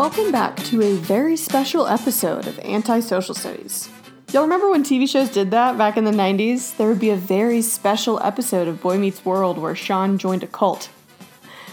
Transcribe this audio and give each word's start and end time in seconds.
Welcome 0.00 0.32
back 0.32 0.56
to 0.64 0.80
a 0.80 0.96
very 0.96 1.36
special 1.36 1.86
episode 1.86 2.46
of 2.46 2.58
Anti-Social 2.60 3.34
Studies. 3.34 3.90
Y'all 4.32 4.44
remember 4.44 4.70
when 4.70 4.82
TV 4.82 5.06
shows 5.06 5.28
did 5.28 5.50
that 5.50 5.76
back 5.76 5.98
in 5.98 6.04
the 6.04 6.10
90s? 6.10 6.74
There 6.78 6.88
would 6.88 6.98
be 6.98 7.10
a 7.10 7.16
very 7.16 7.60
special 7.60 8.18
episode 8.22 8.66
of 8.66 8.80
Boy 8.80 8.96
Meets 8.96 9.26
World 9.26 9.58
where 9.58 9.76
Sean 9.76 10.16
joined 10.16 10.42
a 10.42 10.46
cult. 10.46 10.88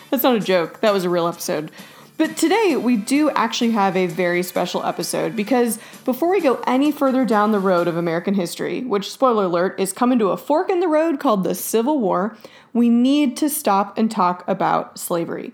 That's 0.10 0.24
not 0.24 0.36
a 0.36 0.42
joke, 0.42 0.82
that 0.82 0.92
was 0.92 1.06
a 1.06 1.10
real 1.10 1.26
episode. 1.26 1.72
But 2.18 2.36
today 2.36 2.76
we 2.76 2.98
do 2.98 3.30
actually 3.30 3.72
have 3.72 3.96
a 3.96 4.08
very 4.08 4.44
special 4.44 4.84
episode 4.84 5.34
because 5.34 5.80
before 6.04 6.30
we 6.30 6.42
go 6.42 6.62
any 6.68 6.92
further 6.92 7.24
down 7.24 7.54
the 7.54 7.60
road 7.60 7.88
of 7.88 7.96
American 7.96 8.34
history, 8.34 8.82
which, 8.82 9.10
spoiler 9.10 9.46
alert, 9.46 9.80
is 9.80 9.94
coming 9.94 10.20
to 10.20 10.32
a 10.32 10.38
fork 10.38 10.70
in 10.70 10.82
the 10.82 10.90
road 10.90 11.22
called 11.22 11.46
the 11.46 11.56
Civil 11.56 12.02
War, 12.02 12.36
we 12.74 12.90
need 12.90 13.38
to 13.38 13.50
stop 13.50 13.98
and 13.98 14.12
talk 14.12 14.44
about 14.50 15.00
slavery. 15.00 15.54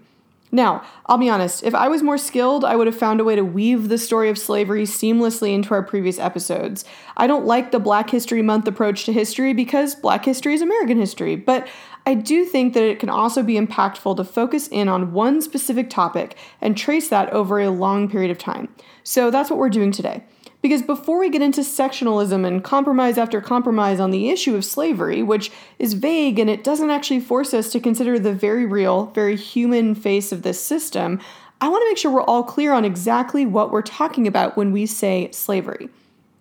Now, 0.53 0.84
I'll 1.07 1.17
be 1.17 1.30
honest, 1.30 1.63
if 1.63 1.73
I 1.73 1.88
was 1.88 2.03
more 2.03 2.20
skilled, 2.20 2.63
I 2.63 2.75
would 2.75 2.85
have 2.85 2.95
found 2.95 3.20
a 3.20 3.23
way 3.23 3.35
to 3.35 3.44
weave 3.44 3.89
the 3.89 3.98
story 3.98 4.30
of 4.30 4.38
slavery 4.38 4.84
seamlessly 4.84 5.52
into 5.52 5.73
our 5.73 5.81
previous 5.81 6.20
episodes. 6.20 6.85
I 7.17 7.25
don't 7.25 7.48
like 7.48 7.71
the 7.71 7.80
Black 7.80 8.11
History 8.11 8.44
Month 8.44 8.67
approach 8.67 9.05
to 9.05 9.13
history 9.13 9.53
because 9.53 9.95
Black 9.95 10.23
history 10.23 10.53
is 10.53 10.61
American 10.61 10.99
history, 10.99 11.35
but 11.35 11.67
I 12.05 12.13
do 12.13 12.45
think 12.45 12.75
that 12.75 12.84
it 12.84 12.99
can 12.99 13.09
also 13.09 13.41
be 13.41 13.59
impactful 13.59 14.16
to 14.16 14.23
focus 14.23 14.67
in 14.67 14.88
on 14.88 15.11
one 15.11 15.41
specific 15.41 15.89
topic 15.89 16.38
and 16.61 16.77
trace 16.77 17.09
that 17.09 17.33
over 17.33 17.59
a 17.59 17.72
long 17.72 18.08
period 18.08 18.30
of 18.30 18.38
time. 18.38 18.70
So 19.03 19.31
that's 19.31 19.49
what 19.49 19.58
we're 19.58 19.70
doing 19.70 19.91
today. 19.91 20.23
Because 20.63 20.81
before 20.81 21.20
we 21.20 21.30
get 21.30 21.41
into 21.41 21.59
sectionalism 21.59 22.48
and 22.48 22.63
compromise 22.63 23.17
after 23.17 23.41
compromise 23.41 23.99
on 23.99 24.12
the 24.12 24.30
issue 24.30 24.55
of 24.55 24.63
slavery, 24.63 25.22
which 25.22 25.52
is 25.77 25.91
vague 25.91 26.39
and 26.39 26.49
it 26.49 26.63
doesn't 26.63 26.89
actually 26.89 27.20
force 27.20 27.53
us 27.53 27.70
to 27.73 27.81
consider 27.81 28.17
the 28.17 28.31
very 28.31 28.66
real, 28.66 29.08
very 29.08 29.36
human 29.36 29.94
face 29.94 30.31
of 30.31 30.42
this 30.42 30.64
system, 30.64 31.20
I 31.59 31.67
want 31.67 31.81
to 31.81 31.89
make 31.89 31.97
sure 31.97 32.11
we're 32.11 32.23
all 32.23 32.44
clear 32.44 32.72
on 32.72 32.86
exactly 32.86 33.45
what 33.45 33.72
we're 33.72 33.81
talking 33.81 34.25
about 34.25 34.55
when 34.55 34.72
we 34.72 34.86
say 34.86 35.30
slavery. 35.31 35.89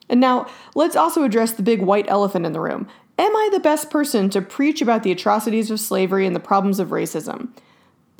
And 0.08 0.20
now, 0.20 0.46
let's 0.76 0.94
also 0.94 1.24
address 1.24 1.52
the 1.52 1.64
big 1.64 1.82
white 1.82 2.06
elephant 2.06 2.46
in 2.46 2.52
the 2.52 2.60
room. 2.60 2.86
Am 3.18 3.34
I 3.34 3.48
the 3.52 3.58
best 3.58 3.90
person 3.90 4.30
to 4.30 4.40
preach 4.40 4.80
about 4.80 5.02
the 5.02 5.10
atrocities 5.10 5.68
of 5.68 5.80
slavery 5.80 6.26
and 6.26 6.36
the 6.36 6.40
problems 6.40 6.78
of 6.78 6.90
racism? 6.90 7.48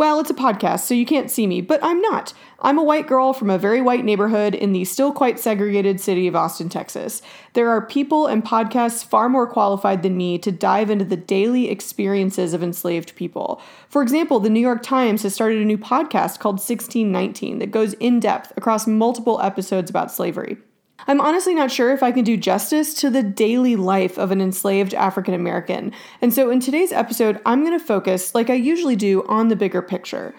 Well, 0.03 0.19
it's 0.19 0.31
a 0.31 0.34
podcast, 0.34 0.81
so 0.81 0.95
you 0.95 1.06
can't 1.06 1.31
see 1.31 1.47
me, 1.47 1.61
but 1.61 1.78
I'm 1.81 2.00
not. 2.00 2.34
I'm 2.58 2.77
a 2.77 2.83
white 2.83 3.06
girl 3.06 3.33
from 3.33 3.48
a 3.50 3.56
very 3.56 3.81
white 3.81 4.05
neighborhood 4.05 4.53
in 4.53 4.72
the 4.72 4.84
still 4.84 5.12
quite 5.12 5.39
segregated 5.39 6.00
city 6.00 6.27
of 6.27 6.34
Austin, 6.34 6.69
Texas. 6.69 7.22
There 7.53 7.69
are 7.69 7.86
people 7.86 8.27
and 8.27 8.44
podcasts 8.44 9.05
far 9.05 9.28
more 9.28 9.47
qualified 9.47 10.03
than 10.03 10.17
me 10.17 10.39
to 10.39 10.50
dive 10.50 10.91
into 10.91 11.05
the 11.05 11.17
daily 11.17 11.70
experiences 11.70 12.53
of 12.53 12.64
enslaved 12.64 13.14
people. 13.14 13.62
For 13.89 14.03
example, 14.03 14.41
the 14.41 14.50
New 14.50 14.59
York 14.59 14.83
Times 14.83 15.22
has 15.22 15.36
started 15.36 15.62
a 15.62 15.64
new 15.64 15.78
podcast 15.78 16.41
called 16.41 16.55
1619 16.55 17.61
that 17.61 17.70
goes 17.70 17.92
in 17.94 18.19
depth 18.19 18.53
across 18.56 18.89
multiple 18.89 19.41
episodes 19.41 19.89
about 19.89 20.11
slavery. 20.11 20.56
I'm 21.06 21.20
honestly 21.20 21.55
not 21.55 21.70
sure 21.70 21.92
if 21.92 22.03
I 22.03 22.12
can 22.12 22.25
do 22.25 22.36
justice 22.36 22.95
to 22.95 23.11
the 23.11 23.22
daily 23.22 23.77
life 23.77 24.19
of 24.19 24.31
an 24.31 24.41
enslaved 24.41 24.95
African 24.95 25.34
American. 25.34 25.92
And 26.20 26.33
so 26.33 26.50
in 26.50 26.61
today's 26.61 26.92
episode, 26.92 27.41
I'm 27.44 27.64
going 27.64 27.78
to 27.78 27.84
focus, 27.84 28.34
like 28.34 28.50
I 28.50 28.55
usually 28.55 28.97
do, 28.97 29.27
on 29.27 29.48
the 29.48 29.56
bigger 29.56 29.83
picture. 29.83 30.34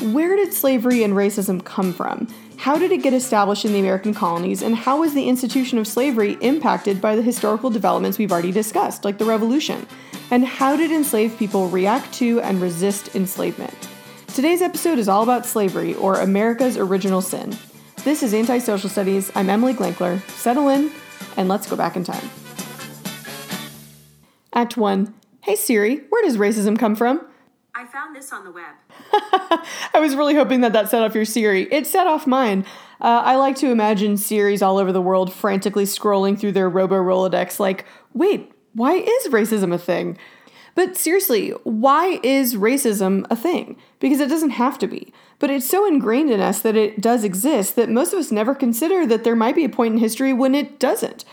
Where 0.00 0.34
did 0.34 0.52
slavery 0.52 1.04
and 1.04 1.14
racism 1.14 1.64
come 1.64 1.92
from? 1.92 2.26
How 2.56 2.76
did 2.76 2.90
it 2.90 3.02
get 3.02 3.14
established 3.14 3.64
in 3.64 3.72
the 3.72 3.80
American 3.80 4.12
colonies? 4.14 4.62
And 4.62 4.74
how 4.74 5.00
was 5.00 5.14
the 5.14 5.28
institution 5.28 5.78
of 5.78 5.86
slavery 5.86 6.38
impacted 6.40 7.00
by 7.00 7.16
the 7.16 7.22
historical 7.22 7.70
developments 7.70 8.18
we've 8.18 8.32
already 8.32 8.52
discussed, 8.52 9.04
like 9.04 9.18
the 9.18 9.24
Revolution? 9.24 9.86
And 10.30 10.44
how 10.44 10.76
did 10.76 10.90
enslaved 10.90 11.38
people 11.38 11.68
react 11.68 12.12
to 12.14 12.40
and 12.40 12.60
resist 12.60 13.14
enslavement? 13.14 13.88
Today's 14.28 14.62
episode 14.62 14.98
is 14.98 15.08
all 15.08 15.22
about 15.22 15.46
slavery, 15.46 15.94
or 15.94 16.20
America's 16.20 16.76
original 16.76 17.20
sin. 17.20 17.56
This 18.02 18.22
is 18.22 18.32
Anti-Social 18.32 18.88
Studies. 18.88 19.30
I'm 19.34 19.50
Emily 19.50 19.74
Glankler. 19.74 20.26
Settle 20.30 20.70
in, 20.70 20.90
and 21.36 21.50
let's 21.50 21.68
go 21.68 21.76
back 21.76 21.96
in 21.96 22.04
time. 22.04 22.30
Act 24.54 24.78
1. 24.78 25.14
Hey 25.42 25.54
Siri, 25.54 26.00
where 26.08 26.22
does 26.22 26.38
racism 26.38 26.78
come 26.78 26.96
from? 26.96 27.26
I 27.74 27.84
found 27.84 28.16
this 28.16 28.32
on 28.32 28.44
the 28.44 28.52
web. 28.52 28.74
I 29.12 30.00
was 30.00 30.16
really 30.16 30.34
hoping 30.34 30.62
that 30.62 30.72
that 30.72 30.88
set 30.88 31.02
off 31.02 31.14
your 31.14 31.26
Siri. 31.26 31.70
It 31.70 31.86
set 31.86 32.06
off 32.06 32.26
mine. 32.26 32.64
Uh, 33.02 33.22
I 33.22 33.36
like 33.36 33.56
to 33.56 33.70
imagine 33.70 34.16
Siris 34.16 34.62
all 34.62 34.78
over 34.78 34.92
the 34.92 35.02
world 35.02 35.30
frantically 35.30 35.84
scrolling 35.84 36.38
through 36.38 36.52
their 36.52 36.70
Robo 36.70 36.96
Rolodex, 36.96 37.60
like, 37.60 37.84
wait, 38.14 38.50
why 38.72 38.94
is 38.94 39.28
racism 39.28 39.74
a 39.74 39.78
thing? 39.78 40.16
But 40.74 40.96
seriously, 40.96 41.50
why 41.64 42.18
is 42.22 42.54
racism 42.54 43.26
a 43.30 43.36
thing? 43.36 43.76
Because 44.00 44.18
it 44.20 44.28
doesn't 44.28 44.50
have 44.50 44.78
to 44.78 44.88
be. 44.88 45.12
But 45.38 45.50
it's 45.50 45.68
so 45.68 45.86
ingrained 45.86 46.30
in 46.30 46.40
us 46.40 46.60
that 46.62 46.76
it 46.76 47.00
does 47.00 47.22
exist 47.22 47.76
that 47.76 47.88
most 47.88 48.12
of 48.12 48.18
us 48.18 48.32
never 48.32 48.54
consider 48.54 49.06
that 49.06 49.22
there 49.22 49.36
might 49.36 49.54
be 49.54 49.64
a 49.64 49.68
point 49.68 49.94
in 49.94 50.00
history 50.00 50.32
when 50.32 50.54
it 50.54 50.80
doesn't. 50.80 51.24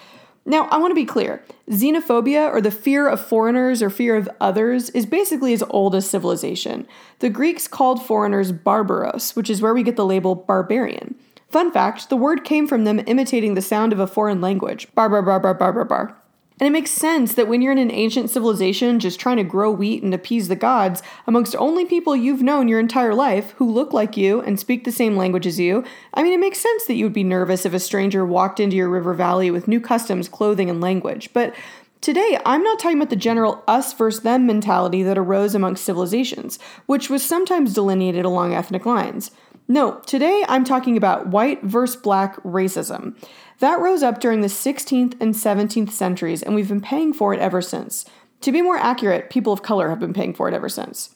Now, 0.45 0.69
I 0.69 0.77
want 0.77 0.91
to 0.91 0.95
be 0.95 1.05
clear 1.05 1.43
xenophobia, 1.69 2.49
or 2.49 2.61
the 2.61 2.71
fear 2.71 3.09
of 3.09 3.25
foreigners 3.25 3.81
or 3.81 3.89
fear 3.89 4.15
of 4.15 4.29
others, 4.39 4.89
is 4.91 5.05
basically 5.05 5.51
as 5.51 5.63
old 5.69 5.93
as 5.93 6.09
civilization. 6.09 6.87
The 7.19 7.29
Greeks 7.29 7.67
called 7.67 8.01
foreigners 8.01 8.53
barbaros, 8.53 9.35
which 9.35 9.49
is 9.49 9.61
where 9.61 9.73
we 9.73 9.83
get 9.83 9.97
the 9.97 10.05
label 10.05 10.35
barbarian. 10.35 11.15
Fun 11.49 11.71
fact 11.71 12.09
the 12.09 12.15
word 12.15 12.45
came 12.45 12.67
from 12.67 12.85
them 12.85 13.01
imitating 13.07 13.53
the 13.53 13.61
sound 13.61 13.91
of 13.91 13.99
a 13.99 14.07
foreign 14.07 14.39
language 14.39 14.87
bar 14.95 15.09
bar 15.09 15.21
bar 15.21 15.39
bar 15.39 15.53
bar 15.53 15.73
bar 15.73 15.85
bar. 15.85 16.17
And 16.59 16.65
it 16.67 16.71
makes 16.71 16.89
sense 16.89 17.35
that 17.35 17.47
when 17.47 17.61
you're 17.61 17.71
in 17.71 17.77
an 17.77 17.91
ancient 17.91 18.31
civilization 18.31 18.99
just 18.99 19.19
trying 19.19 19.37
to 19.37 19.43
grow 19.43 19.69
wheat 19.69 20.01
and 20.01 20.13
appease 20.13 20.47
the 20.47 20.55
gods, 20.55 21.03
amongst 21.27 21.55
only 21.55 21.85
people 21.85 22.15
you've 22.15 22.41
known 22.41 22.67
your 22.67 22.79
entire 22.79 23.13
life 23.13 23.51
who 23.57 23.71
look 23.71 23.93
like 23.93 24.17
you 24.17 24.41
and 24.41 24.59
speak 24.59 24.83
the 24.83 24.91
same 24.91 25.15
language 25.15 25.45
as 25.45 25.59
you, 25.59 25.83
I 26.15 26.23
mean, 26.23 26.33
it 26.33 26.39
makes 26.39 26.59
sense 26.59 26.85
that 26.85 26.95
you 26.95 27.05
would 27.05 27.13
be 27.13 27.23
nervous 27.23 27.65
if 27.65 27.73
a 27.73 27.79
stranger 27.79 28.25
walked 28.25 28.59
into 28.59 28.75
your 28.75 28.89
river 28.89 29.13
valley 29.13 29.51
with 29.51 29.67
new 29.67 29.79
customs, 29.79 30.27
clothing, 30.27 30.69
and 30.69 30.81
language. 30.81 31.31
But 31.33 31.53
Today, 31.99 32.39
I'm 32.45 32.61
not 32.61 32.77
talking 32.77 32.99
about 32.99 33.09
the 33.09 33.15
general 33.15 33.63
us 33.67 33.91
versus 33.91 34.21
them 34.21 34.45
mentality 34.45 35.01
that 35.01 35.17
arose 35.17 35.55
amongst 35.55 35.83
civilizations, 35.83 36.59
which 36.85 37.09
was 37.09 37.25
sometimes 37.25 37.73
delineated 37.73 38.23
along 38.23 38.53
ethnic 38.53 38.85
lines. 38.85 39.31
No, 39.67 39.99
today 40.05 40.45
I'm 40.47 40.63
talking 40.63 40.95
about 40.95 41.27
white 41.27 41.61
versus 41.63 41.97
black 41.97 42.41
racism. 42.43 43.15
That 43.59 43.79
rose 43.79 44.03
up 44.03 44.19
during 44.19 44.41
the 44.41 44.47
16th 44.47 45.19
and 45.19 45.33
17th 45.33 45.91
centuries, 45.91 46.43
and 46.43 46.53
we've 46.53 46.67
been 46.67 46.81
paying 46.81 47.13
for 47.13 47.33
it 47.33 47.39
ever 47.39 47.61
since. 47.61 48.05
To 48.41 48.51
be 48.51 48.61
more 48.61 48.77
accurate, 48.77 49.29
people 49.29 49.51
of 49.51 49.63
color 49.63 49.89
have 49.89 49.99
been 49.99 50.13
paying 50.13 50.33
for 50.33 50.47
it 50.47 50.53
ever 50.53 50.69
since. 50.69 51.15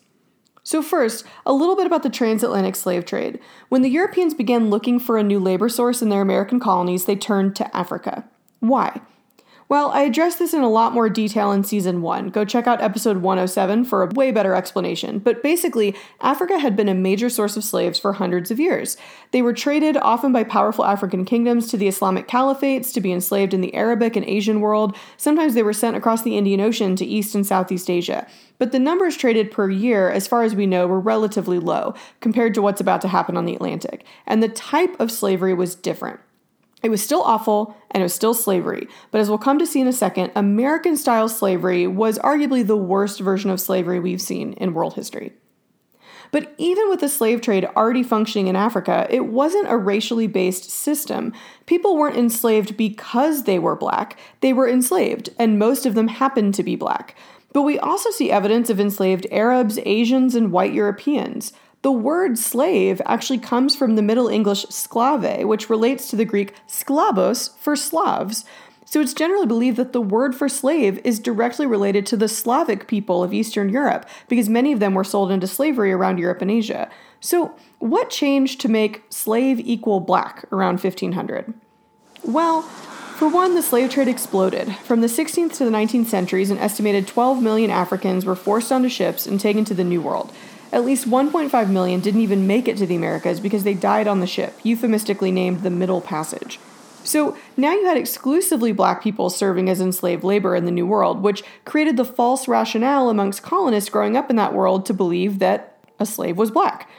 So, 0.63 0.81
first, 0.81 1.25
a 1.45 1.53
little 1.53 1.75
bit 1.75 1.87
about 1.87 2.03
the 2.03 2.09
transatlantic 2.09 2.75
slave 2.75 3.05
trade. 3.05 3.39
When 3.69 3.81
the 3.81 3.89
Europeans 3.89 4.33
began 4.33 4.69
looking 4.69 4.99
for 4.99 5.17
a 5.17 5.23
new 5.23 5.39
labor 5.39 5.69
source 5.69 6.01
in 6.01 6.09
their 6.09 6.21
American 6.21 6.59
colonies, 6.59 7.05
they 7.05 7.15
turned 7.15 7.55
to 7.55 7.75
Africa. 7.75 8.27
Why? 8.59 9.01
Well, 9.71 9.91
I 9.91 10.01
addressed 10.01 10.37
this 10.37 10.53
in 10.53 10.63
a 10.63 10.69
lot 10.69 10.91
more 10.91 11.07
detail 11.07 11.53
in 11.53 11.63
season 11.63 12.01
one. 12.01 12.27
Go 12.27 12.43
check 12.43 12.67
out 12.67 12.81
episode 12.81 13.19
107 13.19 13.85
for 13.85 14.03
a 14.03 14.07
way 14.07 14.29
better 14.29 14.53
explanation. 14.53 15.19
But 15.19 15.41
basically, 15.41 15.95
Africa 16.19 16.59
had 16.59 16.75
been 16.75 16.89
a 16.89 16.93
major 16.93 17.29
source 17.29 17.55
of 17.55 17.63
slaves 17.63 17.97
for 17.97 18.11
hundreds 18.11 18.51
of 18.51 18.59
years. 18.59 18.97
They 19.31 19.41
were 19.41 19.53
traded, 19.53 19.95
often 19.95 20.33
by 20.33 20.43
powerful 20.43 20.83
African 20.83 21.23
kingdoms, 21.23 21.69
to 21.69 21.77
the 21.77 21.87
Islamic 21.87 22.27
caliphates 22.27 22.93
to 22.93 22.99
be 22.99 23.13
enslaved 23.13 23.53
in 23.53 23.61
the 23.61 23.73
Arabic 23.73 24.17
and 24.17 24.25
Asian 24.25 24.59
world. 24.59 24.93
Sometimes 25.15 25.53
they 25.53 25.63
were 25.63 25.71
sent 25.71 25.95
across 25.95 26.23
the 26.23 26.37
Indian 26.37 26.59
Ocean 26.59 26.97
to 26.97 27.05
East 27.05 27.33
and 27.33 27.47
Southeast 27.47 27.89
Asia. 27.89 28.27
But 28.57 28.73
the 28.73 28.77
numbers 28.79 29.15
traded 29.15 29.51
per 29.51 29.69
year, 29.69 30.09
as 30.09 30.27
far 30.27 30.43
as 30.43 30.53
we 30.53 30.67
know, 30.67 30.85
were 30.85 30.99
relatively 30.99 31.59
low 31.59 31.95
compared 32.19 32.53
to 32.55 32.61
what's 32.61 32.81
about 32.81 32.99
to 33.03 33.07
happen 33.07 33.37
on 33.37 33.45
the 33.45 33.55
Atlantic. 33.55 34.03
And 34.27 34.43
the 34.43 34.49
type 34.49 34.99
of 34.99 35.13
slavery 35.13 35.53
was 35.53 35.75
different. 35.75 36.19
It 36.83 36.89
was 36.89 37.03
still 37.03 37.21
awful 37.21 37.75
and 37.91 38.01
it 38.01 38.05
was 38.05 38.13
still 38.13 38.33
slavery, 38.33 38.87
but 39.11 39.21
as 39.21 39.29
we'll 39.29 39.37
come 39.37 39.59
to 39.59 39.67
see 39.67 39.81
in 39.81 39.87
a 39.87 39.93
second, 39.93 40.31
American 40.35 40.97
style 40.97 41.29
slavery 41.29 41.85
was 41.85 42.17
arguably 42.19 42.65
the 42.65 42.77
worst 42.77 43.19
version 43.19 43.51
of 43.51 43.61
slavery 43.61 43.99
we've 43.99 44.21
seen 44.21 44.53
in 44.53 44.73
world 44.73 44.95
history. 44.95 45.33
But 46.31 46.53
even 46.57 46.89
with 46.89 47.01
the 47.01 47.09
slave 47.09 47.41
trade 47.41 47.65
already 47.75 48.03
functioning 48.03 48.47
in 48.47 48.55
Africa, 48.55 49.05
it 49.09 49.25
wasn't 49.25 49.69
a 49.69 49.77
racially 49.77 50.27
based 50.27 50.69
system. 50.69 51.33
People 51.65 51.97
weren't 51.97 52.17
enslaved 52.17 52.77
because 52.77 53.43
they 53.43 53.59
were 53.59 53.75
black, 53.75 54.17
they 54.39 54.53
were 54.53 54.67
enslaved, 54.67 55.29
and 55.37 55.59
most 55.59 55.85
of 55.85 55.93
them 55.93 56.07
happened 56.07 56.53
to 56.55 56.63
be 56.63 56.75
black. 56.75 57.15
But 57.53 57.63
we 57.63 57.77
also 57.77 58.11
see 58.11 58.31
evidence 58.31 58.69
of 58.69 58.79
enslaved 58.79 59.27
Arabs, 59.29 59.77
Asians, 59.85 60.35
and 60.35 60.53
white 60.53 60.73
Europeans. 60.73 61.51
The 61.81 61.91
word 61.91 62.37
slave 62.37 63.01
actually 63.05 63.39
comes 63.39 63.75
from 63.75 63.95
the 63.95 64.03
Middle 64.03 64.27
English 64.27 64.65
sklave, 64.67 65.45
which 65.45 65.69
relates 65.69 66.09
to 66.09 66.15
the 66.15 66.25
Greek 66.25 66.53
sklavos 66.67 67.57
for 67.57 67.75
Slavs. 67.75 68.45
So 68.85 68.99
it's 68.99 69.13
generally 69.13 69.47
believed 69.47 69.77
that 69.77 69.93
the 69.93 70.01
word 70.01 70.35
for 70.35 70.49
slave 70.49 70.99
is 71.03 71.19
directly 71.19 71.65
related 71.65 72.05
to 72.07 72.17
the 72.17 72.27
Slavic 72.27 72.87
people 72.87 73.23
of 73.23 73.33
Eastern 73.33 73.69
Europe, 73.69 74.05
because 74.27 74.49
many 74.49 74.71
of 74.73 74.79
them 74.79 74.93
were 74.93 75.03
sold 75.03 75.31
into 75.31 75.47
slavery 75.47 75.91
around 75.91 76.19
Europe 76.19 76.41
and 76.41 76.51
Asia. 76.51 76.89
So, 77.19 77.55
what 77.79 78.09
changed 78.09 78.59
to 78.61 78.67
make 78.67 79.03
slave 79.09 79.59
equal 79.59 80.01
black 80.01 80.45
around 80.51 80.83
1500? 80.83 81.53
Well, 82.23 82.63
for 82.63 83.27
one, 83.27 83.55
the 83.55 83.61
slave 83.61 83.91
trade 83.91 84.07
exploded. 84.07 84.75
From 84.77 85.01
the 85.01 85.07
16th 85.07 85.53
to 85.53 85.65
the 85.65 85.71
19th 85.71 86.07
centuries, 86.07 86.51
an 86.51 86.57
estimated 86.57 87.07
12 87.07 87.41
million 87.41 87.71
Africans 87.71 88.25
were 88.25 88.35
forced 88.35 88.71
onto 88.71 88.89
ships 88.89 89.25
and 89.25 89.39
taken 89.39 89.63
to 89.65 89.73
the 89.73 89.83
New 89.83 90.01
World. 90.01 90.31
At 90.71 90.85
least 90.85 91.09
1.5 91.09 91.69
million 91.69 91.99
didn't 91.99 92.21
even 92.21 92.47
make 92.47 92.67
it 92.67 92.77
to 92.77 92.85
the 92.85 92.95
Americas 92.95 93.39
because 93.39 93.63
they 93.63 93.73
died 93.73 94.07
on 94.07 94.19
the 94.19 94.27
ship, 94.27 94.57
euphemistically 94.63 95.31
named 95.31 95.63
the 95.63 95.69
Middle 95.69 96.01
Passage. 96.01 96.59
So 97.03 97.37
now 97.57 97.73
you 97.73 97.85
had 97.85 97.97
exclusively 97.97 98.71
black 98.71 99.01
people 99.01 99.29
serving 99.29 99.69
as 99.69 99.81
enslaved 99.81 100.23
labor 100.23 100.55
in 100.55 100.65
the 100.65 100.71
New 100.71 100.85
World, 100.85 101.21
which 101.21 101.43
created 101.65 101.97
the 101.97 102.05
false 102.05 102.47
rationale 102.47 103.09
amongst 103.09 103.41
colonists 103.41 103.89
growing 103.89 104.15
up 104.15 104.29
in 104.29 104.35
that 104.35 104.53
world 104.53 104.85
to 104.85 104.93
believe 104.93 105.39
that 105.39 105.77
a 105.99 106.05
slave 106.05 106.37
was 106.37 106.51
black. 106.51 106.89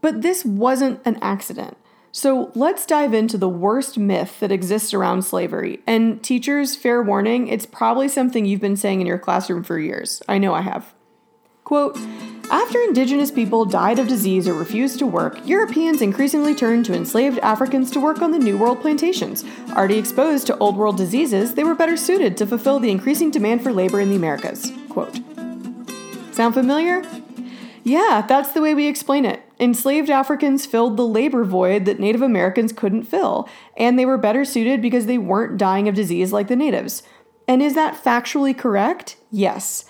But 0.00 0.22
this 0.22 0.44
wasn't 0.44 1.00
an 1.04 1.18
accident. 1.22 1.76
So 2.12 2.50
let's 2.54 2.86
dive 2.86 3.14
into 3.14 3.38
the 3.38 3.48
worst 3.48 3.96
myth 3.96 4.40
that 4.40 4.50
exists 4.50 4.92
around 4.92 5.22
slavery. 5.22 5.80
And 5.86 6.22
teachers, 6.22 6.74
fair 6.74 7.02
warning, 7.02 7.48
it's 7.48 7.66
probably 7.66 8.08
something 8.08 8.44
you've 8.44 8.60
been 8.60 8.76
saying 8.76 9.00
in 9.00 9.06
your 9.06 9.18
classroom 9.18 9.62
for 9.62 9.78
years. 9.78 10.20
I 10.28 10.38
know 10.38 10.52
I 10.52 10.62
have. 10.62 10.92
Quote, 11.70 11.96
after 12.50 12.80
indigenous 12.80 13.30
people 13.30 13.64
died 13.64 14.00
of 14.00 14.08
disease 14.08 14.48
or 14.48 14.54
refused 14.54 14.98
to 14.98 15.06
work, 15.06 15.38
Europeans 15.46 16.02
increasingly 16.02 16.52
turned 16.52 16.84
to 16.86 16.94
enslaved 16.94 17.38
Africans 17.38 17.92
to 17.92 18.00
work 18.00 18.22
on 18.22 18.32
the 18.32 18.40
New 18.40 18.58
World 18.58 18.80
plantations. 18.80 19.44
Already 19.70 19.96
exposed 19.96 20.48
to 20.48 20.58
Old 20.58 20.76
World 20.76 20.96
diseases, 20.96 21.54
they 21.54 21.62
were 21.62 21.76
better 21.76 21.96
suited 21.96 22.36
to 22.38 22.44
fulfill 22.44 22.80
the 22.80 22.90
increasing 22.90 23.30
demand 23.30 23.62
for 23.62 23.72
labor 23.72 24.00
in 24.00 24.10
the 24.10 24.16
Americas. 24.16 24.72
Quote. 24.88 25.20
Sound 26.32 26.54
familiar? 26.54 27.04
Yeah, 27.84 28.24
that's 28.26 28.50
the 28.50 28.62
way 28.62 28.74
we 28.74 28.88
explain 28.88 29.24
it. 29.24 29.40
Enslaved 29.60 30.10
Africans 30.10 30.66
filled 30.66 30.96
the 30.96 31.06
labor 31.06 31.44
void 31.44 31.84
that 31.84 32.00
Native 32.00 32.22
Americans 32.22 32.72
couldn't 32.72 33.04
fill, 33.04 33.48
and 33.76 33.96
they 33.96 34.06
were 34.06 34.18
better 34.18 34.44
suited 34.44 34.82
because 34.82 35.06
they 35.06 35.18
weren't 35.18 35.56
dying 35.56 35.86
of 35.86 35.94
disease 35.94 36.32
like 36.32 36.48
the 36.48 36.56
natives. 36.56 37.04
And 37.46 37.62
is 37.62 37.76
that 37.76 38.02
factually 38.02 38.58
correct? 38.58 39.18
Yes. 39.30 39.84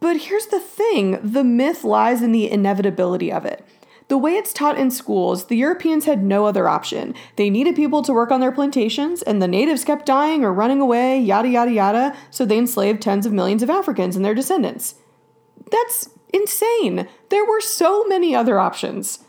But 0.00 0.16
here's 0.16 0.46
the 0.46 0.60
thing 0.60 1.18
the 1.22 1.44
myth 1.44 1.84
lies 1.84 2.22
in 2.22 2.32
the 2.32 2.50
inevitability 2.50 3.32
of 3.32 3.44
it. 3.44 3.64
The 4.08 4.18
way 4.18 4.36
it's 4.36 4.52
taught 4.52 4.78
in 4.78 4.92
schools, 4.92 5.46
the 5.46 5.56
Europeans 5.56 6.04
had 6.04 6.22
no 6.22 6.46
other 6.46 6.68
option. 6.68 7.14
They 7.34 7.50
needed 7.50 7.74
people 7.74 8.02
to 8.02 8.12
work 8.12 8.30
on 8.30 8.40
their 8.40 8.52
plantations, 8.52 9.20
and 9.22 9.42
the 9.42 9.48
natives 9.48 9.84
kept 9.84 10.06
dying 10.06 10.44
or 10.44 10.52
running 10.52 10.80
away, 10.80 11.18
yada 11.20 11.48
yada 11.48 11.72
yada, 11.72 12.16
so 12.30 12.44
they 12.44 12.58
enslaved 12.58 13.02
tens 13.02 13.26
of 13.26 13.32
millions 13.32 13.64
of 13.64 13.70
Africans 13.70 14.14
and 14.14 14.24
their 14.24 14.34
descendants. 14.34 14.94
That's 15.72 16.10
insane. 16.32 17.08
There 17.30 17.44
were 17.44 17.60
so 17.60 18.04
many 18.04 18.34
other 18.34 18.60
options. 18.60 19.24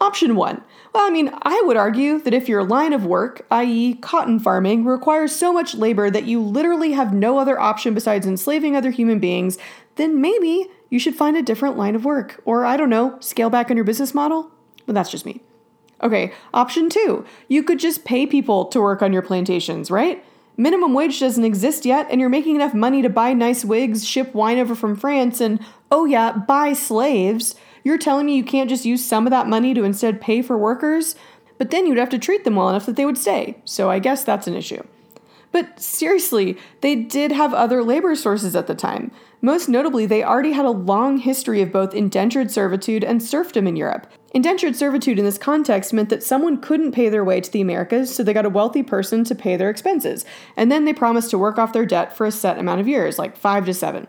Option 0.00 0.36
one. 0.36 0.62
Well, 0.98 1.06
I 1.06 1.10
mean, 1.10 1.30
I 1.42 1.62
would 1.64 1.76
argue 1.76 2.18
that 2.22 2.34
if 2.34 2.48
your 2.48 2.64
line 2.64 2.92
of 2.92 3.06
work, 3.06 3.46
i.e., 3.52 3.94
cotton 3.94 4.40
farming, 4.40 4.84
requires 4.84 5.32
so 5.32 5.52
much 5.52 5.76
labor 5.76 6.10
that 6.10 6.24
you 6.24 6.42
literally 6.42 6.90
have 6.90 7.14
no 7.14 7.38
other 7.38 7.56
option 7.56 7.94
besides 7.94 8.26
enslaving 8.26 8.74
other 8.74 8.90
human 8.90 9.20
beings, 9.20 9.58
then 9.94 10.20
maybe 10.20 10.66
you 10.90 10.98
should 10.98 11.14
find 11.14 11.36
a 11.36 11.42
different 11.42 11.76
line 11.76 11.94
of 11.94 12.04
work. 12.04 12.42
Or, 12.44 12.64
I 12.64 12.76
don't 12.76 12.90
know, 12.90 13.16
scale 13.20 13.48
back 13.48 13.70
on 13.70 13.76
your 13.76 13.84
business 13.84 14.12
model? 14.12 14.50
But 14.86 14.96
that's 14.96 15.08
just 15.08 15.24
me. 15.24 15.40
Okay, 16.02 16.32
option 16.52 16.90
two. 16.90 17.24
You 17.46 17.62
could 17.62 17.78
just 17.78 18.04
pay 18.04 18.26
people 18.26 18.64
to 18.64 18.80
work 18.80 19.00
on 19.00 19.12
your 19.12 19.22
plantations, 19.22 19.92
right? 19.92 20.24
Minimum 20.56 20.94
wage 20.94 21.20
doesn't 21.20 21.44
exist 21.44 21.84
yet, 21.84 22.08
and 22.10 22.20
you're 22.20 22.28
making 22.28 22.56
enough 22.56 22.74
money 22.74 23.02
to 23.02 23.08
buy 23.08 23.34
nice 23.34 23.64
wigs, 23.64 24.04
ship 24.04 24.34
wine 24.34 24.58
over 24.58 24.74
from 24.74 24.96
France, 24.96 25.40
and, 25.40 25.60
oh 25.92 26.06
yeah, 26.06 26.32
buy 26.32 26.72
slaves. 26.72 27.54
You're 27.84 27.98
telling 27.98 28.26
me 28.26 28.36
you 28.36 28.44
can't 28.44 28.70
just 28.70 28.84
use 28.84 29.04
some 29.04 29.26
of 29.26 29.30
that 29.30 29.48
money 29.48 29.74
to 29.74 29.84
instead 29.84 30.20
pay 30.20 30.42
for 30.42 30.56
workers? 30.56 31.14
But 31.58 31.70
then 31.70 31.86
you'd 31.86 31.98
have 31.98 32.10
to 32.10 32.18
treat 32.18 32.44
them 32.44 32.56
well 32.56 32.68
enough 32.68 32.86
that 32.86 32.96
they 32.96 33.04
would 33.04 33.18
stay, 33.18 33.60
so 33.64 33.90
I 33.90 33.98
guess 33.98 34.24
that's 34.24 34.46
an 34.46 34.54
issue. 34.54 34.82
But 35.50 35.80
seriously, 35.80 36.58
they 36.82 36.94
did 36.94 37.32
have 37.32 37.54
other 37.54 37.82
labor 37.82 38.14
sources 38.14 38.54
at 38.54 38.66
the 38.66 38.74
time. 38.74 39.10
Most 39.40 39.68
notably, 39.68 40.04
they 40.04 40.22
already 40.22 40.52
had 40.52 40.66
a 40.66 40.70
long 40.70 41.18
history 41.18 41.62
of 41.62 41.72
both 41.72 41.94
indentured 41.94 42.50
servitude 42.50 43.02
and 43.02 43.22
serfdom 43.22 43.66
in 43.66 43.76
Europe. 43.76 44.06
Indentured 44.34 44.76
servitude 44.76 45.18
in 45.18 45.24
this 45.24 45.38
context 45.38 45.92
meant 45.92 46.10
that 46.10 46.22
someone 46.22 46.60
couldn't 46.60 46.92
pay 46.92 47.08
their 47.08 47.24
way 47.24 47.40
to 47.40 47.50
the 47.50 47.62
Americas, 47.62 48.14
so 48.14 48.22
they 48.22 48.34
got 48.34 48.44
a 48.44 48.50
wealthy 48.50 48.82
person 48.82 49.24
to 49.24 49.34
pay 49.34 49.56
their 49.56 49.70
expenses, 49.70 50.24
and 50.56 50.70
then 50.70 50.84
they 50.84 50.92
promised 50.92 51.30
to 51.30 51.38
work 51.38 51.58
off 51.58 51.72
their 51.72 51.86
debt 51.86 52.14
for 52.14 52.26
a 52.26 52.32
set 52.32 52.58
amount 52.58 52.80
of 52.80 52.88
years, 52.88 53.18
like 53.18 53.36
five 53.36 53.64
to 53.64 53.72
seven. 53.72 54.06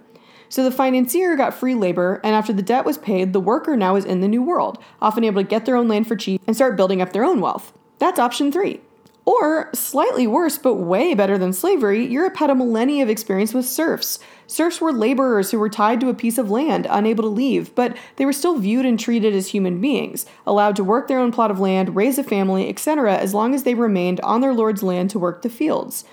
So 0.50 0.64
the 0.64 0.72
financier 0.72 1.36
got 1.36 1.54
free 1.54 1.76
labor, 1.76 2.20
and 2.24 2.36
after 2.36 2.52
the 2.52 2.64
debt 2.64 2.84
was 2.84 2.98
paid, 2.98 3.34
the 3.34 3.40
worker 3.40 3.78
now 3.78 3.96
is 3.96 4.04
in 4.04 4.22
the 4.22 4.28
new 4.28 4.42
world, 4.42 4.80
often 5.00 5.24
able 5.24 5.42
to 5.42 5.48
get 5.48 5.66
their 5.66 5.76
own 5.76 5.88
land 5.88 6.08
for 6.08 6.16
cheap 6.16 6.42
and 6.48 6.56
start 6.56 6.76
building 6.76 7.02
up 7.02 7.14
their 7.14 7.24
own 7.24 7.40
wealth. 7.40 7.72
That's 8.00 8.20
option 8.20 8.52
three. 8.52 8.82
Or, 9.26 9.70
slightly 9.76 10.26
worse, 10.26 10.58
but 10.58 10.76
way 10.76 11.14
better 11.14 11.38
than 11.38 11.54
slavery, 11.54 12.04
Europe 12.04 12.38
had 12.38 12.50
a 12.50 12.56
millennia 12.56 13.04
of 13.04 13.10
experience 13.10 13.54
with 13.54 13.68
serfs. 13.68 14.18
Serfs 14.48 14.82
were 14.82 14.92
laborers 14.92 15.52
who 15.52 15.60
were 15.60 15.70
tied 15.70 16.00
to 16.00 16.10
a 16.10 16.16
piece 16.16 16.40
of 16.40 16.50
land, 16.50 16.88
unable 16.90 17.24
to 17.24 17.30
leave, 17.30 17.76
but 17.76 17.96
they 18.16 18.26
were 18.26 18.34
still 18.34 18.58
viewed 18.58 18.88
and 18.88 19.00
treated 19.00 19.36
as 19.36 19.50
human 19.50 19.80
beings, 19.80 20.26
allowed 20.48 20.76
to 20.78 20.84
work 20.84 21.08
their 21.08 21.20
own 21.20 21.32
plot 21.32 21.52
of 21.52 21.60
land, 21.60 21.96
raise 21.96 22.18
a 22.18 22.24
family, 22.24 22.70
etc., 22.70 23.16
as 23.16 23.36
long 23.36 23.54
as 23.54 23.62
they 23.62 23.76
remained 23.76 24.20
on 24.22 24.42
their 24.42 24.54
lord's 24.54 24.82
land 24.82 25.12
to 25.12 25.20
work 25.20 25.44
the 25.44 25.50
fields. 25.50 26.06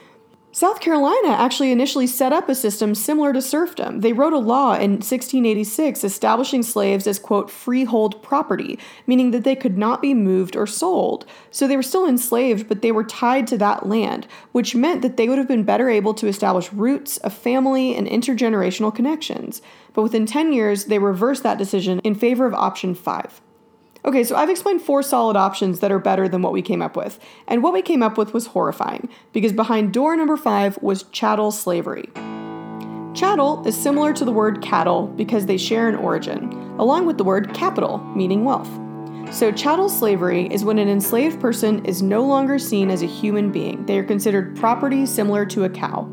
South 0.57 0.81
Carolina 0.81 1.29
actually 1.29 1.71
initially 1.71 2.07
set 2.07 2.33
up 2.33 2.49
a 2.49 2.55
system 2.55 2.95
similar 2.95 3.31
to 3.35 3.43
serfdom. 3.43 4.01
They 4.01 4.15
wrote 4.15 4.33
a 4.33 4.39
law 4.39 4.73
in 4.73 4.93
1686 4.93 6.03
establishing 6.03 6.63
slaves 6.63 7.07
as, 7.07 7.19
quote, 7.19 7.51
freehold 7.51 8.23
property, 8.23 8.79
meaning 9.07 9.33
that 9.33 9.45
they 9.45 9.55
could 9.55 9.77
not 9.77 10.01
be 10.01 10.15
moved 10.15 10.57
or 10.57 10.67
sold. 10.67 11.27
So 11.51 11.69
they 11.69 11.77
were 11.77 11.83
still 11.83 12.07
enslaved, 12.09 12.69
but 12.69 12.81
they 12.81 12.91
were 12.91 13.05
tied 13.05 13.47
to 13.49 13.59
that 13.59 13.85
land, 13.85 14.27
which 14.53 14.75
meant 14.75 15.03
that 15.03 15.19
they 15.19 15.29
would 15.29 15.37
have 15.37 15.47
been 15.47 15.63
better 15.63 15.91
able 15.91 16.15
to 16.15 16.27
establish 16.27 16.73
roots, 16.73 17.19
a 17.23 17.29
family, 17.29 17.95
and 17.95 18.07
intergenerational 18.07 18.95
connections. 18.95 19.61
But 19.93 20.05
within 20.05 20.25
10 20.25 20.55
years, 20.55 20.87
they 20.87 20.99
reversed 20.99 21.43
that 21.43 21.59
decision 21.59 21.99
in 21.99 22.15
favor 22.15 22.47
of 22.47 22.55
option 22.55 22.95
5. 22.95 23.43
Okay, 24.07 24.23
so 24.23 24.37
I've 24.37 24.51
explained 24.51 24.83
four 24.83 25.03
solid 25.03 25.37
options 25.37 25.81
that 25.81 25.91
are 25.91 25.99
better 25.99 26.29
than 26.29 26.41
what 26.41 26.53
we 26.53 26.63
came 26.63 26.81
up 26.81 26.97
with. 26.97 27.19
And 27.49 27.61
what 27.61 27.73
we 27.73 27.83
came 27.83 28.05
up 28.05 28.17
with 28.17 28.33
was 28.33 28.47
horrifying, 28.47 29.09
because 29.33 29.53
behind 29.53 29.93
door 29.93 30.17
number 30.17 30.37
five 30.37 30.81
was 30.81 31.03
chattel 31.11 31.51
slavery. 31.51 32.09
Chattel 33.15 33.67
is 33.67 33.77
similar 33.77 34.13
to 34.13 34.25
the 34.25 34.31
word 34.31 34.63
cattle 34.63 35.09
because 35.09 35.47
they 35.47 35.57
share 35.57 35.89
an 35.89 35.97
origin, 35.97 36.53
along 36.79 37.07
with 37.07 37.19
the 37.19 37.25
word 37.25 37.53
capital, 37.53 37.99
meaning 38.15 38.45
wealth. 38.45 38.71
So, 39.35 39.51
chattel 39.51 39.89
slavery 39.89 40.47
is 40.53 40.65
when 40.65 40.79
an 40.79 40.89
enslaved 40.89 41.41
person 41.41 41.85
is 41.85 42.01
no 42.01 42.25
longer 42.25 42.61
seen 42.61 42.91
as 42.91 43.03
a 43.03 43.07
human 43.07 43.51
being. 43.51 43.87
They 43.87 43.99
are 43.99 44.05
considered 44.05 44.55
property 44.55 45.05
similar 45.05 45.45
to 45.47 45.65
a 45.65 45.69
cow. 45.69 46.09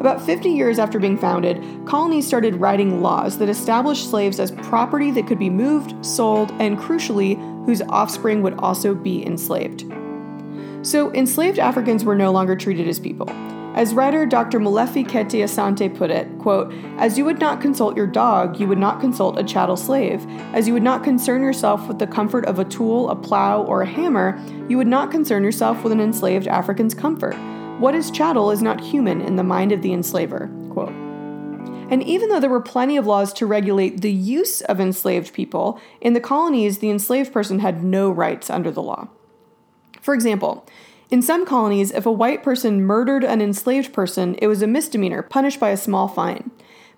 About 0.00 0.24
50 0.24 0.50
years 0.50 0.78
after 0.78 1.00
being 1.00 1.18
founded, 1.18 1.62
colonies 1.84 2.26
started 2.26 2.56
writing 2.56 3.02
laws 3.02 3.38
that 3.38 3.48
established 3.48 4.08
slaves 4.08 4.38
as 4.38 4.52
property 4.52 5.10
that 5.10 5.26
could 5.26 5.40
be 5.40 5.50
moved, 5.50 6.04
sold, 6.06 6.52
and 6.60 6.78
crucially, 6.78 7.36
whose 7.66 7.82
offspring 7.82 8.40
would 8.42 8.54
also 8.54 8.94
be 8.94 9.26
enslaved. 9.26 9.84
So, 10.82 11.12
enslaved 11.12 11.58
Africans 11.58 12.04
were 12.04 12.14
no 12.14 12.30
longer 12.30 12.54
treated 12.54 12.86
as 12.86 13.00
people. 13.00 13.28
As 13.74 13.92
writer 13.92 14.24
Dr. 14.24 14.58
Molefi 14.60 15.06
Kete 15.06 15.42
Asante 15.42 15.94
put 15.94 16.10
it, 16.10 16.26
quote, 16.38 16.72
As 16.96 17.18
you 17.18 17.24
would 17.24 17.38
not 17.38 17.60
consult 17.60 17.96
your 17.96 18.06
dog, 18.06 18.58
you 18.58 18.66
would 18.66 18.78
not 18.78 19.00
consult 19.00 19.38
a 19.38 19.44
chattel 19.44 19.76
slave. 19.76 20.24
As 20.52 20.66
you 20.66 20.74
would 20.74 20.82
not 20.82 21.04
concern 21.04 21.42
yourself 21.42 21.86
with 21.88 21.98
the 21.98 22.06
comfort 22.06 22.44
of 22.46 22.58
a 22.58 22.64
tool, 22.64 23.10
a 23.10 23.16
plow, 23.16 23.62
or 23.62 23.82
a 23.82 23.86
hammer, 23.86 24.40
you 24.68 24.76
would 24.78 24.86
not 24.86 25.10
concern 25.10 25.44
yourself 25.44 25.82
with 25.82 25.92
an 25.92 26.00
enslaved 26.00 26.46
African's 26.46 26.94
comfort. 26.94 27.36
What 27.78 27.94
is 27.94 28.10
chattel 28.10 28.50
is 28.50 28.60
not 28.60 28.80
human 28.80 29.20
in 29.20 29.36
the 29.36 29.44
mind 29.44 29.70
of 29.70 29.82
the 29.82 29.92
enslaver. 29.92 30.50
Quote. 30.70 30.92
And 31.90 32.02
even 32.02 32.28
though 32.28 32.40
there 32.40 32.50
were 32.50 32.60
plenty 32.60 32.96
of 32.96 33.06
laws 33.06 33.32
to 33.34 33.46
regulate 33.46 34.00
the 34.00 34.12
use 34.12 34.60
of 34.62 34.80
enslaved 34.80 35.32
people, 35.32 35.80
in 36.00 36.12
the 36.12 36.20
colonies, 36.20 36.78
the 36.78 36.90
enslaved 36.90 37.32
person 37.32 37.60
had 37.60 37.84
no 37.84 38.10
rights 38.10 38.50
under 38.50 38.72
the 38.72 38.82
law. 38.82 39.06
For 40.00 40.12
example, 40.12 40.66
in 41.08 41.22
some 41.22 41.46
colonies, 41.46 41.92
if 41.92 42.04
a 42.04 42.10
white 42.10 42.42
person 42.42 42.82
murdered 42.82 43.22
an 43.22 43.40
enslaved 43.40 43.92
person, 43.92 44.34
it 44.42 44.48
was 44.48 44.60
a 44.60 44.66
misdemeanor, 44.66 45.22
punished 45.22 45.60
by 45.60 45.70
a 45.70 45.76
small 45.76 46.08
fine. 46.08 46.50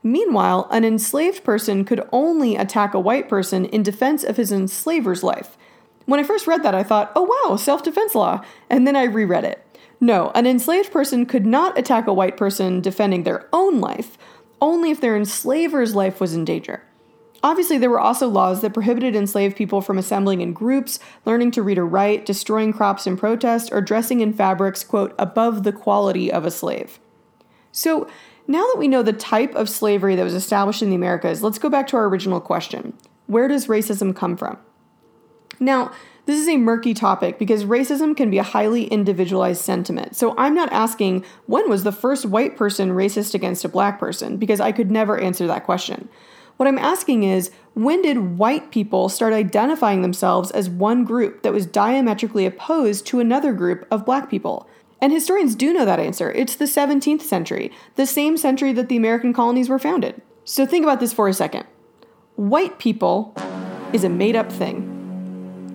Meanwhile, 0.02 0.66
an 0.70 0.86
enslaved 0.86 1.44
person 1.44 1.84
could 1.84 2.08
only 2.10 2.56
attack 2.56 2.94
a 2.94 3.00
white 3.00 3.28
person 3.28 3.66
in 3.66 3.82
defense 3.82 4.24
of 4.24 4.38
his 4.38 4.50
enslaver's 4.50 5.22
life. 5.22 5.58
When 6.06 6.18
I 6.18 6.24
first 6.24 6.46
read 6.46 6.62
that, 6.62 6.74
I 6.74 6.82
thought, 6.84 7.12
oh 7.14 7.48
wow, 7.48 7.56
self 7.56 7.82
defense 7.82 8.14
law. 8.14 8.42
And 8.70 8.86
then 8.86 8.96
I 8.96 9.04
reread 9.04 9.44
it. 9.44 9.62
No, 10.00 10.30
an 10.34 10.46
enslaved 10.46 10.90
person 10.90 11.26
could 11.26 11.44
not 11.44 11.78
attack 11.78 12.06
a 12.06 12.14
white 12.14 12.36
person 12.36 12.80
defending 12.80 13.22
their 13.22 13.48
own 13.52 13.80
life, 13.80 14.16
only 14.60 14.90
if 14.90 15.00
their 15.00 15.16
enslaver's 15.16 15.94
life 15.94 16.20
was 16.20 16.34
in 16.34 16.44
danger. 16.44 16.82
Obviously, 17.42 17.78
there 17.78 17.90
were 17.90 18.00
also 18.00 18.28
laws 18.28 18.60
that 18.60 18.74
prohibited 18.74 19.16
enslaved 19.16 19.56
people 19.56 19.80
from 19.80 19.96
assembling 19.96 20.40
in 20.40 20.52
groups, 20.52 20.98
learning 21.24 21.50
to 21.52 21.62
read 21.62 21.78
or 21.78 21.86
write, 21.86 22.26
destroying 22.26 22.72
crops 22.72 23.06
in 23.06 23.16
protest, 23.16 23.70
or 23.72 23.80
dressing 23.80 24.20
in 24.20 24.32
fabrics, 24.32 24.84
quote, 24.84 25.14
above 25.18 25.62
the 25.62 25.72
quality 25.72 26.30
of 26.30 26.44
a 26.44 26.50
slave. 26.50 26.98
So, 27.72 28.08
now 28.46 28.66
that 28.66 28.78
we 28.78 28.88
know 28.88 29.02
the 29.02 29.12
type 29.12 29.54
of 29.54 29.70
slavery 29.70 30.16
that 30.16 30.24
was 30.24 30.34
established 30.34 30.82
in 30.82 30.90
the 30.90 30.96
Americas, 30.96 31.42
let's 31.42 31.58
go 31.58 31.70
back 31.70 31.86
to 31.88 31.96
our 31.96 32.06
original 32.06 32.40
question 32.40 32.92
Where 33.26 33.48
does 33.48 33.68
racism 33.68 34.14
come 34.14 34.36
from? 34.36 34.58
Now, 35.58 35.92
this 36.30 36.40
is 36.40 36.48
a 36.48 36.56
murky 36.56 36.94
topic 36.94 37.38
because 37.38 37.64
racism 37.64 38.16
can 38.16 38.30
be 38.30 38.38
a 38.38 38.44
highly 38.44 38.84
individualized 38.84 39.62
sentiment. 39.62 40.14
So 40.14 40.34
I'm 40.38 40.54
not 40.54 40.72
asking 40.72 41.24
when 41.46 41.68
was 41.68 41.82
the 41.82 41.92
first 41.92 42.24
white 42.24 42.56
person 42.56 42.90
racist 42.90 43.34
against 43.34 43.64
a 43.64 43.68
black 43.68 43.98
person 43.98 44.36
because 44.36 44.60
I 44.60 44.70
could 44.70 44.90
never 44.90 45.18
answer 45.18 45.46
that 45.48 45.64
question. 45.64 46.08
What 46.56 46.68
I'm 46.68 46.78
asking 46.78 47.24
is 47.24 47.50
when 47.74 48.02
did 48.02 48.38
white 48.38 48.70
people 48.70 49.08
start 49.08 49.32
identifying 49.32 50.02
themselves 50.02 50.50
as 50.52 50.70
one 50.70 51.04
group 51.04 51.42
that 51.42 51.52
was 51.52 51.66
diametrically 51.66 52.46
opposed 52.46 53.06
to 53.06 53.18
another 53.18 53.52
group 53.52 53.86
of 53.90 54.06
black 54.06 54.30
people? 54.30 54.68
And 55.00 55.12
historians 55.12 55.54
do 55.54 55.72
know 55.72 55.84
that 55.84 55.98
answer. 55.98 56.30
It's 56.32 56.54
the 56.54 56.66
17th 56.66 57.22
century, 57.22 57.72
the 57.96 58.06
same 58.06 58.36
century 58.36 58.72
that 58.74 58.88
the 58.88 58.96
American 58.96 59.32
colonies 59.32 59.68
were 59.68 59.78
founded. 59.78 60.20
So 60.44 60.66
think 60.66 60.84
about 60.84 61.00
this 61.00 61.12
for 61.12 61.28
a 61.28 61.34
second. 61.34 61.64
White 62.36 62.78
people 62.78 63.34
is 63.92 64.04
a 64.04 64.08
made 64.08 64.36
up 64.36 64.52
thing. 64.52 64.99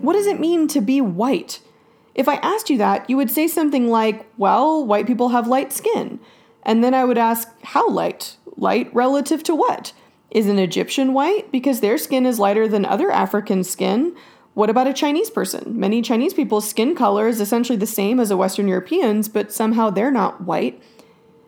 What 0.06 0.14
does 0.14 0.28
it 0.28 0.40
mean 0.40 0.68
to 0.68 0.82
be 0.82 1.02
white? 1.02 1.62
If 2.14 2.30
I 2.30 2.36
asked 2.36 2.70
you 2.70 2.78
that, 2.78 3.10
you 3.10 3.18
would 3.18 3.32
say 3.32 3.48
something 3.48 3.90
like, 3.90 4.28
well, 4.38 4.86
white 4.86 5.08
people 5.08 5.30
have 5.30 5.48
light 5.48 5.74
skin. 5.74 6.20
And 6.62 6.84
then 6.84 6.94
I 6.94 7.04
would 7.04 7.18
ask, 7.18 7.50
how 7.64 7.90
light? 7.90 8.38
Light 8.56 8.94
relative 8.94 9.42
to 9.46 9.56
what? 9.56 9.94
Is 10.30 10.48
an 10.48 10.60
Egyptian 10.60 11.14
white 11.14 11.52
because 11.52 11.80
their 11.80 11.98
skin 11.98 12.28
is 12.28 12.38
lighter 12.38 12.68
than 12.68 12.86
other 12.86 13.10
African 13.10 13.64
skin? 13.64 14.16
What 14.54 14.70
about 14.70 14.86
a 14.86 14.94
Chinese 14.94 15.32
person? 15.32 15.80
Many 15.80 16.04
Chinese 16.04 16.36
people's 16.36 16.70
skin 16.70 16.96
color 16.96 17.28
is 17.28 17.42
essentially 17.42 17.78
the 17.78 17.88
same 17.88 18.20
as 18.20 18.30
a 18.30 18.38
Western 18.38 18.68
European's, 18.68 19.28
but 19.28 19.52
somehow 19.52 19.90
they're 19.90 20.12
not 20.12 20.44
white. 20.44 20.80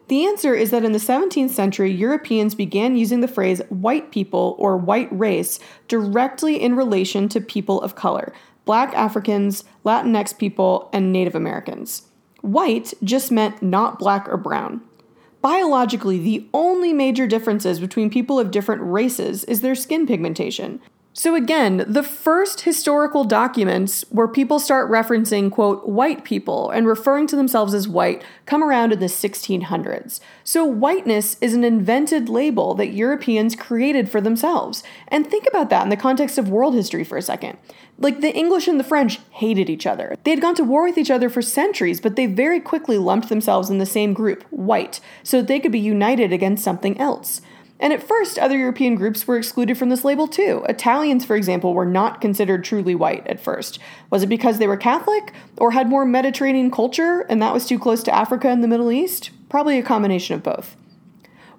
The 0.08 0.26
answer 0.26 0.54
is 0.54 0.72
that 0.72 0.86
in 0.86 0.94
the 0.94 1.00
17th 1.00 1.50
century, 1.50 1.92
Europeans 1.92 2.56
began 2.56 2.96
using 2.96 3.20
the 3.20 3.28
phrase 3.28 3.62
white 3.70 4.10
people 4.10 4.56
or 4.58 4.78
white 4.78 5.10
race 5.12 5.60
directly 5.90 6.62
in 6.62 6.76
relation 6.76 7.28
to 7.30 7.42
people 7.42 7.82
of 7.82 7.96
color 7.96 8.34
black 8.68 8.94
Africans, 8.94 9.64
Latinx 9.84 10.38
people, 10.38 10.90
and 10.94 11.12
Native 11.12 11.34
Americans. 11.34 12.04
White 12.42 12.94
just 13.04 13.32
meant 13.32 13.64
not 13.64 13.98
black 13.98 14.30
or 14.30 14.38
brown. 14.38 14.82
Biologically, 15.42 16.20
the 16.20 16.48
only 16.54 16.94
major 16.94 17.26
differences 17.26 17.80
between 17.80 18.10
people 18.10 18.40
of 18.40 18.52
different 18.52 18.84
races 18.84 19.44
is 19.46 19.62
their 19.62 19.74
skin 19.74 20.06
pigmentation. 20.06 20.82
So, 21.20 21.34
again, 21.34 21.84
the 21.88 22.04
first 22.04 22.62
historical 22.62 23.24
documents 23.24 24.06
where 24.12 24.28
people 24.28 24.60
start 24.60 24.88
referencing, 24.92 25.52
quote, 25.52 25.90
white 25.90 26.24
people 26.24 26.70
and 26.70 26.86
referring 26.86 27.26
to 27.26 27.36
themselves 27.36 27.74
as 27.74 27.88
white 27.88 28.24
come 28.46 28.64
around 28.64 28.94
in 28.94 29.00
the 29.00 29.08
1600s. 29.08 30.20
So, 30.44 30.64
whiteness 30.64 31.36
is 31.42 31.56
an 31.56 31.64
invented 31.64 32.30
label 32.30 32.76
that 32.76 32.94
Europeans 32.94 33.56
created 33.56 34.12
for 34.12 34.22
themselves. 34.22 34.84
And 35.08 35.26
think 35.26 35.48
about 35.48 35.72
that 35.72 35.82
in 35.82 35.90
the 35.90 35.98
context 35.98 36.38
of 36.38 36.50
world 36.50 36.76
history 36.76 37.04
for 37.04 37.18
a 37.18 37.24
second. 37.24 37.58
Like, 37.98 38.22
the 38.22 38.36
English 38.36 38.68
and 38.68 38.80
the 38.80 38.84
French 38.84 39.20
hated 39.32 39.72
each 39.72 39.88
other. 39.88 40.16
They 40.24 40.30
had 40.30 40.42
gone 40.42 40.54
to 40.54 40.64
war 40.64 40.84
with 40.84 41.00
each 41.00 41.10
other 41.10 41.32
for 41.32 41.42
centuries, 41.42 42.00
but 42.00 42.16
they 42.16 42.28
very 42.28 42.60
quickly 42.60 43.00
lumped 43.00 43.30
themselves 43.30 43.72
in 43.72 43.80
the 43.80 43.88
same 43.88 44.14
group, 44.14 44.44
white, 44.52 45.00
so 45.24 45.38
that 45.38 45.48
they 45.48 45.60
could 45.60 45.72
be 45.72 45.80
united 45.80 46.32
against 46.32 46.64
something 46.64 46.96
else. 47.02 47.42
And 47.80 47.94
at 47.94 48.02
first, 48.02 48.40
other 48.40 48.58
European 48.58 48.96
groups 48.96 49.28
were 49.28 49.38
excluded 49.38 49.78
from 49.78 49.90
this 49.90 50.04
label 50.04 50.28
too. 50.28 50.66
Italians, 50.68 51.26
for 51.26 51.36
example, 51.36 51.74
were 51.74 51.86
not 51.86 52.22
considered 52.22 52.64
truly 52.64 52.96
white 52.96 53.26
at 53.28 53.40
first. 53.40 53.80
Was 54.10 54.24
it 54.24 54.28
because 54.28 54.58
they 54.58 54.68
were 54.68 54.78
Catholic 54.78 55.32
or 55.58 55.72
had 55.72 55.88
more 55.88 56.06
Mediterranean 56.06 56.72
culture 56.72 57.22
and 57.30 57.42
that 57.42 57.54
was 57.54 57.68
too 57.68 57.78
close 57.78 58.02
to 58.04 58.16
Africa 58.16 58.50
and 58.50 58.64
the 58.64 58.68
Middle 58.68 58.92
East? 58.92 59.30
Probably 59.50 59.78
a 59.78 59.84
combination 59.84 60.36
of 60.36 60.44
both. 60.44 60.76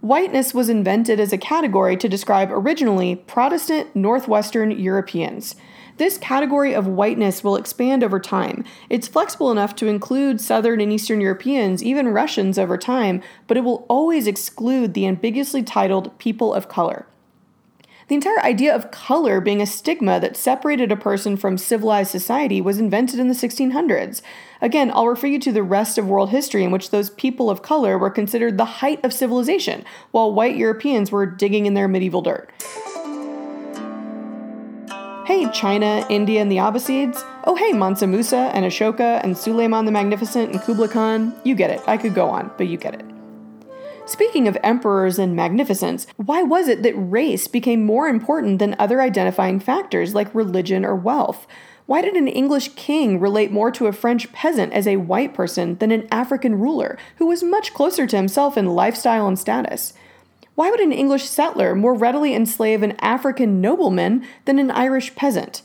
Whiteness 0.01 0.55
was 0.55 0.69
invented 0.69 1.19
as 1.19 1.33
a 1.33 1.39
category 1.39 1.97
to 1.97 2.09
describe 2.09 2.51
originally 2.53 3.17
Protestant 3.17 3.95
Northwestern 3.97 4.71
Europeans. 4.71 5.57
This 5.99 6.17
category 6.17 6.75
of 6.75 6.87
whiteness 6.87 7.43
will 7.43 7.57
expand 7.57 8.05
over 8.05 8.21
time. 8.21 8.65
It's 8.89 9.09
flexible 9.09 9.51
enough 9.51 9.75
to 9.77 9.89
include 9.89 10.41
Southern 10.41 10.81
and 10.81 10.93
Eastern 10.93 11.21
Europeans, 11.21 11.83
even 11.83 12.07
Russians 12.09 12.57
over 12.57 12.79
time, 12.79 13.21
but 13.49 13.57
it 13.57 13.65
will 13.65 13.85
always 13.89 14.29
exclude 14.29 14.95
the 14.95 15.09
ambiguously 15.09 15.65
titled 15.65 16.17
people 16.21 16.55
of 16.55 16.69
color. 16.69 17.07
The 18.07 18.15
entire 18.15 18.41
idea 18.41 18.75
of 18.75 18.93
color 18.93 19.41
being 19.41 19.61
a 19.61 19.67
stigma 19.67 20.21
that 20.21 20.37
separated 20.37 20.93
a 20.93 20.97
person 20.97 21.37
from 21.37 21.59
civilized 21.59 22.13
society 22.13 22.61
was 22.61 22.79
invented 22.79 23.19
in 23.19 23.27
the 23.27 23.35
1600s. 23.35 24.23
Again, 24.63 24.93
I'll 24.95 25.09
refer 25.09 25.27
you 25.27 25.41
to 25.41 25.53
the 25.53 25.65
rest 25.65 25.99
of 25.99 26.09
world 26.09 26.31
history 26.31 26.63
in 26.63 26.71
which 26.71 26.91
those 26.91 27.11
people 27.11 27.51
of 27.51 27.61
color 27.61 27.99
were 27.99 28.09
considered 28.09 28.57
the 28.57 28.65
height 28.65 29.05
of 29.05 29.13
civilization, 29.13 29.85
while 30.13 30.33
white 30.33 30.57
Europeans 30.57 31.11
were 31.11 31.27
digging 31.27 31.67
in 31.67 31.75
their 31.75 31.89
medieval 31.89 32.23
dirt. 32.23 32.51
Hey, 35.29 35.47
China, 35.51 36.07
India, 36.09 36.41
and 36.41 36.51
the 36.51 36.57
Abbasids. 36.57 37.23
Oh, 37.45 37.55
hey, 37.55 37.75
Mansa 37.75 38.07
Musa 38.07 38.51
and 38.55 38.65
Ashoka 38.65 39.23
and 39.23 39.37
Suleiman 39.37 39.85
the 39.85 39.93
Magnificent 39.93 40.53
and 40.53 40.63
Kublai 40.63 40.87
Khan. 40.87 41.35
You 41.45 41.55
get 41.55 41.69
it. 41.69 41.83
I 41.87 41.99
could 41.99 42.15
go 42.15 42.31
on, 42.31 42.51
but 42.57 42.69
you 42.69 42.79
get 42.79 42.95
it. 42.95 43.05
Speaking 44.07 44.49
of 44.49 44.57
emperors 44.63 45.19
and 45.19 45.37
magnificence, 45.37 46.07
why 46.17 46.43
was 46.43 46.67
it 46.67 46.83
that 46.83 46.95
race 46.95 47.47
became 47.47 47.85
more 47.85 48.09
important 48.09 48.59
than 48.59 48.75
other 48.79 49.03
identifying 49.03 49.61
factors 49.61 50.15
like 50.15 50.35
religion 50.35 50.83
or 50.83 50.97
wealth? 50.97 51.47
Why 51.85 52.01
did 52.01 52.15
an 52.15 52.29
English 52.29 52.71
king 52.71 53.21
relate 53.21 53.53
more 53.53 53.71
to 53.73 53.87
a 53.87 53.93
French 53.93 54.33
peasant 54.33 54.73
as 54.73 54.87
a 54.87 54.97
white 54.97 55.35
person 55.35 55.77
than 55.77 55.93
an 55.93 56.09
African 56.11 56.55
ruler 56.55 56.97
who 57.17 57.27
was 57.27 57.43
much 57.43 57.75
closer 57.75 58.07
to 58.07 58.17
himself 58.17 58.57
in 58.57 58.65
lifestyle 58.65 59.29
and 59.29 59.39
status? 59.39 59.93
Why 60.59 60.73
would 60.73 60.81
an 60.81 60.91
English 60.91 61.29
settler 61.29 61.77
more 61.77 61.95
readily 61.95 62.35
enslave 62.35 62.83
an 62.83 62.97
African 62.99 63.61
nobleman 63.61 64.27
than 64.45 64.59
an 64.59 64.73
Irish 64.73 65.15
peasant? 65.15 65.63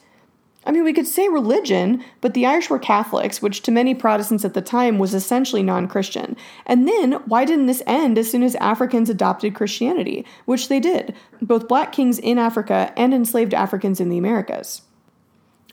I 0.67 0.71
mean, 0.71 0.83
we 0.83 0.93
could 0.93 1.07
say 1.07 1.27
religion, 1.27 2.03
but 2.21 2.35
the 2.35 2.45
Irish 2.45 2.69
were 2.69 2.77
Catholics, 2.77 3.41
which 3.41 3.63
to 3.63 3.71
many 3.71 3.95
Protestants 3.95 4.45
at 4.45 4.53
the 4.53 4.61
time 4.61 4.99
was 4.99 5.15
essentially 5.15 5.63
non 5.63 5.87
Christian. 5.87 6.37
And 6.67 6.87
then, 6.87 7.13
why 7.25 7.43
didn't 7.43 7.65
this 7.65 7.81
end 7.87 8.19
as 8.19 8.29
soon 8.29 8.43
as 8.43 8.53
Africans 8.57 9.09
adopted 9.09 9.55
Christianity? 9.55 10.27
Which 10.45 10.69
they 10.69 10.79
did, 10.79 11.15
both 11.41 11.67
black 11.67 11.91
kings 11.91 12.19
in 12.19 12.37
Africa 12.37 12.93
and 12.95 13.15
enslaved 13.15 13.55
Africans 13.55 13.99
in 13.99 14.09
the 14.09 14.19
Americas. 14.19 14.83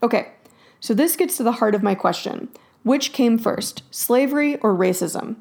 Okay, 0.02 0.32
so 0.80 0.94
this 0.94 1.14
gets 1.14 1.36
to 1.36 1.42
the 1.42 1.52
heart 1.60 1.74
of 1.74 1.82
my 1.82 1.94
question 1.94 2.48
Which 2.84 3.12
came 3.12 3.36
first, 3.36 3.82
slavery 3.90 4.56
or 4.60 4.74
racism? 4.74 5.36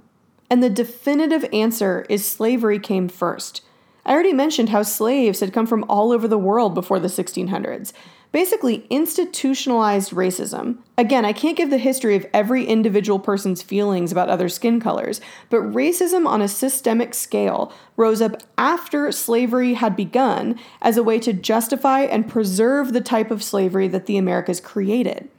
And 0.50 0.62
the 0.62 0.70
definitive 0.70 1.46
answer 1.54 2.06
is 2.10 2.26
slavery 2.28 2.78
came 2.78 3.08
first. 3.08 3.62
I 4.10 4.14
already 4.14 4.34
mentioned 4.34 4.70
how 4.70 4.82
slaves 4.82 5.40
had 5.40 5.54
come 5.54 5.68
from 5.68 5.86
all 5.88 6.12
over 6.12 6.28
the 6.28 6.36
world 6.36 6.74
before 6.74 7.00
the 7.00 7.08
1600s. 7.08 7.94
Basically, 8.32 8.88
institutionalized 8.90 10.14
racism. 10.14 10.80
Again, 10.98 11.26
I 11.26 11.34
can't 11.34 11.56
give 11.56 11.70
the 11.70 11.78
history 11.78 12.16
of 12.16 12.26
every 12.34 12.66
individual 12.66 13.20
person's 13.20 13.62
feelings 13.62 14.12
about 14.12 14.30
other 14.30 14.50
skin 14.50 14.80
colors, 14.80 15.22
but 15.52 15.62
racism 15.62 16.28
on 16.28 16.42
a 16.42 16.48
systemic 16.48 17.14
scale 17.14 17.72
rose 17.98 18.20
up 18.20 18.42
after 18.58 19.12
slavery 19.12 19.76
had 19.76 19.96
begun 19.96 20.60
as 20.82 20.98
a 20.98 21.04
way 21.04 21.20
to 21.20 21.32
justify 21.32 22.02
and 22.02 22.28
preserve 22.28 22.94
the 22.94 23.02
type 23.02 23.30
of 23.30 23.44
slavery 23.44 23.88
that 23.88 24.08
the 24.08 24.18
Americas 24.18 24.60
created. 24.60 25.30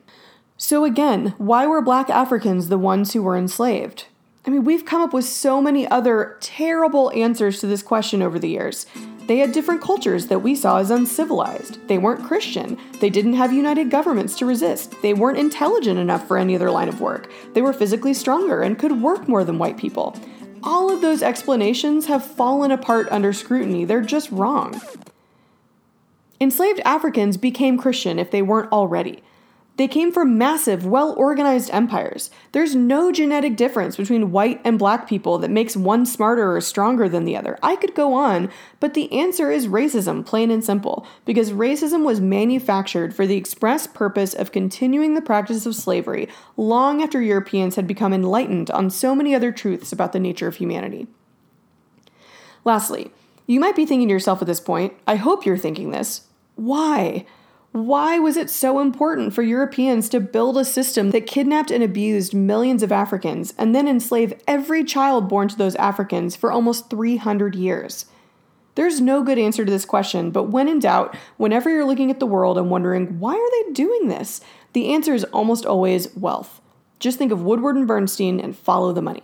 So, 0.57 0.85
again, 0.85 1.35
why 1.39 1.67
were 1.67 1.83
black 1.83 2.09
Africans 2.09 2.69
the 2.69 2.79
ones 2.79 3.15
who 3.15 3.23
were 3.25 3.37
enslaved? 3.37 4.07
I 4.47 4.51
mean, 4.51 4.65
we've 4.65 4.87
come 4.87 5.03
up 5.03 5.13
with 5.13 5.27
so 5.27 5.61
many 5.61 5.87
other 5.89 6.39
terrible 6.41 7.11
answers 7.13 7.61
to 7.61 7.67
this 7.67 7.83
question 7.83 8.23
over 8.23 8.39
the 8.39 8.49
years. 8.49 8.87
They 9.27 9.37
had 9.37 9.53
different 9.53 9.83
cultures 9.83 10.27
that 10.27 10.41
we 10.41 10.55
saw 10.55 10.79
as 10.79 10.91
uncivilized. 10.91 11.87
They 11.89 11.99
weren't 11.99 12.27
Christian. 12.27 12.79
They 13.01 13.11
didn't 13.11 13.35
have 13.35 13.53
united 13.53 13.91
governments 13.91 14.37
to 14.39 14.47
resist. 14.47 14.95
They 15.03 15.15
weren't 15.15 15.39
intelligent 15.39 15.99
enough 15.99 16.27
for 16.27 16.39
any 16.39 16.57
other 16.57 16.71
line 16.71 16.89
of 16.89 17.01
work. 17.01 17.31
They 17.53 17.63
were 17.63 17.73
physically 17.73 18.15
stronger 18.15 18.63
and 18.63 18.79
could 18.79 19.03
work 19.03 19.29
more 19.29 19.45
than 19.45 19.59
white 19.59 19.77
people. 19.77 20.17
All 20.63 20.93
of 20.93 21.01
those 21.01 21.23
explanations 21.23 22.07
have 22.07 22.25
fallen 22.25 22.71
apart 22.71 23.09
under 23.11 23.33
scrutiny. 23.33 23.85
They're 23.85 24.01
just 24.01 24.31
wrong. 24.33 24.81
Enslaved 26.41 26.81
Africans 26.87 27.37
became 27.37 27.79
Christian 27.79 28.19
if 28.19 28.31
they 28.31 28.43
weren't 28.43 28.73
already. 28.73 29.23
They 29.81 29.89
came 29.89 30.13
from 30.13 30.37
massive, 30.37 30.85
well 30.85 31.15
organized 31.17 31.71
empires. 31.71 32.31
There's 32.53 32.75
no 32.75 33.11
genetic 33.11 33.57
difference 33.57 33.97
between 33.97 34.31
white 34.31 34.61
and 34.63 34.79
black 34.79 35.09
people 35.09 35.39
that 35.39 35.51
makes 35.51 35.75
one 35.75 36.05
smarter 36.05 36.55
or 36.55 36.61
stronger 36.61 37.09
than 37.09 37.25
the 37.25 37.35
other. 37.35 37.59
I 37.63 37.77
could 37.77 37.95
go 37.95 38.13
on, 38.13 38.51
but 38.79 38.93
the 38.93 39.11
answer 39.11 39.51
is 39.51 39.69
racism, 39.69 40.23
plain 40.23 40.51
and 40.51 40.63
simple, 40.63 41.07
because 41.25 41.53
racism 41.53 42.05
was 42.05 42.21
manufactured 42.21 43.15
for 43.15 43.27
the 43.27 43.39
express 43.39 43.87
purpose 43.87 44.35
of 44.35 44.53
continuing 44.53 45.15
the 45.15 45.23
practice 45.23 45.65
of 45.65 45.75
slavery 45.75 46.29
long 46.59 47.03
after 47.03 47.23
Europeans 47.23 47.77
had 47.77 47.87
become 47.87 48.13
enlightened 48.13 48.71
on 48.73 48.91
so 48.91 49.15
many 49.15 49.35
other 49.35 49.51
truths 49.51 49.93
about 49.93 50.13
the 50.13 50.21
nature 50.21 50.47
of 50.47 50.57
humanity. 50.57 51.07
Lastly, 52.67 53.13
you 53.47 53.59
might 53.59 53.77
be 53.77 53.87
thinking 53.87 54.09
to 54.09 54.13
yourself 54.13 54.43
at 54.43 54.47
this 54.47 54.61
point, 54.61 54.93
I 55.07 55.17
hope 55.17 55.47
you're 55.47 55.57
thinking 55.57 55.91
this, 55.91 56.27
why? 56.57 57.25
Why 57.73 58.19
was 58.19 58.37
it 58.37 58.51
so 58.51 58.81
important 58.81 59.33
for 59.33 59.43
Europeans 59.43 60.09
to 60.09 60.19
build 60.19 60.59
a 60.59 60.65
system 60.65 61.13
that 61.13 61.29
kidnapped 61.29 61.71
and 61.71 61.85
abused 61.85 62.35
millions 62.35 62.83
of 62.83 62.91
Africans 62.91 63.55
and 63.57 63.73
then 63.73 63.87
enslave 63.87 64.33
every 64.49 64.83
child 64.83 65.29
born 65.29 65.47
to 65.47 65.57
those 65.57 65.77
Africans 65.77 66.35
for 66.35 66.51
almost 66.51 66.91
300 66.91 67.55
years? 67.55 68.07
There's 68.75 69.01
no 69.01 69.23
good 69.23 69.39
answer 69.39 69.65
to 69.65 69.71
this 69.71 69.85
question, 69.85 70.33
but 70.33 70.45
when 70.45 70.67
in 70.67 70.81
doubt, 70.81 71.17
whenever 71.37 71.71
you're 71.71 71.85
looking 71.85 72.11
at 72.11 72.19
the 72.19 72.27
world 72.27 72.59
and 72.59 72.71
wondering, 72.71 73.21
why 73.21 73.35
are 73.35 73.65
they 73.65 73.73
doing 73.73 74.09
this? 74.09 74.41
The 74.73 74.93
answer 74.93 75.15
is 75.15 75.23
almost 75.25 75.65
always 75.65 76.15
wealth. 76.17 76.61
Just 76.99 77.19
think 77.19 77.31
of 77.31 77.43
Woodward 77.43 77.77
and 77.77 77.87
Bernstein 77.87 78.41
and 78.41 78.57
follow 78.57 78.93
the 78.93 79.03
money. 79.03 79.23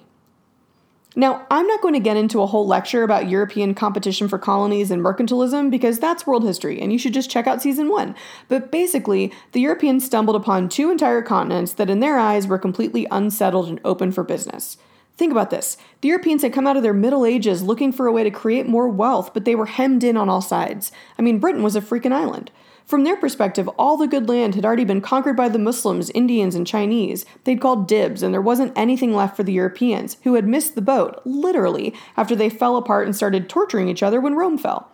Now, 1.19 1.47
I'm 1.51 1.67
not 1.67 1.81
going 1.81 1.95
to 1.95 2.01
get 2.01 2.19
into 2.19 2.43
a 2.43 2.47
whole 2.47 2.67
lecture 2.67 3.03
about 3.03 3.31
European 3.31 3.75
competition 3.75 4.29
for 4.29 4.39
colonies 4.39 4.91
and 4.91 5.03
mercantilism 5.03 5.71
because 5.71 5.99
that's 5.99 6.27
world 6.27 6.45
history 6.45 6.79
and 6.79 6.93
you 6.93 6.99
should 6.99 7.15
just 7.15 7.31
check 7.31 7.47
out 7.47 7.63
season 7.63 7.89
one. 7.89 8.15
But 8.49 8.71
basically, 8.71 9.33
the 9.53 9.61
Europeans 9.61 10.05
stumbled 10.05 10.37
upon 10.37 10.69
two 10.69 10.91
entire 10.91 11.23
continents 11.23 11.73
that, 11.73 11.89
in 11.89 12.01
their 12.01 12.19
eyes, 12.19 12.47
were 12.47 12.59
completely 12.59 13.07
unsettled 13.11 13.67
and 13.67 13.81
open 13.83 14.13
for 14.13 14.25
business. 14.25 14.77
Think 15.17 15.33
about 15.33 15.49
this. 15.49 15.79
The 16.03 16.09
Europeans 16.09 16.43
had 16.43 16.53
come 16.53 16.67
out 16.67 16.77
of 16.77 16.83
their 16.83 16.93
Middle 16.93 17.25
Ages 17.25 17.63
looking 17.63 17.93
for 17.93 18.07
a 18.07 18.13
way 18.13 18.23
to 18.23 18.31
create 18.31 18.67
more 18.67 18.87
wealth, 18.87 19.33
but 19.33 19.47
they 19.47 19.55
were 19.55 19.65
hemmed 19.65 20.05
in 20.05 20.19
on 20.19 20.29
all 20.29 20.43
sides. 20.43 20.93
I 21.19 21.23
mean, 21.23 21.39
Britain 21.39 21.63
was 21.63 21.77
a 21.77 21.81
freaking 21.81 22.13
island. 22.13 22.51
From 22.87 23.03
their 23.03 23.17
perspective, 23.17 23.69
all 23.81 23.97
the 23.97 24.07
good 24.07 24.29
land 24.29 24.55
had 24.55 24.65
already 24.65 24.85
been 24.85 25.01
conquered 25.01 25.37
by 25.37 25.49
the 25.49 25.59
Muslims, 25.59 26.09
Indians, 26.11 26.55
and 26.55 26.65
Chinese. 26.65 27.27
They'd 27.43 27.61
called 27.61 27.89
dibs, 27.89 28.23
and 28.23 28.33
there 28.33 28.41
wasn't 28.41 28.73
anything 28.77 29.13
left 29.13 29.37
for 29.37 29.43
the 29.43 29.53
Europeans, 29.53 30.19
who 30.23 30.35
had 30.35 30.47
missed 30.47 30.77
the 30.77 30.81
boat, 30.81 31.21
literally, 31.25 31.93
after 32.17 32.37
they 32.37 32.49
fell 32.49 32.77
apart 32.77 33.07
and 33.07 33.17
started 33.17 33.49
torturing 33.49 33.89
each 33.89 34.05
other 34.05 34.21
when 34.21 34.37
Rome 34.37 34.57
fell. 34.57 34.89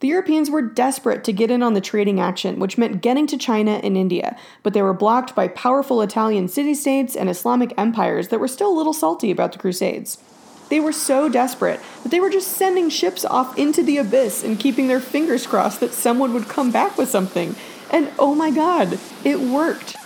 The 0.00 0.08
Europeans 0.08 0.48
were 0.48 0.62
desperate 0.62 1.22
to 1.24 1.32
get 1.34 1.50
in 1.50 1.62
on 1.62 1.74
the 1.74 1.82
trading 1.82 2.18
action, 2.18 2.60
which 2.60 2.78
meant 2.78 3.02
getting 3.02 3.26
to 3.26 3.36
China 3.36 3.80
and 3.82 3.94
India, 3.94 4.34
but 4.62 4.72
they 4.72 4.80
were 4.80 4.94
blocked 4.94 5.34
by 5.34 5.48
powerful 5.48 6.00
Italian 6.00 6.48
city 6.48 6.72
states 6.72 7.14
and 7.14 7.28
Islamic 7.28 7.74
empires 7.76 8.28
that 8.28 8.40
were 8.40 8.48
still 8.48 8.72
a 8.72 8.78
little 8.78 8.94
salty 8.94 9.30
about 9.30 9.52
the 9.52 9.58
Crusades. 9.58 10.16
They 10.68 10.80
were 10.80 10.92
so 10.92 11.28
desperate 11.28 11.80
that 12.02 12.10
they 12.10 12.20
were 12.20 12.30
just 12.30 12.48
sending 12.48 12.90
ships 12.90 13.24
off 13.24 13.56
into 13.58 13.82
the 13.82 13.98
abyss 13.98 14.44
and 14.44 14.60
keeping 14.60 14.88
their 14.88 15.00
fingers 15.00 15.46
crossed 15.46 15.80
that 15.80 15.94
someone 15.94 16.34
would 16.34 16.48
come 16.48 16.70
back 16.70 16.98
with 16.98 17.08
something. 17.08 17.56
And 17.90 18.10
oh 18.18 18.34
my 18.34 18.50
god, 18.50 18.98
it 19.24 19.40
worked. 19.40 19.96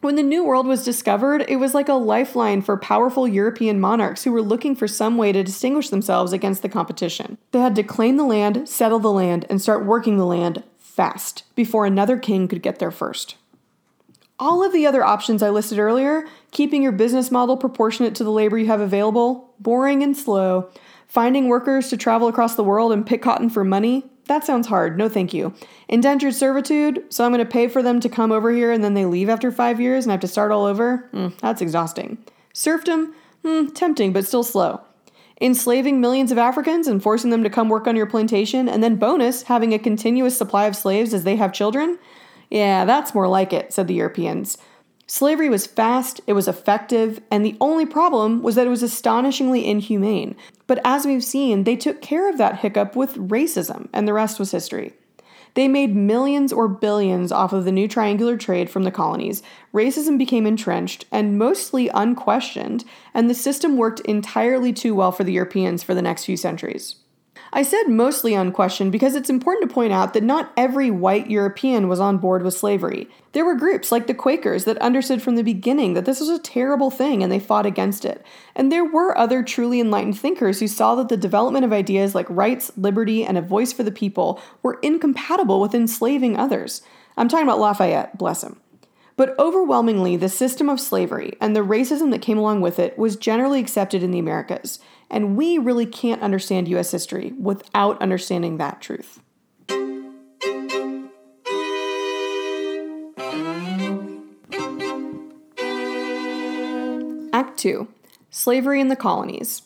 When 0.00 0.16
the 0.16 0.22
New 0.22 0.44
World 0.44 0.66
was 0.66 0.84
discovered, 0.84 1.46
it 1.48 1.56
was 1.56 1.72
like 1.72 1.88
a 1.88 1.94
lifeline 1.94 2.60
for 2.60 2.76
powerful 2.76 3.26
European 3.26 3.80
monarchs 3.80 4.24
who 4.24 4.32
were 4.32 4.42
looking 4.42 4.76
for 4.76 4.86
some 4.86 5.16
way 5.16 5.32
to 5.32 5.42
distinguish 5.42 5.88
themselves 5.88 6.34
against 6.34 6.60
the 6.60 6.68
competition. 6.68 7.38
They 7.52 7.60
had 7.60 7.74
to 7.76 7.82
claim 7.82 8.18
the 8.18 8.24
land, 8.24 8.68
settle 8.68 8.98
the 8.98 9.10
land, 9.10 9.46
and 9.48 9.62
start 9.62 9.86
working 9.86 10.18
the 10.18 10.26
land 10.26 10.62
fast 10.78 11.44
before 11.54 11.86
another 11.86 12.18
king 12.18 12.48
could 12.48 12.60
get 12.60 12.80
there 12.80 12.90
first. 12.90 13.36
All 14.44 14.62
of 14.62 14.74
the 14.74 14.86
other 14.86 15.02
options 15.02 15.42
I 15.42 15.48
listed 15.48 15.78
earlier, 15.78 16.26
keeping 16.50 16.82
your 16.82 16.92
business 16.92 17.30
model 17.30 17.56
proportionate 17.56 18.14
to 18.16 18.24
the 18.24 18.30
labor 18.30 18.58
you 18.58 18.66
have 18.66 18.78
available, 18.78 19.54
boring 19.58 20.02
and 20.02 20.14
slow, 20.14 20.68
finding 21.08 21.48
workers 21.48 21.88
to 21.88 21.96
travel 21.96 22.28
across 22.28 22.54
the 22.54 22.62
world 22.62 22.92
and 22.92 23.06
pick 23.06 23.22
cotton 23.22 23.48
for 23.48 23.64
money, 23.64 24.04
that 24.26 24.44
sounds 24.44 24.66
hard. 24.66 24.98
No, 24.98 25.08
thank 25.08 25.32
you. 25.32 25.54
Indentured 25.88 26.34
servitude, 26.34 27.04
so 27.08 27.24
I'm 27.24 27.32
going 27.32 27.42
to 27.42 27.50
pay 27.50 27.68
for 27.68 27.82
them 27.82 28.00
to 28.00 28.08
come 28.10 28.30
over 28.32 28.52
here 28.52 28.70
and 28.70 28.84
then 28.84 28.92
they 28.92 29.06
leave 29.06 29.30
after 29.30 29.50
five 29.50 29.80
years 29.80 30.04
and 30.04 30.12
I 30.12 30.14
have 30.14 30.20
to 30.20 30.28
start 30.28 30.52
all 30.52 30.66
over? 30.66 31.08
Mm, 31.14 31.38
that's 31.38 31.62
exhausting. 31.62 32.18
Serfdom, 32.52 33.14
mm, 33.42 33.74
tempting 33.74 34.12
but 34.12 34.26
still 34.26 34.44
slow. 34.44 34.82
Enslaving 35.40 36.02
millions 36.02 36.30
of 36.30 36.36
Africans 36.36 36.86
and 36.86 37.02
forcing 37.02 37.30
them 37.30 37.44
to 37.44 37.50
come 37.50 37.70
work 37.70 37.86
on 37.86 37.96
your 37.96 38.04
plantation, 38.04 38.68
and 38.68 38.82
then 38.82 38.96
bonus, 38.96 39.44
having 39.44 39.72
a 39.72 39.78
continuous 39.78 40.36
supply 40.36 40.66
of 40.66 40.76
slaves 40.76 41.14
as 41.14 41.24
they 41.24 41.36
have 41.36 41.50
children? 41.54 41.98
Yeah, 42.50 42.84
that's 42.84 43.14
more 43.14 43.28
like 43.28 43.52
it, 43.52 43.72
said 43.72 43.88
the 43.88 43.94
Europeans. 43.94 44.58
Slavery 45.06 45.50
was 45.50 45.66
fast, 45.66 46.22
it 46.26 46.32
was 46.32 46.48
effective, 46.48 47.20
and 47.30 47.44
the 47.44 47.56
only 47.60 47.84
problem 47.84 48.42
was 48.42 48.54
that 48.54 48.66
it 48.66 48.70
was 48.70 48.82
astonishingly 48.82 49.66
inhumane. 49.66 50.34
But 50.66 50.80
as 50.82 51.04
we've 51.04 51.24
seen, 51.24 51.64
they 51.64 51.76
took 51.76 52.00
care 52.00 52.28
of 52.30 52.38
that 52.38 52.60
hiccup 52.60 52.96
with 52.96 53.16
racism, 53.16 53.88
and 53.92 54.08
the 54.08 54.14
rest 54.14 54.38
was 54.38 54.50
history. 54.50 54.94
They 55.54 55.68
made 55.68 55.94
millions 55.94 56.52
or 56.52 56.68
billions 56.68 57.30
off 57.30 57.52
of 57.52 57.64
the 57.64 57.70
new 57.70 57.86
triangular 57.86 58.36
trade 58.36 58.70
from 58.70 58.82
the 58.82 58.90
colonies. 58.90 59.42
Racism 59.72 60.18
became 60.18 60.46
entrenched 60.46 61.04
and 61.12 61.38
mostly 61.38 61.88
unquestioned, 61.88 62.84
and 63.12 63.30
the 63.30 63.34
system 63.34 63.76
worked 63.76 64.00
entirely 64.00 64.72
too 64.72 64.94
well 64.94 65.12
for 65.12 65.22
the 65.22 65.32
Europeans 65.32 65.82
for 65.82 65.94
the 65.94 66.02
next 66.02 66.24
few 66.24 66.36
centuries. 66.36 66.96
I 67.56 67.62
said 67.62 67.84
mostly 67.84 68.34
unquestioned 68.34 68.90
because 68.90 69.14
it's 69.14 69.30
important 69.30 69.70
to 69.70 69.74
point 69.74 69.92
out 69.92 70.12
that 70.12 70.24
not 70.24 70.52
every 70.56 70.90
white 70.90 71.30
European 71.30 71.86
was 71.86 72.00
on 72.00 72.18
board 72.18 72.42
with 72.42 72.54
slavery. 72.54 73.08
There 73.30 73.44
were 73.44 73.54
groups 73.54 73.92
like 73.92 74.08
the 74.08 74.12
Quakers 74.12 74.64
that 74.64 74.76
understood 74.78 75.22
from 75.22 75.36
the 75.36 75.44
beginning 75.44 75.94
that 75.94 76.04
this 76.04 76.18
was 76.18 76.28
a 76.28 76.40
terrible 76.40 76.90
thing 76.90 77.22
and 77.22 77.30
they 77.30 77.38
fought 77.38 77.64
against 77.64 78.04
it. 78.04 78.26
And 78.56 78.72
there 78.72 78.84
were 78.84 79.16
other 79.16 79.44
truly 79.44 79.78
enlightened 79.78 80.18
thinkers 80.18 80.58
who 80.58 80.66
saw 80.66 80.96
that 80.96 81.08
the 81.08 81.16
development 81.16 81.64
of 81.64 81.72
ideas 81.72 82.12
like 82.12 82.26
rights, 82.28 82.72
liberty, 82.76 83.24
and 83.24 83.38
a 83.38 83.42
voice 83.42 83.72
for 83.72 83.84
the 83.84 83.92
people 83.92 84.40
were 84.64 84.80
incompatible 84.82 85.60
with 85.60 85.76
enslaving 85.76 86.36
others. 86.36 86.82
I'm 87.16 87.28
talking 87.28 87.46
about 87.46 87.60
Lafayette, 87.60 88.18
bless 88.18 88.42
him. 88.42 88.58
But 89.16 89.38
overwhelmingly, 89.38 90.16
the 90.16 90.28
system 90.28 90.68
of 90.68 90.80
slavery 90.80 91.34
and 91.40 91.54
the 91.54 91.60
racism 91.60 92.10
that 92.10 92.20
came 92.20 92.36
along 92.36 92.62
with 92.62 92.80
it 92.80 92.98
was 92.98 93.14
generally 93.14 93.60
accepted 93.60 94.02
in 94.02 94.10
the 94.10 94.18
Americas. 94.18 94.80
And 95.14 95.36
we 95.36 95.58
really 95.58 95.86
can't 95.86 96.22
understand 96.22 96.66
US 96.66 96.90
history 96.90 97.34
without 97.38 98.02
understanding 98.02 98.56
that 98.56 98.80
truth. 98.80 99.20
Act 107.32 107.56
2 107.58 107.86
Slavery 108.30 108.80
in 108.80 108.88
the 108.88 108.96
Colonies. 108.96 109.62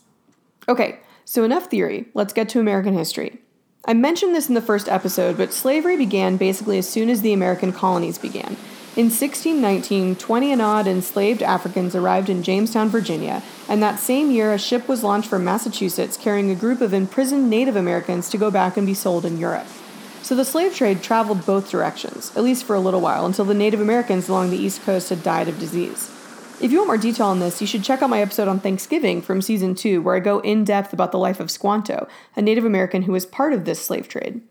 Okay, 0.69 0.99
so 1.25 1.45
enough 1.45 1.71
theory, 1.71 2.09
let's 2.13 2.35
get 2.35 2.51
to 2.51 2.61
American 2.61 2.93
history. 2.93 3.39
I 3.87 3.95
mentioned 3.95 4.35
this 4.35 4.51
in 4.51 4.55
the 4.55 4.61
first 4.61 4.87
episode, 4.87 5.39
but 5.39 5.55
slavery 5.55 5.97
began 5.97 6.37
basically 6.37 6.77
as 6.77 6.87
soon 6.87 7.09
as 7.09 7.23
the 7.23 7.33
American 7.33 7.73
colonies 7.73 8.19
began. 8.19 8.59
In 8.99 9.11
1619, 9.11 10.17
20 10.17 10.53
and 10.53 10.61
odd 10.61 10.89
enslaved 10.89 11.41
Africans 11.41 11.95
arrived 11.95 12.29
in 12.29 12.43
Jamestown, 12.43 12.89
Virginia, 12.89 13.45
and 13.69 13.81
that 13.81 14.01
same 14.01 14.33
year 14.33 14.53
a 14.53 14.59
ship 14.59 14.89
was 14.89 15.05
launched 15.05 15.29
from 15.29 15.45
Massachusetts 15.45 16.17
carrying 16.17 16.51
a 16.51 16.57
group 16.57 16.81
of 16.81 16.93
imprisoned 16.93 17.49
Native 17.49 17.77
Americans 17.77 18.29
to 18.31 18.37
go 18.37 18.51
back 18.51 18.77
and 18.77 18.89
be 18.89 18.95
sold 18.95 19.25
in 19.25 19.39
Europe. 19.39 19.69
So 20.23 20.35
the 20.35 20.45
slave 20.45 20.75
trade 20.75 21.01
traveled 21.01 21.47
both 21.47 21.71
directions, 21.71 22.37
at 22.37 22.43
least 22.43 22.65
for 22.65 22.75
a 22.75 22.81
little 22.81 23.01
while, 23.01 23.25
until 23.25 23.45
the 23.45 23.55
Native 23.55 23.81
Americans 23.81 24.29
along 24.29 24.51
the 24.51 24.57
East 24.57 24.83
Coast 24.83 25.11
had 25.11 25.23
died 25.23 25.47
of 25.47 25.61
disease. 25.61 26.11
If 26.61 26.73
you 26.73 26.79
want 26.79 26.89
more 26.89 26.99
detail 26.99 27.27
on 27.27 27.39
this, 27.39 27.61
you 27.61 27.69
should 27.69 27.85
check 27.85 28.03
out 28.03 28.11
my 28.11 28.21
episode 28.21 28.49
on 28.49 28.59
Thanksgiving 28.59 29.23
from 29.23 29.41
season 29.41 29.77
2, 29.77 30.03
where 30.03 30.17
I 30.17 30.19
go 30.19 30.41
in 30.41 30.65
depth 30.65 30.93
about 30.93 31.13
the 31.13 31.19
life 31.19 31.39
of 31.39 31.53
Squanto, 31.53 32.09
a 32.35 32.43
Native 32.43 32.65
American 32.65 33.03
who 33.03 33.13
was 33.13 33.27
part 33.27 33.53
of 33.53 33.65
this 33.65 33.81
slave 33.81 34.09
trade. 34.09 34.43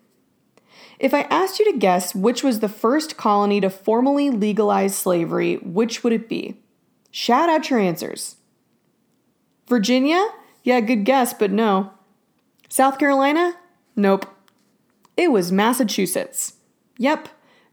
If 0.99 1.13
I 1.13 1.21
asked 1.23 1.60
you 1.60 1.71
to 1.71 1.77
guess 1.77 2.15
which 2.15 2.43
was 2.43 2.60
the 2.60 2.69
first 2.69 3.17
colony 3.17 3.62
to 3.62 3.69
formally 3.69 4.29
legalize 4.29 4.97
slavery, 4.97 5.57
which 5.57 6.03
would 6.03 6.13
it 6.13 6.27
be? 6.27 6.60
Shout 7.12 7.49
out 7.49 7.69
your 7.69 7.79
answers. 7.79 8.38
Virginia? 9.67 10.25
Yeah, 10.63 10.79
good 10.79 11.05
guess, 11.05 11.33
but 11.33 11.51
no. 11.51 11.91
South 12.69 12.97
Carolina? 12.97 13.55
Nope. 13.95 14.25
It 15.15 15.31
was 15.31 15.51
Massachusetts. 15.51 16.53
Yep, 16.97 17.29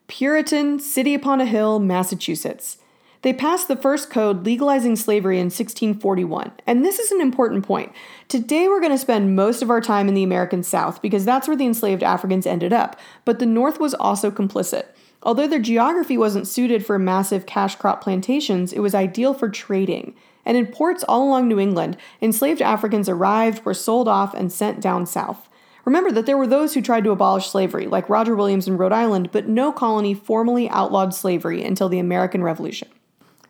Puritan, 0.07 0.79
city 0.79 1.15
upon 1.15 1.41
a 1.41 1.47
hill, 1.47 1.79
Massachusetts. 1.79 2.79
They 3.25 3.33
passed 3.33 3.69
the 3.69 3.77
first 3.77 4.11
code 4.11 4.45
legalizing 4.45 4.97
slavery 4.97 5.39
in 5.39 5.47
1641. 5.47 6.53
And 6.67 6.85
this 6.85 6.99
is 6.99 7.11
an 7.11 7.23
important 7.23 7.67
point. 7.67 7.91
Today, 8.29 8.69
we're 8.69 8.81
going 8.81 8.93
to 8.93 8.99
spend 8.99 9.35
most 9.35 9.63
of 9.63 9.71
our 9.71 9.81
time 9.81 10.09
in 10.09 10.15
the 10.15 10.23
American 10.23 10.63
South 10.63 11.01
because 11.01 11.25
that's 11.25 11.49
where 11.49 11.57
the 11.57 11.65
enslaved 11.65 12.03
Africans 12.03 12.45
ended 12.45 12.75
up. 12.75 13.01
But 13.25 13.39
the 13.39 13.47
North 13.47 13.81
was 13.81 13.95
also 13.95 14.31
complicit. 14.31 14.89
Although 15.23 15.47
their 15.47 15.59
geography 15.59 16.19
wasn't 16.19 16.47
suited 16.47 16.85
for 16.85 16.99
massive 16.99 17.47
cash 17.47 17.77
crop 17.77 18.03
plantations, 18.03 18.75
it 18.75 18.81
was 18.81 18.95
ideal 18.95 19.33
for 19.33 19.49
trading. 19.49 20.15
And 20.45 20.59
in 20.59 20.67
ports 20.67 21.03
all 21.09 21.27
along 21.27 21.49
New 21.49 21.59
England, 21.59 21.97
enslaved 22.21 22.61
Africans 22.61 23.09
arrived, 23.09 23.65
were 23.65 23.73
sold 23.73 24.07
off, 24.07 24.35
and 24.35 24.53
sent 24.53 24.83
down 24.83 25.07
south. 25.07 25.49
Remember 25.87 26.13
that 26.13 26.27
there 26.27 26.37
were 26.37 26.47
those 26.47 26.75
who 26.75 26.83
tried 26.83 27.05
to 27.05 27.11
abolish 27.11 27.49
slavery, 27.49 27.87
like 27.87 28.11
Roger 28.11 28.37
Williams 28.37 28.69
in 28.69 28.77
Rhode 28.77 28.93
Island, 28.93 29.33
but 29.33 29.49
no 29.49 29.73
colony 29.73 30.13
formally 30.13 30.69
outlawed 30.69 31.15
slavery 31.15 31.65
until 31.65 31.89
the 31.89 31.99
American 31.99 32.43
Revolution. 32.43 32.89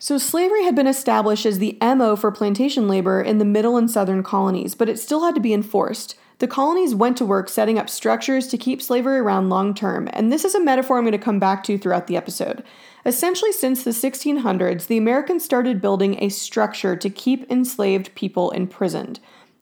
So, 0.04 0.18
slavery 0.18 0.64
had 0.64 0.74
been 0.74 0.86
established 0.86 1.46
as 1.46 1.58
the 1.58 1.78
MO 1.80 2.14
for 2.14 2.30
plantation 2.30 2.86
labor 2.86 3.22
in 3.22 3.38
the 3.38 3.44
middle 3.46 3.78
and 3.78 3.90
southern 3.90 4.22
colonies, 4.22 4.74
but 4.74 4.90
it 4.90 4.98
still 4.98 5.24
had 5.24 5.34
to 5.34 5.40
be 5.40 5.54
enforced. 5.54 6.14
The 6.40 6.46
colonies 6.46 6.94
went 6.94 7.16
to 7.16 7.24
work 7.24 7.48
setting 7.48 7.78
up 7.78 7.88
structures 7.88 8.46
to 8.48 8.58
keep 8.58 8.82
slavery 8.82 9.16
around 9.16 9.48
long 9.48 9.72
term, 9.72 10.10
and 10.12 10.30
this 10.30 10.44
is 10.44 10.54
a 10.54 10.62
metaphor 10.62 10.98
I'm 10.98 11.04
going 11.04 11.12
to 11.12 11.18
come 11.18 11.38
back 11.38 11.64
to 11.64 11.78
throughout 11.78 12.06
the 12.06 12.18
episode. 12.18 12.62
Essentially, 13.06 13.50
since 13.50 13.82
the 13.82 13.92
1600s, 13.92 14.88
the 14.88 14.98
Americans 14.98 15.42
started 15.42 15.80
building 15.80 16.22
a 16.22 16.28
structure 16.28 16.96
to 16.96 17.08
keep 17.08 17.50
enslaved 17.50 18.14
people 18.14 18.50
imprisoned. 18.50 19.20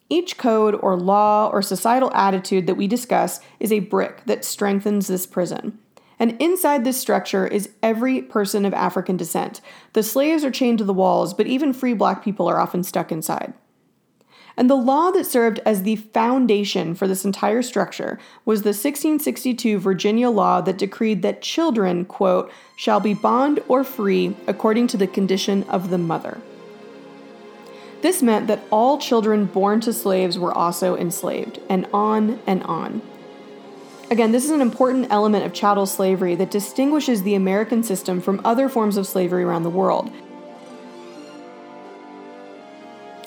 Each 0.09 0.37
code 0.39 0.75
or 0.75 0.97
law 0.97 1.51
or 1.53 1.63
societal 1.63 2.13
attitude 2.15 2.67
that 2.67 2.75
we 2.75 2.89
discuss 2.89 3.39
is 3.61 3.71
a 3.71 3.79
brick 3.79 4.25
that 4.27 4.45
strengthens 4.45 5.07
this 5.07 5.25
prison. 5.25 5.79
And 6.23 6.41
inside 6.41 6.85
this 6.85 7.01
structure 7.01 7.49
is 7.49 7.71
every 7.83 8.23
person 8.23 8.65
of 8.65 8.73
African 8.73 9.17
descent. 9.17 9.61
The 9.93 10.05
slaves 10.05 10.45
are 10.45 10.53
chained 10.53 10.79
to 10.79 10.85
the 10.85 10.93
walls, 10.93 11.35
but 11.35 11.49
even 11.49 11.73
free 11.73 11.95
black 11.95 12.23
people 12.23 12.47
are 12.47 12.61
often 12.61 12.85
stuck 12.85 13.11
inside. 13.11 13.55
And 14.57 14.71
the 14.71 14.77
law 14.77 15.11
that 15.11 15.27
served 15.27 15.59
as 15.67 15.83
the 15.83 15.97
foundation 15.97 16.95
for 16.95 17.09
this 17.09 17.25
entire 17.25 17.61
structure 17.61 18.21
was 18.45 18.63
the 18.63 18.69
1662 18.69 19.81
Virginia 19.81 20.31
law 20.31 20.61
that 20.61 20.79
decreed 20.79 21.23
that 21.23 21.43
children, 21.43 22.05
quote, 22.05 22.53
shall 22.77 23.01
be 23.01 23.15
bond 23.15 23.59
or 23.67 23.83
free 23.83 24.37
according 24.47 24.87
to 24.87 24.97
the 24.97 25.09
condition 25.09 25.65
of 25.65 25.91
the 25.91 25.99
mother. 25.99 26.41
This 28.03 28.23
meant 28.23 28.47
that 28.47 28.63
all 28.71 28.97
children 28.97 29.47
born 29.47 29.81
to 29.81 29.93
slaves 29.93 30.39
were 30.39 30.57
also 30.57 30.97
enslaved, 30.97 31.59
and 31.69 31.89
on 31.93 32.39
and 32.47 32.63
on. 32.63 33.03
Again, 34.13 34.31
this 34.31 34.45
is 34.45 34.51
an 34.51 34.61
important 34.61 35.07
element 35.09 35.47
of 35.47 35.55
chattel 35.55 35.87
slavery 35.87 36.35
that 36.35 36.51
distinguishes 36.51 37.23
the 37.23 37.35
American 37.35 37.83
system 37.83 38.21
from 38.21 38.43
other 38.45 38.69
forms 38.69 38.99
of 38.99 39.07
slavery 39.07 39.43
around 39.43 39.63
the 39.63 39.71
world. 39.71 40.13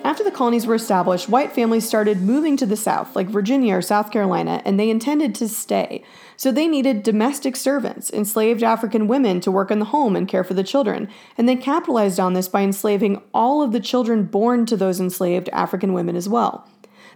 After 0.03 0.23
the 0.23 0.29
colonies 0.29 0.67
were 0.67 0.75
established, 0.75 1.27
white 1.27 1.53
families 1.53 1.87
started 1.87 2.21
moving 2.21 2.55
to 2.57 2.67
the 2.67 2.77
South, 2.77 3.15
like 3.15 3.29
Virginia 3.29 3.75
or 3.75 3.81
South 3.81 4.11
Carolina, 4.11 4.61
and 4.63 4.79
they 4.79 4.91
intended 4.91 5.33
to 5.33 5.49
stay. 5.49 6.03
So 6.37 6.51
they 6.51 6.67
needed 6.67 7.01
domestic 7.01 7.55
servants, 7.55 8.11
enslaved 8.11 8.61
African 8.61 9.07
women 9.07 9.41
to 9.41 9.51
work 9.51 9.71
in 9.71 9.79
the 9.79 9.85
home 9.85 10.15
and 10.15 10.27
care 10.27 10.43
for 10.43 10.53
the 10.53 10.63
children, 10.63 11.09
and 11.35 11.49
they 11.49 11.55
capitalized 11.55 12.19
on 12.19 12.33
this 12.33 12.47
by 12.47 12.61
enslaving 12.61 13.23
all 13.33 13.63
of 13.63 13.71
the 13.71 13.79
children 13.79 14.25
born 14.25 14.67
to 14.67 14.77
those 14.77 14.99
enslaved 14.99 15.49
African 15.49 15.93
women 15.93 16.15
as 16.15 16.29
well. 16.29 16.69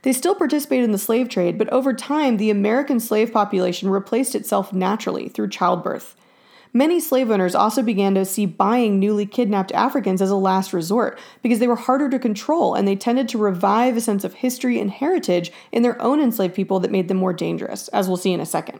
They 0.03 0.13
still 0.13 0.35
participated 0.35 0.85
in 0.85 0.91
the 0.91 0.97
slave 0.97 1.29
trade, 1.29 1.57
but 1.57 1.69
over 1.69 1.93
time, 1.93 2.37
the 2.37 2.49
American 2.49 2.99
slave 2.99 3.33
population 3.33 3.89
replaced 3.89 4.35
itself 4.35 4.71
naturally 4.71 5.29
through 5.29 5.49
childbirth. 5.49 6.15
Many 6.71 6.99
slave 6.99 7.31
owners 7.31 7.55
also 7.55 7.81
began 7.81 8.13
to 8.13 8.25
see 8.25 8.45
buying 8.45 8.99
newly 8.99 9.25
kidnapped 9.25 9.71
Africans 9.71 10.21
as 10.21 10.29
a 10.29 10.35
last 10.35 10.71
resort 10.71 11.17
because 11.41 11.57
they 11.57 11.67
were 11.67 11.75
harder 11.75 12.09
to 12.09 12.19
control 12.19 12.75
and 12.75 12.87
they 12.87 12.95
tended 12.95 13.27
to 13.29 13.39
revive 13.39 13.97
a 13.97 14.01
sense 14.01 14.23
of 14.23 14.35
history 14.35 14.79
and 14.79 14.91
heritage 14.91 15.51
in 15.71 15.81
their 15.81 15.99
own 15.99 16.21
enslaved 16.21 16.53
people 16.53 16.79
that 16.79 16.91
made 16.91 17.07
them 17.07 17.17
more 17.17 17.33
dangerous, 17.33 17.87
as 17.87 18.07
we'll 18.07 18.17
see 18.17 18.33
in 18.33 18.39
a 18.39 18.45
second. 18.45 18.79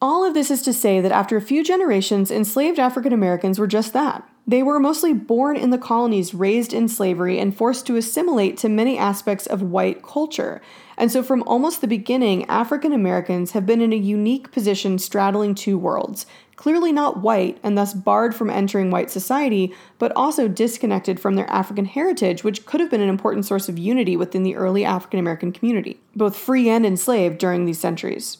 All 0.00 0.24
of 0.24 0.32
this 0.32 0.50
is 0.50 0.62
to 0.62 0.72
say 0.72 1.00
that 1.00 1.12
after 1.12 1.36
a 1.36 1.42
few 1.42 1.62
generations, 1.62 2.30
enslaved 2.30 2.78
African 2.78 3.12
Americans 3.12 3.58
were 3.58 3.66
just 3.66 3.92
that. 3.92 4.26
They 4.48 4.62
were 4.62 4.78
mostly 4.78 5.12
born 5.12 5.56
in 5.56 5.70
the 5.70 5.78
colonies, 5.78 6.32
raised 6.32 6.72
in 6.72 6.88
slavery, 6.88 7.38
and 7.38 7.56
forced 7.56 7.84
to 7.86 7.96
assimilate 7.96 8.56
to 8.58 8.68
many 8.68 8.96
aspects 8.96 9.46
of 9.46 9.60
white 9.60 10.04
culture. 10.04 10.62
And 10.96 11.10
so, 11.10 11.22
from 11.24 11.42
almost 11.42 11.80
the 11.80 11.88
beginning, 11.88 12.44
African 12.44 12.92
Americans 12.92 13.50
have 13.52 13.66
been 13.66 13.80
in 13.80 13.92
a 13.92 13.96
unique 13.96 14.52
position 14.52 14.98
straddling 14.98 15.56
two 15.56 15.76
worlds 15.76 16.26
clearly 16.56 16.90
not 16.90 17.18
white 17.22 17.58
and 17.62 17.76
thus 17.76 17.94
barred 17.94 18.34
from 18.34 18.50
entering 18.50 18.90
white 18.90 19.10
society, 19.10 19.72
but 19.98 20.12
also 20.16 20.48
disconnected 20.48 21.20
from 21.20 21.36
their 21.36 21.48
African 21.50 21.84
heritage, 21.84 22.42
which 22.42 22.66
could 22.66 22.80
have 22.80 22.90
been 22.90 23.02
an 23.02 23.08
important 23.08 23.44
source 23.44 23.68
of 23.68 23.78
unity 23.78 24.16
within 24.16 24.42
the 24.42 24.56
early 24.56 24.84
African 24.84 25.20
American 25.20 25.52
community, 25.52 26.00
both 26.16 26.36
free 26.36 26.68
and 26.68 26.84
enslaved 26.84 27.38
during 27.38 27.66
these 27.66 27.78
centuries. 27.78 28.38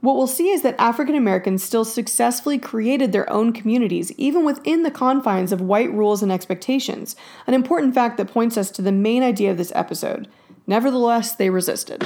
What 0.00 0.16
we'll 0.16 0.26
see 0.26 0.48
is 0.48 0.62
that 0.62 0.76
African 0.78 1.14
Americans 1.14 1.62
still 1.62 1.84
successfully 1.84 2.58
created 2.58 3.12
their 3.12 3.30
own 3.30 3.52
communities, 3.52 4.12
even 4.12 4.46
within 4.46 4.82
the 4.82 4.90
confines 4.90 5.52
of 5.52 5.60
white 5.60 5.92
rules 5.92 6.22
and 6.22 6.32
expectations, 6.32 7.14
an 7.46 7.52
important 7.52 7.94
fact 7.94 8.16
that 8.16 8.32
points 8.32 8.56
us 8.56 8.70
to 8.70 8.82
the 8.82 8.92
main 8.92 9.22
idea 9.22 9.50
of 9.50 9.58
this 9.58 9.72
episode. 9.74 10.26
Nevertheless, 10.66 11.34
they 11.34 11.50
resisted. 11.50 12.02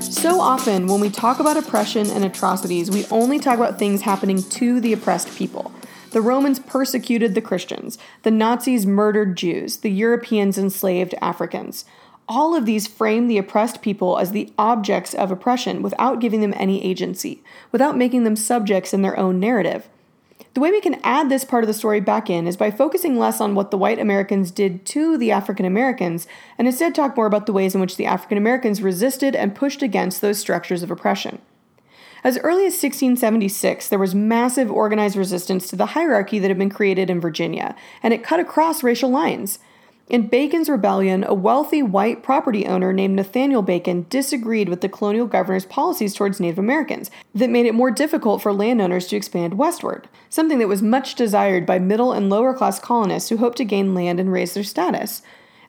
So 0.00 0.40
often, 0.40 0.88
when 0.88 1.00
we 1.00 1.08
talk 1.08 1.38
about 1.38 1.56
oppression 1.56 2.10
and 2.10 2.24
atrocities, 2.24 2.90
we 2.90 3.06
only 3.12 3.38
talk 3.38 3.58
about 3.58 3.78
things 3.78 4.02
happening 4.02 4.42
to 4.42 4.80
the 4.80 4.92
oppressed 4.92 5.36
people. 5.36 5.70
The 6.10 6.20
Romans 6.20 6.58
persecuted 6.58 7.36
the 7.36 7.40
Christians, 7.40 7.96
the 8.22 8.30
Nazis 8.32 8.86
murdered 8.86 9.36
Jews, 9.36 9.78
the 9.78 9.90
Europeans 9.90 10.58
enslaved 10.58 11.14
Africans. 11.22 11.84
All 12.28 12.54
of 12.54 12.66
these 12.66 12.86
frame 12.86 13.26
the 13.26 13.38
oppressed 13.38 13.82
people 13.82 14.18
as 14.18 14.32
the 14.32 14.52
objects 14.56 15.12
of 15.14 15.30
oppression 15.30 15.82
without 15.82 16.20
giving 16.20 16.40
them 16.40 16.54
any 16.56 16.84
agency, 16.84 17.42
without 17.72 17.96
making 17.96 18.24
them 18.24 18.36
subjects 18.36 18.94
in 18.94 19.02
their 19.02 19.18
own 19.18 19.40
narrative. 19.40 19.88
The 20.54 20.60
way 20.60 20.70
we 20.70 20.82
can 20.82 21.00
add 21.02 21.30
this 21.30 21.44
part 21.44 21.64
of 21.64 21.68
the 21.68 21.74
story 21.74 22.00
back 22.00 22.28
in 22.28 22.46
is 22.46 22.58
by 22.58 22.70
focusing 22.70 23.18
less 23.18 23.40
on 23.40 23.54
what 23.54 23.70
the 23.70 23.78
white 23.78 23.98
Americans 23.98 24.50
did 24.50 24.84
to 24.86 25.16
the 25.16 25.30
African 25.30 25.64
Americans 25.64 26.26
and 26.58 26.68
instead 26.68 26.94
talk 26.94 27.16
more 27.16 27.26
about 27.26 27.46
the 27.46 27.54
ways 27.54 27.74
in 27.74 27.80
which 27.80 27.96
the 27.96 28.04
African 28.04 28.36
Americans 28.36 28.82
resisted 28.82 29.34
and 29.34 29.54
pushed 29.54 29.82
against 29.82 30.20
those 30.20 30.38
structures 30.38 30.82
of 30.82 30.90
oppression. 30.90 31.40
As 32.22 32.38
early 32.38 32.66
as 32.66 32.74
1676, 32.74 33.88
there 33.88 33.98
was 33.98 34.14
massive 34.14 34.70
organized 34.70 35.16
resistance 35.16 35.68
to 35.68 35.76
the 35.76 35.86
hierarchy 35.86 36.38
that 36.38 36.48
had 36.48 36.58
been 36.58 36.70
created 36.70 37.10
in 37.10 37.20
Virginia, 37.20 37.74
and 38.02 38.14
it 38.14 38.22
cut 38.22 38.38
across 38.38 38.82
racial 38.82 39.10
lines. 39.10 39.58
In 40.12 40.26
Bacon's 40.26 40.68
rebellion, 40.68 41.24
a 41.26 41.32
wealthy 41.32 41.82
white 41.82 42.22
property 42.22 42.66
owner 42.66 42.92
named 42.92 43.16
Nathaniel 43.16 43.62
Bacon 43.62 44.04
disagreed 44.10 44.68
with 44.68 44.82
the 44.82 44.88
colonial 44.90 45.26
governor's 45.26 45.64
policies 45.64 46.12
towards 46.12 46.38
Native 46.38 46.58
Americans 46.58 47.10
that 47.34 47.48
made 47.48 47.64
it 47.64 47.74
more 47.74 47.90
difficult 47.90 48.42
for 48.42 48.52
landowners 48.52 49.06
to 49.06 49.16
expand 49.16 49.56
westward, 49.56 50.10
something 50.28 50.58
that 50.58 50.68
was 50.68 50.82
much 50.82 51.14
desired 51.14 51.64
by 51.64 51.78
middle 51.78 52.12
and 52.12 52.28
lower 52.28 52.52
class 52.52 52.78
colonists 52.78 53.30
who 53.30 53.38
hoped 53.38 53.56
to 53.56 53.64
gain 53.64 53.94
land 53.94 54.20
and 54.20 54.30
raise 54.30 54.52
their 54.52 54.62
status 54.62 55.22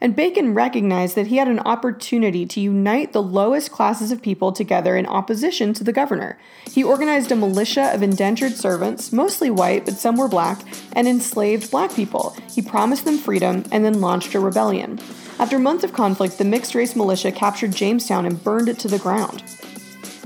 and 0.04 0.18
Bacon 0.18 0.54
recognized 0.54 1.16
that 1.16 1.28
he 1.28 1.38
had 1.38 1.48
an 1.48 1.60
opportunity 1.60 2.46
to 2.46 2.60
unite 2.60 3.14
the 3.14 3.24
lowest 3.24 3.72
classes 3.72 4.12
of 4.12 4.22
people 4.22 4.52
together 4.52 4.98
in 4.98 5.06
opposition 5.06 5.74
to 5.74 5.84
the 5.86 5.94
governor. 5.94 6.38
He 6.66 6.84
organized 6.84 7.32
a 7.32 7.38
militia 7.38 7.90
of 7.94 8.04
indentured 8.04 8.52
servants, 8.58 9.14
mostly 9.14 9.50
white, 9.50 9.86
but 9.86 9.94
some 9.94 10.18
were 10.18 10.28
black, 10.28 10.60
and 10.92 11.08
enslaved 11.08 11.72
black 11.72 11.96
people. 11.96 12.36
He 12.52 12.62
promised 12.62 13.06
them 13.06 13.18
freedom 13.18 13.64
and 13.72 13.86
then 13.86 14.02
launched 14.02 14.36
a 14.36 14.42
rebellion. 14.42 15.00
After 15.40 15.58
months 15.58 15.86
of 15.86 15.94
conflict, 15.94 16.38
the 16.38 16.44
mixed 16.44 16.76
race 16.76 16.98
militia 16.98 17.32
captured 17.32 17.72
Jamestown 17.72 18.26
and 18.26 18.44
burned 18.44 18.68
it 18.68 18.80
to 18.80 18.90
the 18.90 19.00
ground. 19.00 19.42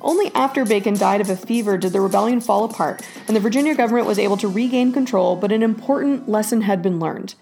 Only 0.01 0.33
after 0.33 0.65
Bacon 0.65 0.95
died 0.95 1.21
of 1.21 1.29
a 1.29 1.37
fever 1.37 1.77
did 1.77 1.93
the 1.93 2.01
rebellion 2.01 2.41
fall 2.41 2.63
apart, 2.63 3.03
and 3.27 3.35
the 3.35 3.41
Virginia 3.41 3.75
government 3.75 4.07
was 4.07 4.17
able 4.17 4.37
to 4.37 4.47
regain 4.47 4.91
control, 4.91 5.35
but 5.35 5.51
an 5.51 5.61
important 5.61 6.27
lesson 6.27 6.61
had 6.61 6.81
been 6.81 6.99
learned. 6.99 7.35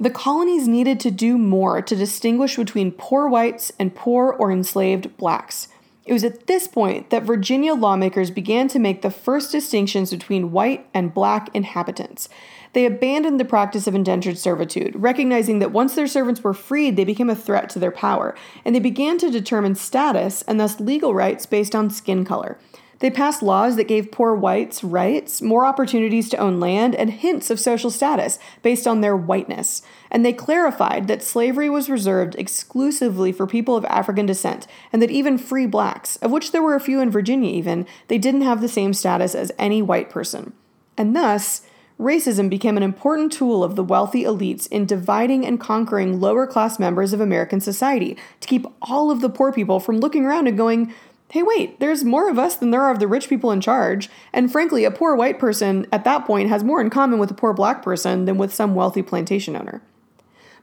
The 0.00 0.10
colonies 0.10 0.68
needed 0.68 1.00
to 1.00 1.10
do 1.10 1.36
more 1.36 1.82
to 1.82 1.96
distinguish 1.96 2.56
between 2.56 2.92
poor 2.92 3.28
whites 3.28 3.72
and 3.80 3.94
poor 3.94 4.30
or 4.30 4.52
enslaved 4.52 5.16
blacks. 5.16 5.66
It 6.04 6.12
was 6.12 6.22
at 6.22 6.46
this 6.46 6.68
point 6.68 7.10
that 7.10 7.24
Virginia 7.24 7.74
lawmakers 7.74 8.30
began 8.30 8.68
to 8.68 8.78
make 8.78 9.02
the 9.02 9.10
first 9.10 9.50
distinctions 9.50 10.10
between 10.10 10.52
white 10.52 10.86
and 10.94 11.12
black 11.12 11.50
inhabitants. 11.52 12.28
They 12.74 12.86
abandoned 12.86 13.40
the 13.40 13.44
practice 13.44 13.88
of 13.88 13.94
indentured 13.96 14.38
servitude, 14.38 14.94
recognizing 14.94 15.58
that 15.58 15.72
once 15.72 15.96
their 15.96 16.06
servants 16.06 16.44
were 16.44 16.54
freed, 16.54 16.96
they 16.96 17.04
became 17.04 17.28
a 17.28 17.34
threat 17.34 17.68
to 17.70 17.80
their 17.80 17.90
power, 17.90 18.36
and 18.64 18.74
they 18.74 18.80
began 18.80 19.18
to 19.18 19.30
determine 19.30 19.74
status 19.74 20.42
and 20.42 20.60
thus 20.60 20.78
legal 20.78 21.12
rights 21.12 21.44
based 21.44 21.74
on 21.74 21.90
skin 21.90 22.24
color. 22.24 22.56
They 23.00 23.10
passed 23.10 23.42
laws 23.42 23.76
that 23.76 23.86
gave 23.86 24.10
poor 24.10 24.34
whites 24.34 24.82
rights, 24.82 25.40
more 25.40 25.64
opportunities 25.64 26.28
to 26.30 26.36
own 26.36 26.58
land, 26.58 26.94
and 26.94 27.10
hints 27.10 27.48
of 27.50 27.60
social 27.60 27.90
status 27.90 28.38
based 28.62 28.86
on 28.86 29.00
their 29.00 29.16
whiteness. 29.16 29.82
And 30.10 30.24
they 30.24 30.32
clarified 30.32 31.06
that 31.06 31.22
slavery 31.22 31.70
was 31.70 31.88
reserved 31.88 32.34
exclusively 32.36 33.30
for 33.30 33.46
people 33.46 33.76
of 33.76 33.84
African 33.84 34.26
descent, 34.26 34.66
and 34.92 35.00
that 35.00 35.10
even 35.10 35.38
free 35.38 35.66
blacks, 35.66 36.16
of 36.16 36.32
which 36.32 36.50
there 36.50 36.62
were 36.62 36.74
a 36.74 36.80
few 36.80 37.00
in 37.00 37.10
Virginia 37.10 37.50
even, 37.50 37.86
they 38.08 38.18
didn't 38.18 38.42
have 38.42 38.60
the 38.60 38.68
same 38.68 38.92
status 38.92 39.34
as 39.34 39.52
any 39.58 39.80
white 39.80 40.10
person. 40.10 40.52
And 40.96 41.14
thus, 41.14 41.62
racism 42.00 42.48
became 42.48 42.76
an 42.76 42.82
important 42.82 43.32
tool 43.32 43.64
of 43.64 43.76
the 43.76 43.84
wealthy 43.84 44.22
elites 44.22 44.68
in 44.68 44.86
dividing 44.86 45.44
and 45.44 45.60
conquering 45.60 46.20
lower 46.20 46.46
class 46.46 46.78
members 46.78 47.12
of 47.12 47.20
American 47.20 47.60
society 47.60 48.16
to 48.40 48.48
keep 48.48 48.66
all 48.82 49.10
of 49.10 49.20
the 49.20 49.28
poor 49.28 49.52
people 49.52 49.80
from 49.80 49.98
looking 49.98 50.24
around 50.24 50.46
and 50.46 50.56
going, 50.56 50.92
hey, 51.30 51.42
wait, 51.42 51.78
there's 51.78 52.04
more 52.04 52.30
of 52.30 52.38
us 52.38 52.56
than 52.56 52.70
there 52.70 52.82
are 52.82 52.90
of 52.90 53.00
the 53.00 53.06
rich 53.06 53.28
people 53.28 53.50
in 53.50 53.60
charge. 53.60 54.08
And 54.32 54.50
frankly, 54.50 54.84
a 54.84 54.90
poor 54.90 55.14
white 55.14 55.38
person 55.38 55.86
at 55.92 56.04
that 56.04 56.24
point 56.26 56.48
has 56.48 56.64
more 56.64 56.80
in 56.80 56.88
common 56.88 57.18
with 57.18 57.30
a 57.30 57.34
poor 57.34 57.52
black 57.52 57.82
person 57.82 58.24
than 58.24 58.38
with 58.38 58.54
some 58.54 58.74
wealthy 58.74 59.02
plantation 59.02 59.54
owner. 59.54 59.82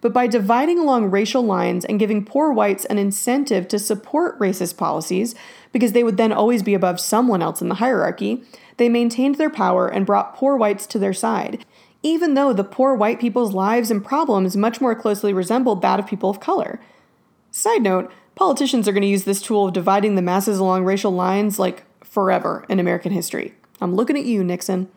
But 0.01 0.13
by 0.13 0.27
dividing 0.27 0.77
along 0.79 1.11
racial 1.11 1.43
lines 1.43 1.85
and 1.85 1.99
giving 1.99 2.25
poor 2.25 2.51
whites 2.51 2.85
an 2.85 2.97
incentive 2.97 3.67
to 3.69 3.79
support 3.79 4.39
racist 4.39 4.77
policies, 4.77 5.35
because 5.71 5.93
they 5.93 6.03
would 6.03 6.17
then 6.17 6.31
always 6.31 6.63
be 6.63 6.73
above 6.73 6.99
someone 6.99 7.41
else 7.41 7.61
in 7.61 7.69
the 7.69 7.75
hierarchy, 7.75 8.43
they 8.77 8.89
maintained 8.89 9.35
their 9.35 9.49
power 9.49 9.87
and 9.87 10.05
brought 10.05 10.35
poor 10.35 10.57
whites 10.57 10.85
to 10.87 10.99
their 10.99 11.13
side, 11.13 11.65
even 12.03 12.33
though 12.33 12.53
the 12.53 12.63
poor 12.63 12.93
white 12.93 13.19
people's 13.19 13.53
lives 13.53 13.89
and 13.89 14.05
problems 14.05 14.55
much 14.55 14.79
more 14.79 14.93
closely 14.93 15.33
resembled 15.33 15.81
that 15.81 15.99
of 15.99 16.07
people 16.07 16.29
of 16.29 16.39
color. 16.39 16.79
Side 17.51 17.81
note, 17.81 18.11
Politicians 18.35 18.87
are 18.87 18.91
going 18.91 19.01
to 19.01 19.07
use 19.07 19.23
this 19.23 19.41
tool 19.41 19.67
of 19.67 19.73
dividing 19.73 20.15
the 20.15 20.21
masses 20.21 20.59
along 20.59 20.83
racial 20.83 21.11
lines 21.11 21.57
like 21.57 21.83
forever 22.03 22.65
in 22.67 22.79
American 22.79 23.13
history. 23.13 23.53
I'm 23.79 23.95
looking 23.95 24.17
at 24.17 24.25
you, 24.25 24.43
Nixon. 24.43 24.89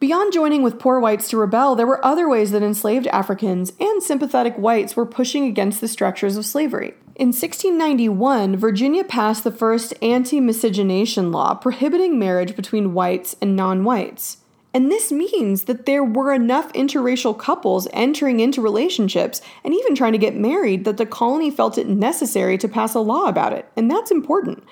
Beyond 0.00 0.32
joining 0.32 0.62
with 0.62 0.78
poor 0.78 1.00
whites 1.00 1.28
to 1.28 1.36
rebel, 1.36 1.74
there 1.74 1.86
were 1.86 2.04
other 2.04 2.28
ways 2.28 2.50
that 2.50 2.62
enslaved 2.62 3.06
Africans 3.06 3.72
and 3.80 4.02
sympathetic 4.02 4.54
whites 4.56 4.96
were 4.96 5.06
pushing 5.06 5.44
against 5.44 5.80
the 5.80 5.88
structures 5.88 6.36
of 6.36 6.44
slavery. 6.44 6.94
In 7.14 7.28
1691, 7.28 8.56
Virginia 8.56 9.04
passed 9.04 9.44
the 9.44 9.52
first 9.52 9.94
anti 10.02 10.40
miscegenation 10.40 11.30
law 11.30 11.54
prohibiting 11.54 12.18
marriage 12.18 12.56
between 12.56 12.92
whites 12.92 13.36
and 13.40 13.54
non 13.54 13.84
whites. 13.84 14.38
And 14.74 14.90
this 14.90 15.12
means 15.12 15.64
that 15.64 15.86
there 15.86 16.02
were 16.02 16.32
enough 16.32 16.72
interracial 16.72 17.38
couples 17.38 17.86
entering 17.92 18.40
into 18.40 18.60
relationships 18.60 19.40
and 19.62 19.72
even 19.72 19.94
trying 19.94 20.12
to 20.12 20.18
get 20.18 20.34
married 20.34 20.84
that 20.84 20.96
the 20.96 21.06
colony 21.06 21.52
felt 21.52 21.78
it 21.78 21.86
necessary 21.86 22.58
to 22.58 22.68
pass 22.68 22.94
a 22.96 23.00
law 23.00 23.26
about 23.26 23.52
it. 23.52 23.70
And 23.76 23.88
that's 23.88 24.10
important. 24.10 24.64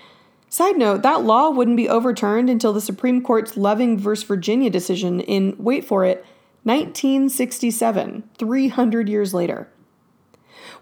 Side 0.48 0.76
note, 0.76 1.02
that 1.02 1.22
law 1.22 1.50
wouldn't 1.50 1.76
be 1.76 1.88
overturned 1.88 2.50
until 2.50 2.72
the 2.72 2.80
Supreme 2.80 3.22
Court's 3.22 3.56
Loving 3.56 3.96
v. 3.96 4.14
Virginia 4.26 4.68
decision 4.68 5.20
in, 5.20 5.54
wait 5.56 5.84
for 5.84 6.04
it, 6.04 6.26
1967, 6.64 8.28
300 8.36 9.08
years 9.08 9.32
later. 9.32 9.68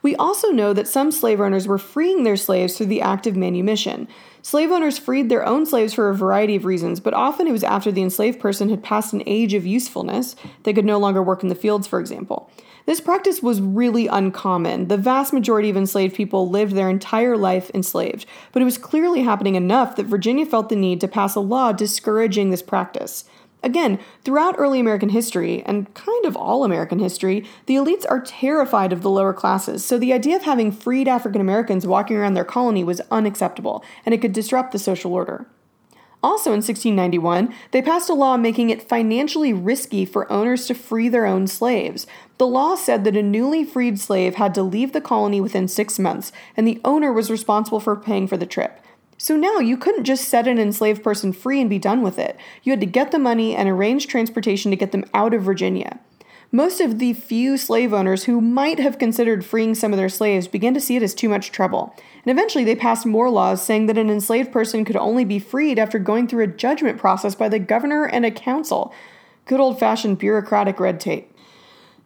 We 0.03 0.17
also 0.17 0.49
know 0.49 0.73
that 0.73 0.89
some 0.89 1.13
slave 1.13 1.41
owners 1.41 1.67
were 1.67 1.79
freeing 1.79 2.23
their 2.23 2.37
slaves 2.37 2.77
through 2.77 2.87
the 2.87 3.03
act 3.03 3.27
of 3.27 3.37
manumission. 3.37 4.09
Slave 4.43 4.71
owners 4.71 4.99
freed 4.99 5.29
their 5.29 5.47
own 5.47 5.67
slaves 5.67 5.93
for 5.93 6.09
a 6.09 6.15
variety 6.15 6.57
of 6.57 6.65
reasons, 6.65 7.01
but 7.01 7.13
often 7.13 7.47
it 7.47 7.53
was 7.53 7.65
after 7.65 7.93
the 7.93 8.03
enslaved 8.03 8.41
person 8.41 8.71
had 8.71 8.83
passed 8.83 9.13
an 9.13 9.23
age 9.27 9.53
of 9.53 9.67
usefulness. 9.67 10.35
They 10.63 10.73
could 10.73 10.87
no 10.87 10.99
longer 10.99 11.23
work 11.23 11.43
in 11.43 11.51
the 11.51 11.55
fields, 11.55 11.87
for 11.87 12.01
example. 12.01 12.51
This 12.87 13.01
practice 13.01 13.43
was 13.43 13.61
really 13.61 14.07
uncommon. 14.07 14.89
The 14.89 14.97
vast 14.97 15.33
majority 15.35 15.69
of 15.69 15.77
enslaved 15.77 16.15
people 16.15 16.49
lived 16.49 16.75
their 16.75 16.89
entire 16.89 17.37
life 17.37 17.71
enslaved, 17.75 18.25
but 18.53 18.63
it 18.63 18.65
was 18.65 18.79
clearly 18.79 19.23
happening 19.23 19.55
enough 19.55 19.97
that 19.97 20.07
Virginia 20.07 20.47
felt 20.47 20.71
the 20.71 20.77
need 20.77 21.01
to 21.03 21.09
pass 21.09 21.35
a 21.35 21.41
law 21.41 21.73
discouraging 21.73 22.51
this 22.51 22.63
practice. 22.63 23.25
Again, 23.63 23.99
throughout 24.25 24.57
early 24.59 24.81
American 24.81 25.11
history, 25.11 25.63
and 25.67 25.93
kind 25.95 26.25
of 26.25 26.37
all 26.37 26.65
American 26.65 26.99
history, 26.99 27.45
the 27.67 27.75
elites 27.75 28.07
are 28.09 28.21
terrified 28.21 28.93
of 28.93 29.03
the 29.03 29.11
lower 29.11 29.35
classes, 29.35 29.85
so 29.85 29.99
the 29.99 30.13
idea 30.13 30.37
of 30.37 30.43
having 30.43 30.73
freed 30.73 31.09
African 31.09 31.41
Americans 31.41 31.87
walking 31.87 32.17
around 32.17 32.35
their 32.35 32.45
colony 32.45 32.83
was 32.83 33.03
unacceptable, 33.11 33.85
and 34.07 34.15
it 34.15 34.21
could 34.23 34.33
disrupt 34.33 34.73
the 34.73 34.79
social 34.79 35.13
order. 35.13 35.47
Also 36.23 36.51
in 36.51 36.57
1691, 36.57 37.55
they 37.71 37.81
passed 37.81 38.11
a 38.11 38.15
law 38.15 38.37
making 38.37 38.69
it 38.69 38.87
financially 38.87 39.55
risky 39.55 40.05
for 40.05 40.31
owners 40.31 40.67
to 40.67 40.75
free 40.75 41.09
their 41.09 41.25
own 41.25 41.47
slaves. 41.47 42.07
The 42.37 42.47
law 42.47 42.75
said 42.75 43.05
that 43.05 43.17
a 43.17 43.23
newly 43.23 43.65
freed 43.65 43.99
slave 43.99 44.35
had 44.35 44.55
to 44.55 44.63
leave 44.63 44.93
the 44.93 45.01
colony 45.01 45.41
within 45.41 45.67
six 45.67 45.99
months, 45.99 46.31
and 46.57 46.67
the 46.67 46.81
owner 46.85 47.11
was 47.11 47.31
responsible 47.31 47.81
for 47.81 47.97
paying 47.97 48.27
for 48.27 48.37
the 48.37 48.45
trip. 48.45 48.81
So 49.23 49.37
now 49.37 49.59
you 49.59 49.77
couldn't 49.77 50.05
just 50.05 50.31
set 50.31 50.49
an 50.49 50.59
enslaved 50.59 51.05
person 51.05 51.35
free 51.35 51.61
and 51.61 51.69
be 51.69 51.79
done 51.79 52.01
with 52.01 52.19
it. 52.19 52.39
You 52.63 52.73
had 52.73 52.81
to 52.81 52.87
get 52.87 53.11
the 53.11 53.19
money 53.19 53.55
and 53.55 53.69
arrange 53.69 54.07
transportation 54.07 54.71
to 54.71 54.79
get 54.79 54.93
them 54.93 55.05
out 55.13 55.35
of 55.35 55.43
Virginia. 55.43 56.01
Most 56.51 56.81
of 56.81 56.99
the 56.99 57.13
few 57.13 57.59
slave 57.59 57.93
owners 57.93 58.25
who 58.25 58.41
might 58.41 58.79
have 58.79 58.99
considered 58.99 59.45
freeing 59.45 59.75
some 59.75 59.93
of 59.93 59.99
their 59.99 60.09
slaves 60.09 60.49
began 60.49 60.73
to 60.73 60.81
see 60.81 60.97
it 60.97 61.03
as 61.03 61.15
too 61.15 61.29
much 61.29 61.53
trouble. 61.53 61.95
And 62.25 62.33
eventually 62.33 62.65
they 62.65 62.75
passed 62.75 63.05
more 63.05 63.29
laws 63.29 63.63
saying 63.63 63.89
that 63.89 63.99
an 63.99 64.09
enslaved 64.09 64.53
person 64.53 64.87
could 64.87 64.97
only 64.97 65.27
be 65.27 65.39
freed 65.39 65.79
after 65.79 65.99
going 65.99 66.27
through 66.27 66.45
a 66.45 66.47
judgment 66.47 66.97
process 66.97 67.35
by 67.35 67.51
the 67.51 67.59
governor 67.59 68.07
and 68.07 68.25
a 68.25 68.31
council. 68.31 68.91
Good 69.45 69.61
old 69.61 69.79
fashioned 69.79 70.19
bureaucratic 70.19 70.81
red 70.81 70.99
tape. 70.99 71.30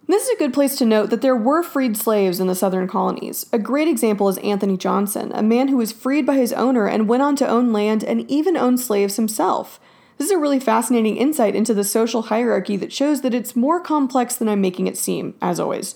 This 0.06 0.24
is 0.24 0.30
a 0.30 0.38
good 0.38 0.52
place 0.52 0.76
to 0.76 0.84
note 0.84 1.08
that 1.08 1.22
there 1.22 1.36
were 1.36 1.62
freed 1.62 1.96
slaves 1.96 2.38
in 2.38 2.46
the 2.46 2.54
southern 2.54 2.86
colonies. 2.86 3.46
A 3.54 3.58
great 3.58 3.88
example 3.88 4.28
is 4.28 4.36
Anthony 4.38 4.76
Johnson, 4.76 5.32
a 5.34 5.42
man 5.42 5.68
who 5.68 5.78
was 5.78 5.92
freed 5.92 6.26
by 6.26 6.36
his 6.36 6.52
owner 6.52 6.86
and 6.86 7.08
went 7.08 7.22
on 7.22 7.36
to 7.36 7.48
own 7.48 7.72
land 7.72 8.04
and 8.04 8.30
even 8.30 8.54
own 8.54 8.76
slaves 8.76 9.16
himself. 9.16 9.80
This 10.18 10.26
is 10.26 10.32
a 10.32 10.38
really 10.38 10.60
fascinating 10.60 11.16
insight 11.16 11.56
into 11.56 11.72
the 11.72 11.84
social 11.84 12.22
hierarchy 12.22 12.76
that 12.76 12.92
shows 12.92 13.22
that 13.22 13.32
it's 13.32 13.56
more 13.56 13.80
complex 13.80 14.36
than 14.36 14.48
I'm 14.48 14.60
making 14.60 14.86
it 14.86 14.98
seem, 14.98 15.34
as 15.40 15.58
always. 15.58 15.94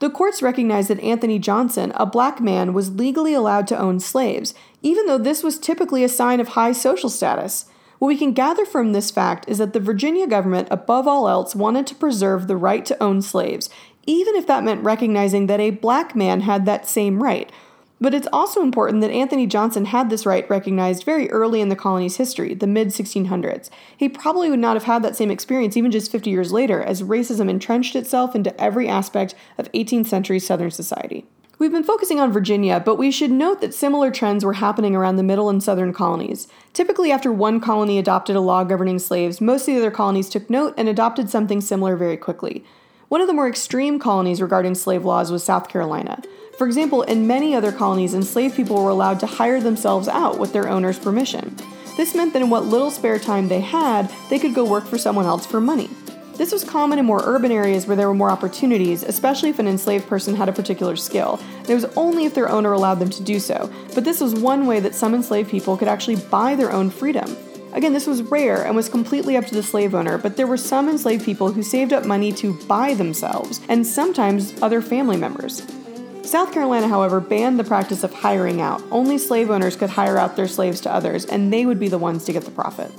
The 0.00 0.10
courts 0.10 0.42
recognized 0.42 0.90
that 0.90 1.00
Anthony 1.00 1.38
Johnson, 1.38 1.92
a 1.94 2.04
black 2.04 2.40
man, 2.40 2.74
was 2.74 2.90
legally 2.90 3.34
allowed 3.34 3.68
to 3.68 3.78
own 3.78 4.00
slaves, 4.00 4.52
even 4.82 5.06
though 5.06 5.16
this 5.16 5.44
was 5.44 5.60
typically 5.60 6.02
a 6.02 6.08
sign 6.08 6.40
of 6.40 6.48
high 6.48 6.72
social 6.72 7.08
status. 7.08 7.66
What 7.98 8.08
we 8.08 8.16
can 8.16 8.32
gather 8.32 8.64
from 8.64 8.92
this 8.92 9.10
fact 9.10 9.48
is 9.48 9.58
that 9.58 9.72
the 9.72 9.80
Virginia 9.80 10.26
government, 10.26 10.68
above 10.70 11.06
all 11.06 11.28
else, 11.28 11.54
wanted 11.54 11.86
to 11.88 11.94
preserve 11.94 12.46
the 12.46 12.56
right 12.56 12.84
to 12.86 13.02
own 13.02 13.22
slaves, 13.22 13.70
even 14.06 14.34
if 14.36 14.46
that 14.46 14.64
meant 14.64 14.84
recognizing 14.84 15.46
that 15.46 15.60
a 15.60 15.70
black 15.70 16.14
man 16.14 16.42
had 16.42 16.66
that 16.66 16.88
same 16.88 17.22
right. 17.22 17.50
But 18.00 18.12
it's 18.12 18.28
also 18.32 18.60
important 18.60 19.00
that 19.00 19.10
Anthony 19.10 19.46
Johnson 19.46 19.86
had 19.86 20.10
this 20.10 20.26
right 20.26 20.48
recognized 20.50 21.04
very 21.04 21.30
early 21.30 21.60
in 21.60 21.68
the 21.68 21.76
colony's 21.76 22.16
history, 22.16 22.52
the 22.52 22.66
mid 22.66 22.88
1600s. 22.88 23.70
He 23.96 24.08
probably 24.08 24.50
would 24.50 24.58
not 24.58 24.76
have 24.76 24.84
had 24.84 25.02
that 25.02 25.16
same 25.16 25.30
experience 25.30 25.76
even 25.76 25.90
just 25.90 26.10
50 26.10 26.28
years 26.28 26.52
later, 26.52 26.82
as 26.82 27.02
racism 27.02 27.48
entrenched 27.48 27.96
itself 27.96 28.34
into 28.34 28.58
every 28.60 28.88
aspect 28.88 29.34
of 29.56 29.70
18th 29.72 30.06
century 30.06 30.38
Southern 30.38 30.70
society. 30.70 31.24
We've 31.64 31.72
been 31.72 31.82
focusing 31.82 32.20
on 32.20 32.30
Virginia, 32.30 32.78
but 32.78 32.96
we 32.96 33.10
should 33.10 33.30
note 33.30 33.62
that 33.62 33.72
similar 33.72 34.10
trends 34.10 34.44
were 34.44 34.52
happening 34.52 34.94
around 34.94 35.16
the 35.16 35.22
middle 35.22 35.48
and 35.48 35.62
southern 35.62 35.94
colonies. 35.94 36.46
Typically, 36.74 37.10
after 37.10 37.32
one 37.32 37.58
colony 37.58 37.98
adopted 37.98 38.36
a 38.36 38.40
law 38.40 38.64
governing 38.64 38.98
slaves, 38.98 39.40
most 39.40 39.62
of 39.62 39.68
the 39.68 39.78
other 39.78 39.90
colonies 39.90 40.28
took 40.28 40.50
note 40.50 40.74
and 40.76 40.90
adopted 40.90 41.30
something 41.30 41.62
similar 41.62 41.96
very 41.96 42.18
quickly. 42.18 42.66
One 43.08 43.22
of 43.22 43.28
the 43.28 43.32
more 43.32 43.48
extreme 43.48 43.98
colonies 43.98 44.42
regarding 44.42 44.74
slave 44.74 45.06
laws 45.06 45.32
was 45.32 45.42
South 45.42 45.70
Carolina. 45.70 46.20
For 46.58 46.66
example, 46.66 47.00
in 47.00 47.26
many 47.26 47.54
other 47.54 47.72
colonies, 47.72 48.12
enslaved 48.12 48.56
people 48.56 48.84
were 48.84 48.90
allowed 48.90 49.18
to 49.20 49.26
hire 49.26 49.58
themselves 49.58 50.06
out 50.06 50.38
with 50.38 50.52
their 50.52 50.68
owner's 50.68 50.98
permission. 50.98 51.56
This 51.96 52.14
meant 52.14 52.34
that 52.34 52.42
in 52.42 52.50
what 52.50 52.66
little 52.66 52.90
spare 52.90 53.18
time 53.18 53.48
they 53.48 53.60
had, 53.60 54.12
they 54.28 54.38
could 54.38 54.54
go 54.54 54.66
work 54.66 54.84
for 54.84 54.98
someone 54.98 55.24
else 55.24 55.46
for 55.46 55.62
money. 55.62 55.88
This 56.36 56.50
was 56.50 56.64
common 56.64 56.98
in 56.98 57.04
more 57.04 57.22
urban 57.24 57.52
areas 57.52 57.86
where 57.86 57.96
there 57.96 58.08
were 58.08 58.14
more 58.14 58.30
opportunities, 58.30 59.04
especially 59.04 59.50
if 59.50 59.60
an 59.60 59.68
enslaved 59.68 60.08
person 60.08 60.34
had 60.34 60.48
a 60.48 60.52
particular 60.52 60.96
skill. 60.96 61.38
And 61.58 61.70
it 61.70 61.74
was 61.74 61.84
only 61.96 62.24
if 62.24 62.34
their 62.34 62.48
owner 62.48 62.72
allowed 62.72 62.96
them 62.96 63.10
to 63.10 63.22
do 63.22 63.38
so. 63.38 63.72
But 63.94 64.04
this 64.04 64.20
was 64.20 64.34
one 64.34 64.66
way 64.66 64.80
that 64.80 64.96
some 64.96 65.14
enslaved 65.14 65.48
people 65.48 65.76
could 65.76 65.86
actually 65.86 66.16
buy 66.16 66.56
their 66.56 66.72
own 66.72 66.90
freedom. 66.90 67.36
Again, 67.72 67.92
this 67.92 68.06
was 68.06 68.22
rare 68.22 68.64
and 68.64 68.74
was 68.74 68.88
completely 68.88 69.36
up 69.36 69.46
to 69.46 69.54
the 69.54 69.62
slave 69.62 69.94
owner, 69.94 70.18
but 70.18 70.36
there 70.36 70.46
were 70.46 70.56
some 70.56 70.88
enslaved 70.88 71.24
people 71.24 71.52
who 71.52 71.62
saved 71.62 71.92
up 71.92 72.04
money 72.04 72.32
to 72.32 72.54
buy 72.66 72.94
themselves, 72.94 73.60
and 73.68 73.84
sometimes 73.84 74.60
other 74.62 74.80
family 74.80 75.16
members. 75.16 75.64
South 76.22 76.52
Carolina, 76.52 76.88
however, 76.88 77.20
banned 77.20 77.58
the 77.58 77.64
practice 77.64 78.04
of 78.04 78.12
hiring 78.12 78.60
out. 78.60 78.82
Only 78.90 79.18
slave 79.18 79.50
owners 79.50 79.76
could 79.76 79.90
hire 79.90 80.18
out 80.18 80.36
their 80.36 80.48
slaves 80.48 80.80
to 80.82 80.92
others, 80.92 81.24
and 81.26 81.52
they 81.52 81.66
would 81.66 81.80
be 81.80 81.88
the 81.88 81.98
ones 81.98 82.24
to 82.24 82.32
get 82.32 82.44
the 82.44 82.50
profit. 82.50 82.90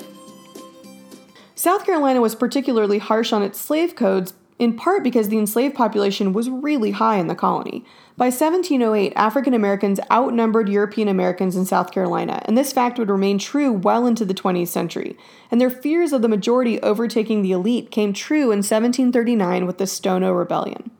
South 1.58 1.86
Carolina 1.86 2.20
was 2.20 2.36
particularly 2.36 2.98
harsh 2.98 3.32
on 3.32 3.42
its 3.42 3.60
slave 3.60 3.96
codes, 3.96 4.34
in 4.60 4.76
part 4.76 5.04
because 5.04 5.30
the 5.30 5.38
enslaved 5.38 5.74
population 5.74 6.34
was 6.34 6.50
really 6.50 6.92
high 6.92 7.16
in 7.16 7.28
the 7.28 7.36
colony. 7.36 7.86
By 8.18 8.26
1708, 8.26 9.14
African 9.16 9.54
Americans 9.54 10.02
outnumbered 10.12 10.68
European 10.68 11.08
Americans 11.08 11.56
in 11.56 11.66
South 11.66 11.92
Carolina, 11.92 12.42
and 12.44 12.58
this 12.58 12.74
fact 12.74 13.00
would 13.00 13.10
remain 13.10 13.40
true 13.40 13.72
well 13.72 14.06
into 14.06 14.26
the 14.26 14.34
20th 14.34 14.68
century. 14.68 15.18
And 15.50 15.62
their 15.62 15.70
fears 15.70 16.12
of 16.12 16.22
the 16.22 16.28
majority 16.28 16.82
overtaking 16.82 17.42
the 17.42 17.54
elite 17.54 17.90
came 17.90 18.12
true 18.12 18.52
in 18.52 18.60
1739 18.60 19.66
with 19.66 19.78
the 19.78 19.88
Stono 19.88 20.34
Rebellion. 20.34 20.92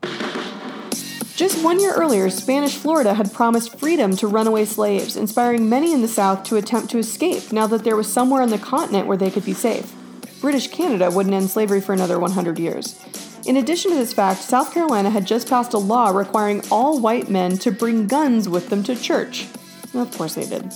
Just 1.34 1.62
one 1.62 1.80
year 1.80 1.92
earlier, 1.92 2.30
Spanish 2.30 2.76
Florida 2.76 3.12
had 3.12 3.30
promised 3.30 3.78
freedom 3.78 4.16
to 4.16 4.26
runaway 4.26 4.64
slaves, 4.64 5.16
inspiring 5.16 5.68
many 5.68 5.92
in 5.92 6.00
the 6.00 6.08
South 6.08 6.44
to 6.44 6.56
attempt 6.56 6.90
to 6.92 6.98
escape 6.98 7.52
now 7.52 7.66
that 7.66 7.84
there 7.84 7.96
was 7.96 8.10
somewhere 8.10 8.40
on 8.40 8.48
the 8.48 8.56
continent 8.56 9.06
where 9.06 9.18
they 9.18 9.30
could 9.30 9.44
be 9.44 9.52
safe. 9.52 9.94
British 10.40 10.68
Canada 10.68 11.10
wouldn't 11.10 11.34
end 11.34 11.50
slavery 11.50 11.80
for 11.80 11.92
another 11.92 12.18
100 12.18 12.58
years. 12.58 13.00
In 13.46 13.56
addition 13.56 13.92
to 13.92 13.96
this 13.96 14.12
fact, 14.12 14.42
South 14.42 14.74
Carolina 14.74 15.08
had 15.10 15.26
just 15.26 15.48
passed 15.48 15.72
a 15.72 15.78
law 15.78 16.10
requiring 16.10 16.62
all 16.70 17.00
white 17.00 17.30
men 17.30 17.56
to 17.58 17.70
bring 17.70 18.06
guns 18.06 18.48
with 18.48 18.68
them 18.68 18.82
to 18.82 18.96
church. 18.96 19.46
Of 19.94 20.16
course 20.16 20.34
they 20.34 20.46
did. 20.46 20.72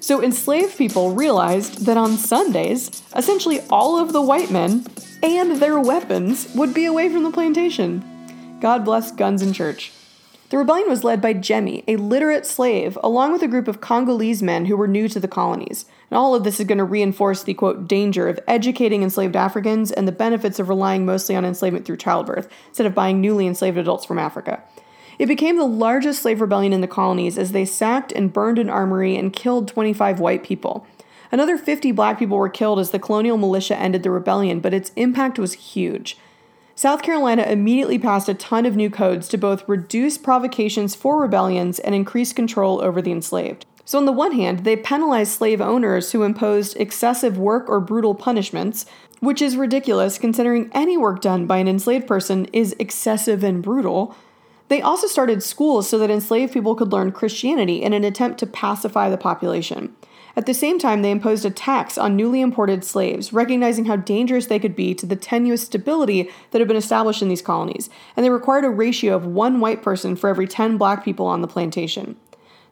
So 0.00 0.22
enslaved 0.22 0.78
people 0.78 1.12
realized 1.12 1.86
that 1.86 1.96
on 1.96 2.16
Sundays, 2.16 3.02
essentially 3.14 3.60
all 3.70 3.98
of 3.98 4.12
the 4.12 4.22
white 4.22 4.50
men 4.50 4.86
and 5.22 5.56
their 5.56 5.78
weapons 5.78 6.52
would 6.54 6.72
be 6.72 6.86
away 6.86 7.08
from 7.08 7.22
the 7.22 7.30
plantation. 7.30 8.58
God 8.60 8.84
bless 8.84 9.12
guns 9.12 9.42
in 9.42 9.52
church. 9.52 9.92
The 10.50 10.58
rebellion 10.58 10.88
was 10.88 11.04
led 11.04 11.22
by 11.22 11.32
Jemmy, 11.34 11.84
a 11.86 11.94
literate 11.94 12.44
slave, 12.44 12.98
along 13.04 13.30
with 13.30 13.42
a 13.44 13.48
group 13.48 13.68
of 13.68 13.80
Congolese 13.80 14.42
men 14.42 14.64
who 14.64 14.76
were 14.76 14.88
new 14.88 15.06
to 15.06 15.20
the 15.20 15.28
colonies. 15.28 15.84
And 16.10 16.18
all 16.18 16.34
of 16.34 16.42
this 16.42 16.58
is 16.58 16.66
going 16.66 16.78
to 16.78 16.84
reinforce 16.84 17.44
the 17.44 17.54
quote 17.54 17.86
danger 17.86 18.28
of 18.28 18.40
educating 18.48 19.04
enslaved 19.04 19.36
Africans 19.36 19.92
and 19.92 20.08
the 20.08 20.12
benefits 20.12 20.58
of 20.58 20.68
relying 20.68 21.06
mostly 21.06 21.36
on 21.36 21.44
enslavement 21.44 21.84
through 21.84 21.98
childbirth 21.98 22.48
instead 22.66 22.86
of 22.86 22.96
buying 22.96 23.20
newly 23.20 23.46
enslaved 23.46 23.78
adults 23.78 24.04
from 24.04 24.18
Africa. 24.18 24.60
It 25.20 25.26
became 25.26 25.56
the 25.56 25.64
largest 25.66 26.20
slave 26.20 26.40
rebellion 26.40 26.72
in 26.72 26.80
the 26.80 26.88
colonies 26.88 27.38
as 27.38 27.52
they 27.52 27.64
sacked 27.64 28.10
and 28.10 28.32
burned 28.32 28.58
an 28.58 28.68
armory 28.68 29.16
and 29.16 29.32
killed 29.32 29.68
25 29.68 30.18
white 30.18 30.42
people. 30.42 30.84
Another 31.30 31.58
50 31.58 31.92
black 31.92 32.18
people 32.18 32.36
were 32.36 32.48
killed 32.48 32.80
as 32.80 32.90
the 32.90 32.98
colonial 32.98 33.36
militia 33.36 33.76
ended 33.76 34.02
the 34.02 34.10
rebellion, 34.10 34.58
but 34.58 34.74
its 34.74 34.90
impact 34.96 35.38
was 35.38 35.52
huge. 35.52 36.16
South 36.80 37.02
Carolina 37.02 37.42
immediately 37.42 37.98
passed 37.98 38.26
a 38.30 38.32
ton 38.32 38.64
of 38.64 38.74
new 38.74 38.88
codes 38.88 39.28
to 39.28 39.36
both 39.36 39.68
reduce 39.68 40.16
provocations 40.16 40.94
for 40.94 41.20
rebellions 41.20 41.78
and 41.78 41.94
increase 41.94 42.32
control 42.32 42.80
over 42.80 43.02
the 43.02 43.12
enslaved. 43.12 43.66
So, 43.84 43.98
on 43.98 44.06
the 44.06 44.12
one 44.12 44.32
hand, 44.32 44.60
they 44.60 44.78
penalized 44.78 45.32
slave 45.32 45.60
owners 45.60 46.12
who 46.12 46.22
imposed 46.22 46.78
excessive 46.78 47.36
work 47.36 47.68
or 47.68 47.80
brutal 47.80 48.14
punishments, 48.14 48.86
which 49.18 49.42
is 49.42 49.58
ridiculous 49.58 50.16
considering 50.16 50.70
any 50.72 50.96
work 50.96 51.20
done 51.20 51.44
by 51.44 51.58
an 51.58 51.68
enslaved 51.68 52.06
person 52.06 52.46
is 52.46 52.74
excessive 52.78 53.44
and 53.44 53.62
brutal. 53.62 54.16
They 54.68 54.80
also 54.80 55.06
started 55.06 55.42
schools 55.42 55.86
so 55.86 55.98
that 55.98 56.10
enslaved 56.10 56.54
people 56.54 56.74
could 56.74 56.92
learn 56.92 57.12
Christianity 57.12 57.82
in 57.82 57.92
an 57.92 58.04
attempt 58.04 58.38
to 58.38 58.46
pacify 58.46 59.10
the 59.10 59.18
population. 59.18 59.94
At 60.40 60.46
the 60.46 60.54
same 60.54 60.78
time, 60.78 61.02
they 61.02 61.10
imposed 61.10 61.44
a 61.44 61.50
tax 61.50 61.98
on 61.98 62.16
newly 62.16 62.40
imported 62.40 62.82
slaves, 62.82 63.30
recognizing 63.30 63.84
how 63.84 63.96
dangerous 63.96 64.46
they 64.46 64.58
could 64.58 64.74
be 64.74 64.94
to 64.94 65.04
the 65.04 65.14
tenuous 65.14 65.60
stability 65.60 66.30
that 66.50 66.62
had 66.62 66.66
been 66.66 66.78
established 66.78 67.20
in 67.20 67.28
these 67.28 67.42
colonies, 67.42 67.90
and 68.16 68.24
they 68.24 68.30
required 68.30 68.64
a 68.64 68.70
ratio 68.70 69.14
of 69.14 69.26
one 69.26 69.60
white 69.60 69.82
person 69.82 70.16
for 70.16 70.30
every 70.30 70.46
10 70.46 70.78
black 70.78 71.04
people 71.04 71.26
on 71.26 71.42
the 71.42 71.46
plantation. 71.46 72.16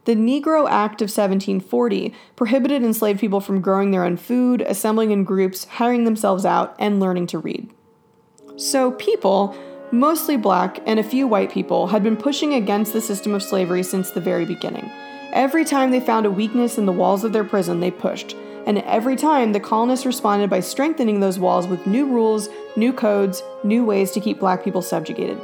The 0.06 0.16
Negro 0.16 0.66
Act 0.66 1.02
of 1.02 1.10
1740 1.10 2.14
prohibited 2.36 2.82
enslaved 2.82 3.20
people 3.20 3.42
from 3.42 3.60
growing 3.60 3.90
their 3.90 4.04
own 4.04 4.16
food, 4.16 4.62
assembling 4.62 5.10
in 5.10 5.24
groups, 5.24 5.66
hiring 5.66 6.04
themselves 6.04 6.46
out, 6.46 6.74
and 6.78 6.98
learning 6.98 7.26
to 7.26 7.38
read. 7.38 7.68
So, 8.56 8.92
people, 8.92 9.54
mostly 9.92 10.38
black 10.38 10.80
and 10.86 10.98
a 10.98 11.04
few 11.04 11.26
white 11.26 11.52
people, 11.52 11.88
had 11.88 12.02
been 12.02 12.16
pushing 12.16 12.54
against 12.54 12.94
the 12.94 13.02
system 13.02 13.34
of 13.34 13.42
slavery 13.42 13.82
since 13.82 14.10
the 14.10 14.22
very 14.22 14.46
beginning. 14.46 14.90
Every 15.32 15.64
time 15.64 15.90
they 15.90 16.00
found 16.00 16.24
a 16.24 16.30
weakness 16.30 16.78
in 16.78 16.86
the 16.86 16.92
walls 16.92 17.22
of 17.22 17.34
their 17.34 17.44
prison, 17.44 17.80
they 17.80 17.90
pushed. 17.90 18.34
And 18.66 18.78
every 18.78 19.14
time, 19.14 19.52
the 19.52 19.60
colonists 19.60 20.06
responded 20.06 20.48
by 20.48 20.60
strengthening 20.60 21.20
those 21.20 21.38
walls 21.38 21.66
with 21.66 21.86
new 21.86 22.06
rules, 22.06 22.48
new 22.76 22.92
codes, 22.94 23.42
new 23.62 23.84
ways 23.84 24.10
to 24.12 24.20
keep 24.20 24.40
black 24.40 24.64
people 24.64 24.80
subjugated. 24.80 25.38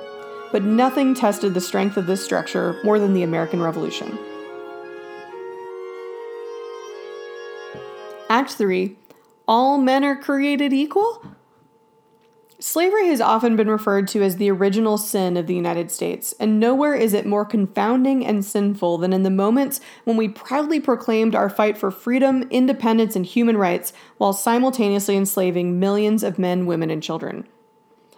But 0.52 0.64
nothing 0.64 1.14
tested 1.14 1.52
the 1.52 1.60
strength 1.60 1.98
of 1.98 2.06
this 2.06 2.24
structure 2.24 2.80
more 2.82 2.98
than 2.98 3.12
the 3.12 3.24
American 3.24 3.60
Revolution. 3.60 4.18
Act 8.30 8.52
3 8.52 8.96
All 9.46 9.76
men 9.76 10.02
are 10.02 10.16
created 10.16 10.72
equal? 10.72 11.22
Slavery 12.66 13.08
has 13.08 13.20
often 13.20 13.56
been 13.56 13.68
referred 13.68 14.08
to 14.08 14.22
as 14.22 14.36
the 14.36 14.50
original 14.50 14.96
sin 14.96 15.36
of 15.36 15.46
the 15.46 15.54
United 15.54 15.90
States, 15.90 16.32
and 16.40 16.58
nowhere 16.58 16.94
is 16.94 17.12
it 17.12 17.26
more 17.26 17.44
confounding 17.44 18.24
and 18.24 18.42
sinful 18.42 18.96
than 18.96 19.12
in 19.12 19.22
the 19.22 19.28
moments 19.28 19.82
when 20.04 20.16
we 20.16 20.30
proudly 20.30 20.80
proclaimed 20.80 21.34
our 21.34 21.50
fight 21.50 21.76
for 21.76 21.90
freedom, 21.90 22.44
independence, 22.48 23.16
and 23.16 23.26
human 23.26 23.58
rights 23.58 23.92
while 24.16 24.32
simultaneously 24.32 25.14
enslaving 25.14 25.78
millions 25.78 26.22
of 26.22 26.38
men, 26.38 26.64
women, 26.64 26.88
and 26.88 27.02
children. 27.02 27.46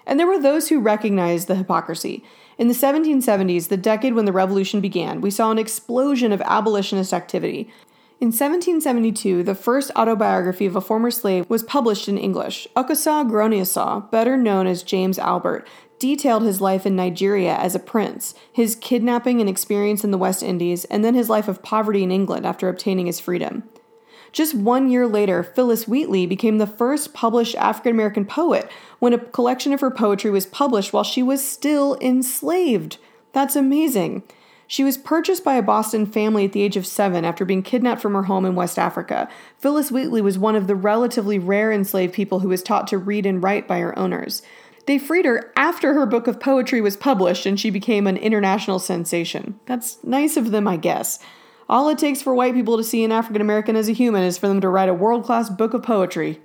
And 0.06 0.16
there 0.20 0.28
were 0.28 0.40
those 0.40 0.68
who 0.68 0.78
recognized 0.78 1.48
the 1.48 1.56
hypocrisy. 1.56 2.22
In 2.56 2.68
the 2.68 2.74
1770s, 2.74 3.66
the 3.66 3.76
decade 3.76 4.14
when 4.14 4.26
the 4.26 4.32
revolution 4.32 4.80
began, 4.80 5.20
we 5.20 5.32
saw 5.32 5.50
an 5.50 5.58
explosion 5.58 6.30
of 6.30 6.40
abolitionist 6.42 7.12
activity, 7.12 7.68
in 8.18 8.28
1772, 8.28 9.42
the 9.42 9.54
first 9.54 9.90
autobiography 9.94 10.64
of 10.64 10.74
a 10.74 10.80
former 10.80 11.10
slave 11.10 11.44
was 11.50 11.62
published 11.62 12.08
in 12.08 12.16
English. 12.16 12.66
Ukawsaw 12.74 13.30
Gronniosaw, 13.30 14.10
better 14.10 14.38
known 14.38 14.66
as 14.66 14.82
James 14.82 15.18
Albert, 15.18 15.68
detailed 15.98 16.42
his 16.42 16.62
life 16.62 16.86
in 16.86 16.96
Nigeria 16.96 17.54
as 17.56 17.74
a 17.74 17.78
prince, 17.78 18.34
his 18.50 18.74
kidnapping 18.74 19.40
and 19.40 19.50
experience 19.50 20.02
in 20.02 20.12
the 20.12 20.18
West 20.18 20.42
Indies, 20.42 20.86
and 20.86 21.04
then 21.04 21.14
his 21.14 21.28
life 21.28 21.46
of 21.46 21.62
poverty 21.62 22.02
in 22.02 22.10
England 22.10 22.46
after 22.46 22.70
obtaining 22.70 23.04
his 23.04 23.20
freedom. 23.20 23.64
Just 24.32 24.54
one 24.54 24.90
year 24.90 25.06
later, 25.06 25.42
Phillis 25.42 25.86
Wheatley 25.86 26.26
became 26.26 26.56
the 26.56 26.66
first 26.66 27.12
published 27.12 27.54
African 27.56 27.92
American 27.92 28.24
poet 28.24 28.70
when 28.98 29.12
a 29.12 29.18
collection 29.18 29.74
of 29.74 29.80
her 29.80 29.90
poetry 29.90 30.30
was 30.30 30.46
published 30.46 30.92
while 30.92 31.04
she 31.04 31.22
was 31.22 31.46
still 31.46 31.98
enslaved. 32.00 32.96
That's 33.32 33.56
amazing. 33.56 34.22
She 34.66 34.82
was 34.82 34.98
purchased 34.98 35.44
by 35.44 35.54
a 35.54 35.62
Boston 35.62 36.06
family 36.06 36.44
at 36.44 36.52
the 36.52 36.62
age 36.62 36.76
of 36.76 36.86
seven 36.86 37.24
after 37.24 37.44
being 37.44 37.62
kidnapped 37.62 38.02
from 38.02 38.14
her 38.14 38.24
home 38.24 38.44
in 38.44 38.54
West 38.54 38.78
Africa. 38.78 39.28
Phillis 39.58 39.92
Wheatley 39.92 40.20
was 40.20 40.38
one 40.38 40.56
of 40.56 40.66
the 40.66 40.74
relatively 40.74 41.38
rare 41.38 41.70
enslaved 41.70 42.14
people 42.14 42.40
who 42.40 42.48
was 42.48 42.62
taught 42.62 42.86
to 42.88 42.98
read 42.98 43.26
and 43.26 43.42
write 43.42 43.68
by 43.68 43.78
her 43.78 43.96
owners. 43.98 44.42
They 44.86 44.98
freed 44.98 45.24
her 45.24 45.52
after 45.56 45.94
her 45.94 46.06
book 46.06 46.26
of 46.26 46.40
poetry 46.40 46.80
was 46.80 46.96
published 46.96 47.46
and 47.46 47.58
she 47.58 47.70
became 47.70 48.06
an 48.06 48.16
international 48.16 48.78
sensation. 48.78 49.58
That's 49.66 50.02
nice 50.04 50.36
of 50.36 50.50
them, 50.50 50.66
I 50.66 50.76
guess. 50.76 51.18
All 51.68 51.88
it 51.88 51.98
takes 51.98 52.22
for 52.22 52.34
white 52.34 52.54
people 52.54 52.76
to 52.76 52.84
see 52.84 53.02
an 53.02 53.10
African 53.10 53.42
American 53.42 53.74
as 53.74 53.88
a 53.88 53.92
human 53.92 54.22
is 54.22 54.38
for 54.38 54.46
them 54.46 54.60
to 54.60 54.68
write 54.68 54.88
a 54.88 54.94
world 54.94 55.24
class 55.24 55.50
book 55.50 55.74
of 55.74 55.82
poetry. 55.82 56.40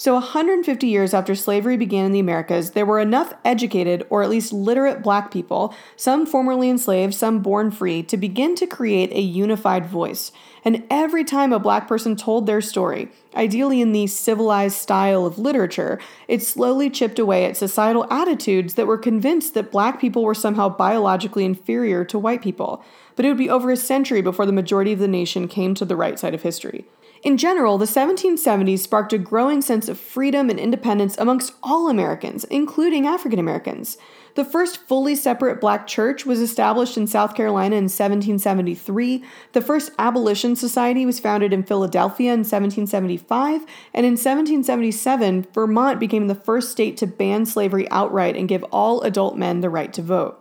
So, 0.00 0.14
150 0.14 0.86
years 0.86 1.12
after 1.12 1.34
slavery 1.34 1.76
began 1.76 2.04
in 2.04 2.12
the 2.12 2.20
Americas, 2.20 2.70
there 2.70 2.86
were 2.86 3.00
enough 3.00 3.34
educated, 3.44 4.06
or 4.10 4.22
at 4.22 4.30
least 4.30 4.52
literate, 4.52 5.02
black 5.02 5.32
people, 5.32 5.74
some 5.96 6.24
formerly 6.24 6.70
enslaved, 6.70 7.14
some 7.14 7.40
born 7.40 7.72
free, 7.72 8.04
to 8.04 8.16
begin 8.16 8.54
to 8.54 8.66
create 8.68 9.10
a 9.10 9.20
unified 9.20 9.86
voice. 9.86 10.30
And 10.64 10.84
every 10.88 11.24
time 11.24 11.52
a 11.52 11.58
black 11.58 11.88
person 11.88 12.14
told 12.14 12.46
their 12.46 12.60
story, 12.60 13.08
ideally 13.34 13.80
in 13.80 13.90
the 13.90 14.06
civilized 14.06 14.76
style 14.76 15.26
of 15.26 15.36
literature, 15.36 15.98
it 16.28 16.44
slowly 16.44 16.90
chipped 16.90 17.18
away 17.18 17.46
at 17.46 17.56
societal 17.56 18.06
attitudes 18.08 18.74
that 18.74 18.86
were 18.86 18.98
convinced 18.98 19.54
that 19.54 19.72
black 19.72 20.00
people 20.00 20.22
were 20.22 20.32
somehow 20.32 20.68
biologically 20.68 21.44
inferior 21.44 22.04
to 22.04 22.20
white 22.20 22.40
people. 22.40 22.84
But 23.16 23.24
it 23.24 23.28
would 23.30 23.36
be 23.36 23.50
over 23.50 23.72
a 23.72 23.76
century 23.76 24.22
before 24.22 24.46
the 24.46 24.52
majority 24.52 24.92
of 24.92 25.00
the 25.00 25.08
nation 25.08 25.48
came 25.48 25.74
to 25.74 25.84
the 25.84 25.96
right 25.96 26.20
side 26.20 26.34
of 26.34 26.42
history. 26.42 26.86
In 27.22 27.36
general, 27.36 27.78
the 27.78 27.84
1770s 27.84 28.78
sparked 28.78 29.12
a 29.12 29.18
growing 29.18 29.60
sense 29.60 29.88
of 29.88 29.98
freedom 29.98 30.50
and 30.50 30.60
independence 30.60 31.18
amongst 31.18 31.54
all 31.62 31.88
Americans, 31.88 32.44
including 32.44 33.06
African 33.06 33.40
Americans. 33.40 33.98
The 34.36 34.44
first 34.44 34.86
fully 34.86 35.16
separate 35.16 35.60
black 35.60 35.88
church 35.88 36.24
was 36.24 36.40
established 36.40 36.96
in 36.96 37.08
South 37.08 37.34
Carolina 37.34 37.74
in 37.74 37.84
1773. 37.84 39.24
The 39.52 39.60
first 39.60 39.90
abolition 39.98 40.54
society 40.54 41.04
was 41.04 41.18
founded 41.18 41.52
in 41.52 41.64
Philadelphia 41.64 42.32
in 42.32 42.40
1775. 42.40 43.62
And 43.92 44.06
in 44.06 44.12
1777, 44.12 45.48
Vermont 45.52 45.98
became 45.98 46.28
the 46.28 46.36
first 46.36 46.70
state 46.70 46.96
to 46.98 47.06
ban 47.08 47.46
slavery 47.46 47.90
outright 47.90 48.36
and 48.36 48.48
give 48.48 48.62
all 48.64 49.02
adult 49.02 49.36
men 49.36 49.60
the 49.60 49.70
right 49.70 49.92
to 49.94 50.02
vote. 50.02 50.40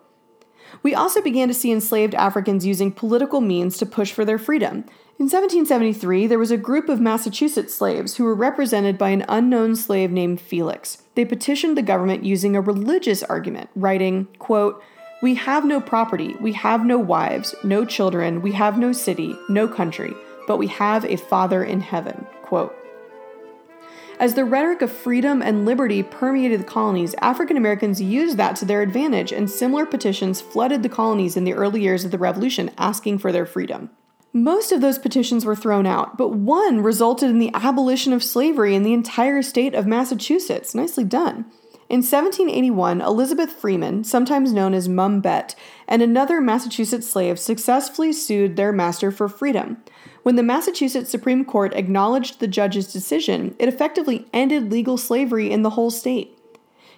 We 0.88 0.96
also 0.96 1.22
began 1.22 1.50
to 1.50 1.54
see 1.54 1.74
enslaved 1.74 2.16
Africans 2.16 2.66
using 2.66 2.94
political 2.94 3.42
means 3.42 3.78
to 3.78 3.86
push 3.86 4.14
for 4.14 4.24
their 4.24 4.38
freedom. 4.38 4.86
In 5.20 5.26
1773, 5.26 6.28
there 6.28 6.40
was 6.40 6.50
a 6.50 6.56
group 6.56 6.88
of 6.88 7.02
Massachusetts 7.02 7.76
slaves 7.76 8.16
who 8.16 8.24
were 8.24 8.34
represented 8.34 8.98
by 8.98 9.10
an 9.10 9.26
unknown 9.28 9.76
slave 9.76 10.12
named 10.12 10.40
Felix. 10.40 11.04
They 11.16 11.26
petitioned 11.26 11.76
the 11.76 11.82
government 11.82 12.24
using 12.24 12.56
a 12.56 12.62
religious 12.62 13.22
argument, 13.22 13.70
writing, 13.76 14.30
quote, 14.40 14.82
We 15.22 15.36
have 15.36 15.66
no 15.66 15.82
property, 15.82 16.38
we 16.40 16.54
have 16.54 16.86
no 16.86 16.98
wives, 16.98 17.54
no 17.66 17.84
children, 17.84 18.42
we 18.42 18.54
have 18.54 18.80
no 18.80 18.94
city, 18.94 19.36
no 19.50 19.68
country, 19.68 20.14
but 20.48 20.56
we 20.56 20.68
have 20.68 21.04
a 21.04 21.18
Father 21.18 21.66
in 21.66 21.82
heaven. 21.82 22.26
Quote. 22.44 22.77
As 24.20 24.34
the 24.34 24.46
rhetoric 24.46 24.82
of 24.82 24.92
freedom 24.92 25.44
and 25.44 25.64
liberty 25.64 26.02
permeated 26.02 26.62
the 26.62 26.66
colonies, 26.66 27.14
African 27.22 27.56
Americans 27.56 28.02
used 28.02 28.36
that 28.38 28.56
to 28.56 28.66
their 28.66 28.82
advantage, 28.82 29.32
and 29.32 29.48
similar 29.48 29.86
petitions 29.86 30.42
flooded 30.42 30.82
the 30.82 30.90
colonies 30.90 31.38
in 31.38 31.44
the 31.44 31.54
early 31.54 31.82
years 31.82 32.04
of 32.04 32.10
the 32.10 32.18
Revolution 32.18 32.72
asking 32.80 33.20
for 33.20 33.32
their 33.32 33.46
freedom. 33.46 33.92
Most 34.34 34.72
of 34.72 34.82
those 34.82 34.98
petitions 34.98 35.46
were 35.46 35.56
thrown 35.56 35.86
out, 35.86 36.18
but 36.18 36.30
one 36.30 36.82
resulted 36.82 37.30
in 37.30 37.38
the 37.38 37.52
abolition 37.54 38.12
of 38.12 38.24
slavery 38.24 38.74
in 38.74 38.82
the 38.82 38.94
entire 38.94 39.44
state 39.44 39.76
of 39.76 39.86
Massachusetts. 39.86 40.74
Nicely 40.74 41.04
done. 41.04 41.46
In 41.90 42.00
1781, 42.00 43.02
Elizabeth 43.02 43.54
Freeman, 43.54 44.04
sometimes 44.04 44.52
known 44.52 44.74
as 44.74 44.90
Mum 44.90 45.22
Bett, 45.22 45.56
and 45.88 46.02
another 46.02 46.42
Massachusetts 46.42 47.08
slave 47.08 47.40
successfully 47.40 48.12
sued 48.12 48.56
their 48.58 48.74
master 48.74 49.10
for 49.10 49.30
freedom. 49.30 49.78
When 50.28 50.36
the 50.36 50.44
Massachusetts 50.44 51.10
Supreme 51.10 51.46
Court 51.46 51.74
acknowledged 51.74 52.42
the 52.42 52.50
judge's 52.50 52.92
decision, 52.92 53.56
it 53.60 53.70
effectively 53.70 54.28
ended 54.34 54.70
legal 54.70 54.98
slavery 54.98 55.50
in 55.50 55.62
the 55.62 55.70
whole 55.70 55.90
state. 55.90 56.38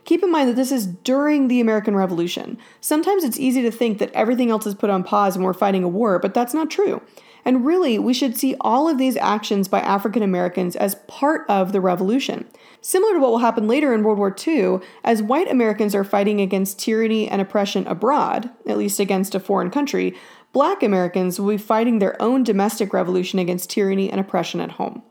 Keep 0.04 0.24
in 0.24 0.32
mind 0.32 0.50
that 0.50 0.56
this 0.56 0.72
is 0.72 0.88
during 0.88 1.48
the 1.48 1.62
American 1.62 1.96
Revolution. 1.96 2.58
Sometimes 2.82 3.24
it's 3.24 3.40
easy 3.40 3.62
to 3.62 3.70
think 3.70 4.00
that 4.00 4.12
everything 4.14 4.50
else 4.50 4.66
is 4.66 4.74
put 4.74 4.90
on 4.90 5.04
pause 5.04 5.36
and 5.36 5.46
we're 5.46 5.54
fighting 5.54 5.84
a 5.84 5.88
war, 5.88 6.18
but 6.18 6.34
that's 6.34 6.56
not 6.56 6.72
true. 6.72 7.04
And 7.46 7.68
really, 7.68 8.00
we 8.00 8.16
should 8.16 8.36
see 8.36 8.56
all 8.62 8.90
of 8.90 8.98
these 8.98 9.16
actions 9.16 9.68
by 9.68 9.80
African 9.80 10.24
Americans 10.24 10.76
as 10.76 10.96
part 11.08 11.46
of 11.48 11.72
the 11.72 11.82
revolution. 11.82 12.48
Similar 12.82 13.14
to 13.14 13.20
what 13.20 13.30
will 13.30 13.40
happen 13.40 13.68
later 13.68 13.94
in 13.94 14.04
World 14.04 14.18
War 14.18 14.36
II, 14.36 14.80
as 15.04 15.22
white 15.22 15.52
Americans 15.52 15.94
are 15.94 16.04
fighting 16.04 16.42
against 16.42 16.80
tyranny 16.80 17.30
and 17.30 17.42
oppression 17.42 17.86
abroad, 17.86 18.50
at 18.66 18.78
least 18.78 19.00
against 19.00 19.36
a 19.36 19.40
foreign 19.40 19.70
country, 19.70 20.16
black 20.52 20.84
Americans 20.84 21.40
will 21.40 21.50
be 21.50 21.58
fighting 21.58 22.00
their 22.00 22.20
own 22.22 22.44
domestic 22.44 22.94
revolution 22.94 23.40
against 23.40 23.70
tyranny 23.70 24.10
and 24.10 24.20
oppression 24.20 24.60
at 24.60 24.72
home. 24.72 25.04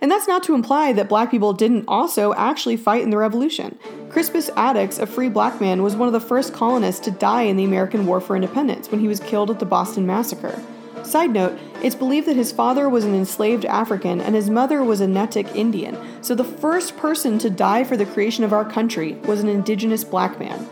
And 0.00 0.10
that's 0.10 0.28
not 0.28 0.44
to 0.44 0.54
imply 0.54 0.92
that 0.92 1.08
black 1.08 1.30
people 1.30 1.52
didn't 1.52 1.86
also 1.88 2.32
actually 2.34 2.76
fight 2.76 3.02
in 3.02 3.10
the 3.10 3.16
revolution. 3.16 3.78
Crispus 4.10 4.48
Attucks, 4.56 4.98
a 4.98 5.06
free 5.06 5.28
black 5.28 5.60
man, 5.60 5.82
was 5.82 5.96
one 5.96 6.06
of 6.06 6.12
the 6.12 6.20
first 6.20 6.52
colonists 6.52 7.04
to 7.04 7.10
die 7.10 7.42
in 7.42 7.56
the 7.56 7.64
American 7.64 8.06
War 8.06 8.20
for 8.20 8.36
Independence 8.36 8.90
when 8.90 9.00
he 9.00 9.08
was 9.08 9.20
killed 9.20 9.50
at 9.50 9.58
the 9.58 9.66
Boston 9.66 10.06
Massacre. 10.06 10.62
Side 11.02 11.30
note, 11.30 11.58
it's 11.82 11.94
believed 11.94 12.28
that 12.28 12.36
his 12.36 12.52
father 12.52 12.88
was 12.88 13.04
an 13.04 13.14
enslaved 13.14 13.64
African 13.64 14.20
and 14.20 14.34
his 14.34 14.50
mother 14.50 14.84
was 14.84 15.00
a 15.00 15.06
Natick 15.06 15.46
Indian, 15.54 15.96
so 16.22 16.34
the 16.34 16.44
first 16.44 16.96
person 16.96 17.38
to 17.38 17.50
die 17.50 17.82
for 17.82 17.96
the 17.96 18.06
creation 18.06 18.44
of 18.44 18.52
our 18.52 18.64
country 18.64 19.14
was 19.24 19.40
an 19.40 19.48
indigenous 19.48 20.04
black 20.04 20.38
man. 20.38 20.68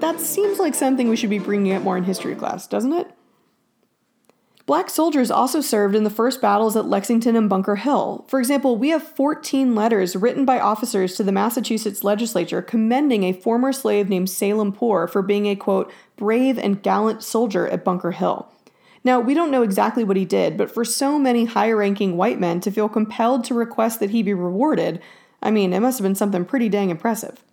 That 0.00 0.20
seems 0.20 0.58
like 0.58 0.74
something 0.74 1.08
we 1.08 1.16
should 1.16 1.30
be 1.30 1.38
bringing 1.38 1.72
up 1.72 1.82
more 1.82 1.96
in 1.96 2.04
history 2.04 2.34
class, 2.34 2.66
doesn't 2.66 2.92
it? 2.92 3.10
Black 4.66 4.88
soldiers 4.88 5.30
also 5.30 5.60
served 5.60 5.94
in 5.94 6.04
the 6.04 6.10
first 6.10 6.40
battles 6.40 6.74
at 6.74 6.86
Lexington 6.86 7.36
and 7.36 7.50
Bunker 7.50 7.76
Hill. 7.76 8.24
For 8.28 8.38
example, 8.38 8.78
we 8.78 8.88
have 8.88 9.02
14 9.02 9.74
letters 9.74 10.16
written 10.16 10.46
by 10.46 10.58
officers 10.58 11.16
to 11.16 11.22
the 11.22 11.32
Massachusetts 11.32 12.02
legislature 12.02 12.62
commending 12.62 13.24
a 13.24 13.34
former 13.34 13.74
slave 13.74 14.08
named 14.08 14.30
Salem 14.30 14.72
Poor 14.72 15.06
for 15.06 15.20
being 15.20 15.46
a 15.46 15.54
quote, 15.54 15.92
brave 16.16 16.58
and 16.58 16.82
gallant 16.82 17.22
soldier 17.22 17.68
at 17.68 17.84
Bunker 17.84 18.12
Hill. 18.12 18.48
Now, 19.04 19.20
we 19.20 19.34
don't 19.34 19.50
know 19.50 19.62
exactly 19.62 20.02
what 20.02 20.16
he 20.16 20.24
did, 20.24 20.56
but 20.56 20.72
for 20.72 20.82
so 20.82 21.18
many 21.18 21.44
high 21.44 21.70
ranking 21.70 22.16
white 22.16 22.40
men 22.40 22.60
to 22.60 22.70
feel 22.70 22.88
compelled 22.88 23.44
to 23.44 23.54
request 23.54 24.00
that 24.00 24.10
he 24.10 24.22
be 24.22 24.32
rewarded, 24.32 25.02
I 25.42 25.50
mean, 25.50 25.74
it 25.74 25.80
must 25.80 25.98
have 25.98 26.04
been 26.04 26.14
something 26.14 26.46
pretty 26.46 26.70
dang 26.70 26.88
impressive. 26.88 27.44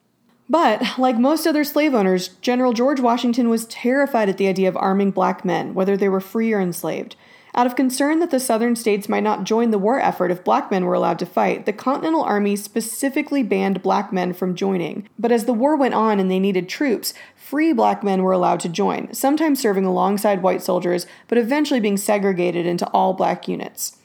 But, 0.51 0.97
like 0.97 1.17
most 1.17 1.47
other 1.47 1.63
slave 1.63 1.93
owners, 1.93 2.27
General 2.41 2.73
George 2.73 2.99
Washington 2.99 3.47
was 3.47 3.65
terrified 3.67 4.27
at 4.27 4.37
the 4.37 4.49
idea 4.49 4.67
of 4.67 4.75
arming 4.75 5.11
black 5.11 5.45
men, 5.45 5.73
whether 5.73 5.95
they 5.95 6.09
were 6.09 6.19
free 6.19 6.51
or 6.51 6.59
enslaved. 6.59 7.15
Out 7.55 7.67
of 7.67 7.77
concern 7.77 8.19
that 8.19 8.31
the 8.31 8.39
southern 8.39 8.75
states 8.75 9.07
might 9.07 9.23
not 9.23 9.45
join 9.45 9.71
the 9.71 9.77
war 9.77 10.01
effort 10.01 10.29
if 10.29 10.43
black 10.43 10.69
men 10.69 10.83
were 10.83 10.93
allowed 10.93 11.19
to 11.19 11.25
fight, 11.25 11.65
the 11.65 11.71
Continental 11.71 12.21
Army 12.21 12.57
specifically 12.57 13.43
banned 13.43 13.81
black 13.81 14.11
men 14.11 14.33
from 14.33 14.53
joining. 14.53 15.07
But 15.17 15.31
as 15.31 15.45
the 15.45 15.53
war 15.53 15.77
went 15.77 15.93
on 15.93 16.19
and 16.19 16.29
they 16.29 16.39
needed 16.39 16.67
troops, 16.67 17.13
free 17.33 17.71
black 17.71 18.03
men 18.03 18.21
were 18.21 18.33
allowed 18.33 18.59
to 18.61 18.69
join, 18.69 19.13
sometimes 19.13 19.61
serving 19.61 19.85
alongside 19.85 20.43
white 20.43 20.61
soldiers, 20.61 21.07
but 21.29 21.37
eventually 21.37 21.79
being 21.79 21.95
segregated 21.95 22.65
into 22.65 22.89
all 22.89 23.13
black 23.13 23.47
units. 23.47 23.99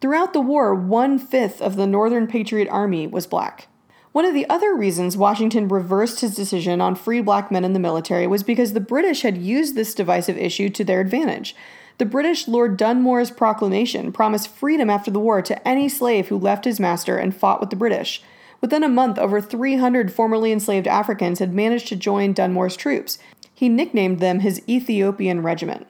Throughout 0.00 0.32
the 0.32 0.40
war, 0.40 0.74
one 0.74 1.20
fifth 1.20 1.62
of 1.62 1.76
the 1.76 1.86
Northern 1.86 2.26
Patriot 2.26 2.68
Army 2.70 3.06
was 3.06 3.28
black. 3.28 3.68
One 4.12 4.26
of 4.26 4.34
the 4.34 4.48
other 4.50 4.74
reasons 4.74 5.16
Washington 5.16 5.68
reversed 5.68 6.20
his 6.20 6.34
decision 6.34 6.82
on 6.82 6.94
free 6.96 7.22
black 7.22 7.50
men 7.50 7.64
in 7.64 7.72
the 7.72 7.78
military 7.78 8.26
was 8.26 8.42
because 8.42 8.74
the 8.74 8.80
British 8.80 9.22
had 9.22 9.38
used 9.38 9.74
this 9.74 9.94
divisive 9.94 10.36
issue 10.36 10.68
to 10.68 10.84
their 10.84 11.00
advantage. 11.00 11.56
The 11.96 12.04
British 12.04 12.46
Lord 12.46 12.76
Dunmore's 12.76 13.30
proclamation 13.30 14.12
promised 14.12 14.48
freedom 14.48 14.90
after 14.90 15.10
the 15.10 15.18
war 15.18 15.40
to 15.40 15.66
any 15.66 15.88
slave 15.88 16.28
who 16.28 16.36
left 16.36 16.66
his 16.66 16.78
master 16.78 17.16
and 17.16 17.34
fought 17.34 17.58
with 17.58 17.70
the 17.70 17.76
British. 17.76 18.22
Within 18.60 18.84
a 18.84 18.88
month, 18.88 19.18
over 19.18 19.40
300 19.40 20.12
formerly 20.12 20.52
enslaved 20.52 20.86
Africans 20.86 21.38
had 21.38 21.54
managed 21.54 21.88
to 21.88 21.96
join 21.96 22.34
Dunmore's 22.34 22.76
troops. 22.76 23.18
He 23.54 23.70
nicknamed 23.70 24.20
them 24.20 24.40
his 24.40 24.60
Ethiopian 24.68 25.42
Regiment. 25.42 25.86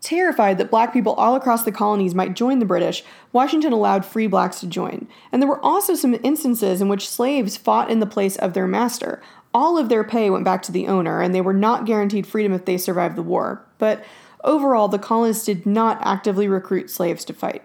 Terrified 0.00 0.56
that 0.56 0.70
black 0.70 0.94
people 0.94 1.12
all 1.12 1.34
across 1.34 1.64
the 1.64 1.72
colonies 1.72 2.14
might 2.14 2.34
join 2.34 2.58
the 2.58 2.64
British, 2.64 3.04
Washington 3.32 3.72
allowed 3.72 4.06
free 4.06 4.26
blacks 4.26 4.60
to 4.60 4.66
join. 4.66 5.06
And 5.30 5.42
there 5.42 5.48
were 5.48 5.62
also 5.62 5.94
some 5.94 6.18
instances 6.22 6.80
in 6.80 6.88
which 6.88 7.08
slaves 7.08 7.58
fought 7.58 7.90
in 7.90 8.00
the 8.00 8.06
place 8.06 8.36
of 8.36 8.54
their 8.54 8.66
master. 8.66 9.20
All 9.52 9.76
of 9.76 9.90
their 9.90 10.02
pay 10.02 10.30
went 10.30 10.44
back 10.44 10.62
to 10.62 10.72
the 10.72 10.86
owner, 10.86 11.20
and 11.20 11.34
they 11.34 11.42
were 11.42 11.52
not 11.52 11.84
guaranteed 11.84 12.26
freedom 12.26 12.52
if 12.52 12.64
they 12.64 12.78
survived 12.78 13.16
the 13.16 13.22
war. 13.22 13.62
But 13.76 14.02
overall, 14.42 14.88
the 14.88 14.98
colonists 14.98 15.44
did 15.44 15.66
not 15.66 15.98
actively 16.00 16.48
recruit 16.48 16.88
slaves 16.88 17.24
to 17.26 17.34
fight. 17.34 17.62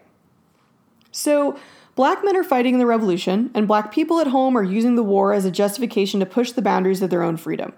So, 1.12 1.58
black 1.96 2.22
men 2.26 2.36
are 2.36 2.44
fighting 2.44 2.80
the 2.80 2.86
revolution, 2.86 3.50
and 3.54 3.66
black 3.66 3.94
people 3.94 4.20
at 4.20 4.28
home 4.28 4.58
are 4.58 4.64
using 4.64 4.96
the 4.96 5.04
war 5.04 5.32
as 5.32 5.46
a 5.46 5.52
justification 5.52 6.20
to 6.20 6.26
push 6.26 6.52
the 6.52 6.62
boundaries 6.62 7.02
of 7.02 7.10
their 7.10 7.24
own 7.24 7.38
freedom. 7.38 7.72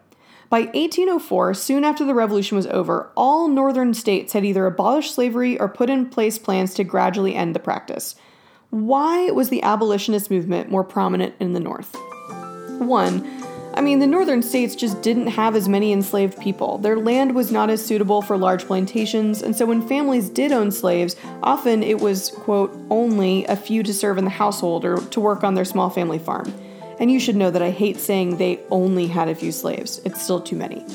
By 0.49 0.61
1804, 0.61 1.53
soon 1.55 1.83
after 1.83 2.05
the 2.05 2.13
revolution 2.13 2.55
was 2.55 2.67
over, 2.67 3.11
all 3.17 3.49
northern 3.49 3.93
states 3.93 4.31
had 4.31 4.45
either 4.45 4.65
abolished 4.65 5.13
slavery 5.13 5.59
or 5.59 5.67
put 5.67 5.89
in 5.89 6.09
place 6.09 6.39
plans 6.39 6.73
to 6.75 6.85
gradually 6.85 7.35
end 7.35 7.53
the 7.53 7.59
practice. 7.59 8.15
Why 8.69 9.29
was 9.31 9.49
the 9.49 9.61
abolitionist 9.61 10.31
movement 10.31 10.71
more 10.71 10.85
prominent 10.85 11.35
in 11.41 11.51
the 11.51 11.59
North? 11.59 11.93
One, 12.79 13.27
I 13.73 13.81
mean, 13.81 13.99
the 13.99 14.07
northern 14.07 14.41
states 14.41 14.73
just 14.73 15.01
didn't 15.01 15.27
have 15.27 15.55
as 15.55 15.67
many 15.67 15.91
enslaved 15.91 16.39
people. 16.39 16.77
Their 16.77 16.97
land 16.97 17.35
was 17.35 17.51
not 17.51 17.69
as 17.69 17.85
suitable 17.85 18.21
for 18.21 18.37
large 18.37 18.65
plantations, 18.65 19.41
and 19.41 19.55
so 19.55 19.65
when 19.65 19.85
families 19.85 20.29
did 20.29 20.51
own 20.51 20.71
slaves, 20.71 21.15
often 21.43 21.83
it 21.83 21.99
was, 21.99 22.31
quote, 22.31 22.75
only 22.89 23.45
a 23.45 23.55
few 23.55 23.83
to 23.83 23.93
serve 23.93 24.17
in 24.17 24.23
the 24.23 24.31
household 24.31 24.85
or 24.85 24.97
to 24.97 25.19
work 25.19 25.43
on 25.43 25.55
their 25.55 25.65
small 25.65 25.89
family 25.89 26.19
farm. 26.19 26.51
And 26.99 27.11
you 27.11 27.19
should 27.19 27.35
know 27.35 27.51
that 27.51 27.61
I 27.61 27.69
hate 27.69 27.97
saying 27.97 28.37
they 28.37 28.59
only 28.71 29.07
had 29.07 29.29
a 29.29 29.35
few 29.35 29.51
slaves, 29.51 30.01
it's 30.05 30.21
still 30.21 30.41
too 30.41 30.55
many. 30.55 30.85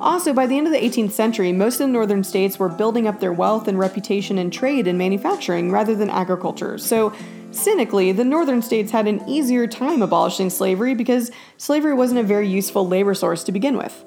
Also, 0.00 0.32
by 0.32 0.46
the 0.46 0.58
end 0.58 0.66
of 0.66 0.72
the 0.72 0.78
18th 0.78 1.12
century, 1.12 1.52
most 1.52 1.74
of 1.74 1.86
the 1.86 1.92
northern 1.92 2.24
states 2.24 2.58
were 2.58 2.68
building 2.68 3.06
up 3.06 3.20
their 3.20 3.32
wealth 3.32 3.68
and 3.68 3.78
reputation 3.78 4.38
in 4.38 4.50
trade 4.50 4.86
and 4.86 4.98
manufacturing 4.98 5.70
rather 5.70 5.94
than 5.94 6.10
agriculture, 6.10 6.78
so 6.78 7.12
Cynically, 7.54 8.10
the 8.10 8.24
northern 8.24 8.62
states 8.62 8.90
had 8.90 9.06
an 9.06 9.26
easier 9.28 9.68
time 9.68 10.02
abolishing 10.02 10.50
slavery 10.50 10.92
because 10.94 11.30
slavery 11.56 11.94
wasn't 11.94 12.18
a 12.18 12.24
very 12.24 12.48
useful 12.48 12.86
labor 12.86 13.14
source 13.14 13.44
to 13.44 13.52
begin 13.52 13.76
with. 13.76 14.04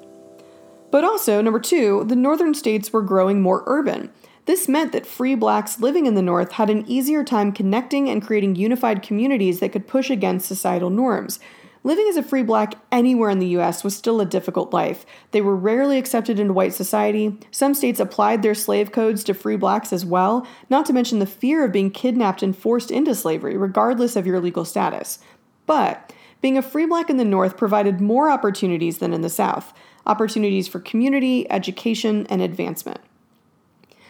But 0.90 1.02
also, 1.02 1.40
number 1.40 1.58
two, 1.58 2.04
the 2.04 2.14
northern 2.14 2.52
states 2.52 2.92
were 2.92 3.00
growing 3.00 3.40
more 3.40 3.64
urban. 3.66 4.10
This 4.48 4.66
meant 4.66 4.92
that 4.92 5.04
free 5.04 5.34
blacks 5.34 5.78
living 5.78 6.06
in 6.06 6.14
the 6.14 6.22
North 6.22 6.52
had 6.52 6.70
an 6.70 6.82
easier 6.88 7.22
time 7.22 7.52
connecting 7.52 8.08
and 8.08 8.24
creating 8.24 8.56
unified 8.56 9.02
communities 9.02 9.60
that 9.60 9.72
could 9.72 9.86
push 9.86 10.08
against 10.08 10.48
societal 10.48 10.88
norms, 10.88 11.38
Living 11.84 12.06
as 12.08 12.16
a 12.16 12.22
free 12.22 12.42
black 12.42 12.74
anywhere 12.90 13.30
in 13.30 13.38
the 13.38 13.56
US 13.58 13.84
was 13.84 13.94
still 13.94 14.20
a 14.20 14.26
difficult 14.26 14.72
life. 14.72 15.06
They 15.30 15.40
were 15.40 15.54
rarely 15.54 15.96
accepted 15.96 16.40
into 16.40 16.52
white 16.52 16.74
society. 16.74 17.38
Some 17.50 17.72
states 17.72 18.00
applied 18.00 18.42
their 18.42 18.54
slave 18.54 18.90
codes 18.90 19.22
to 19.24 19.34
free 19.34 19.56
blacks 19.56 19.92
as 19.92 20.04
well, 20.04 20.46
not 20.68 20.86
to 20.86 20.92
mention 20.92 21.18
the 21.18 21.26
fear 21.26 21.64
of 21.64 21.72
being 21.72 21.90
kidnapped 21.90 22.42
and 22.42 22.56
forced 22.56 22.90
into 22.90 23.14
slavery, 23.14 23.56
regardless 23.56 24.16
of 24.16 24.26
your 24.26 24.40
legal 24.40 24.64
status. 24.64 25.18
But 25.66 26.12
being 26.40 26.58
a 26.58 26.62
free 26.62 26.86
black 26.86 27.10
in 27.10 27.16
the 27.16 27.24
North 27.24 27.56
provided 27.56 28.00
more 28.00 28.28
opportunities 28.28 28.98
than 28.98 29.12
in 29.12 29.20
the 29.20 29.28
South 29.28 29.72
opportunities 30.04 30.66
for 30.66 30.80
community, 30.80 31.48
education, 31.50 32.26
and 32.28 32.42
advancement. 32.42 33.00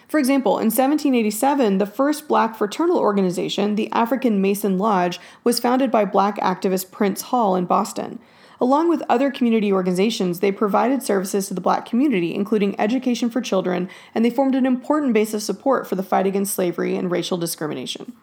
For 0.08 0.18
example, 0.18 0.52
in 0.52 0.66
1787, 0.66 1.76
the 1.76 1.86
first 1.86 2.28
black 2.28 2.56
fraternal 2.56 2.96
organization, 2.96 3.74
the 3.74 3.92
African 3.92 4.40
Mason 4.40 4.78
Lodge, 4.78 5.20
was 5.44 5.60
founded 5.60 5.90
by 5.90 6.06
black 6.06 6.38
activist 6.38 6.90
Prince 6.90 7.22
Hall 7.22 7.54
in 7.54 7.66
Boston. 7.66 8.18
Along 8.58 8.88
with 8.88 9.02
other 9.08 9.30
community 9.30 9.70
organizations, 9.70 10.40
they 10.40 10.50
provided 10.50 11.02
services 11.02 11.46
to 11.46 11.54
the 11.54 11.60
black 11.60 11.84
community, 11.84 12.34
including 12.34 12.78
education 12.80 13.28
for 13.28 13.42
children, 13.42 13.88
and 14.14 14.24
they 14.24 14.30
formed 14.30 14.54
an 14.54 14.66
important 14.66 15.12
base 15.12 15.34
of 15.34 15.42
support 15.42 15.86
for 15.86 15.94
the 15.94 16.02
fight 16.02 16.26
against 16.26 16.54
slavery 16.54 16.96
and 16.96 17.10
racial 17.10 17.36
discrimination. 17.36 18.14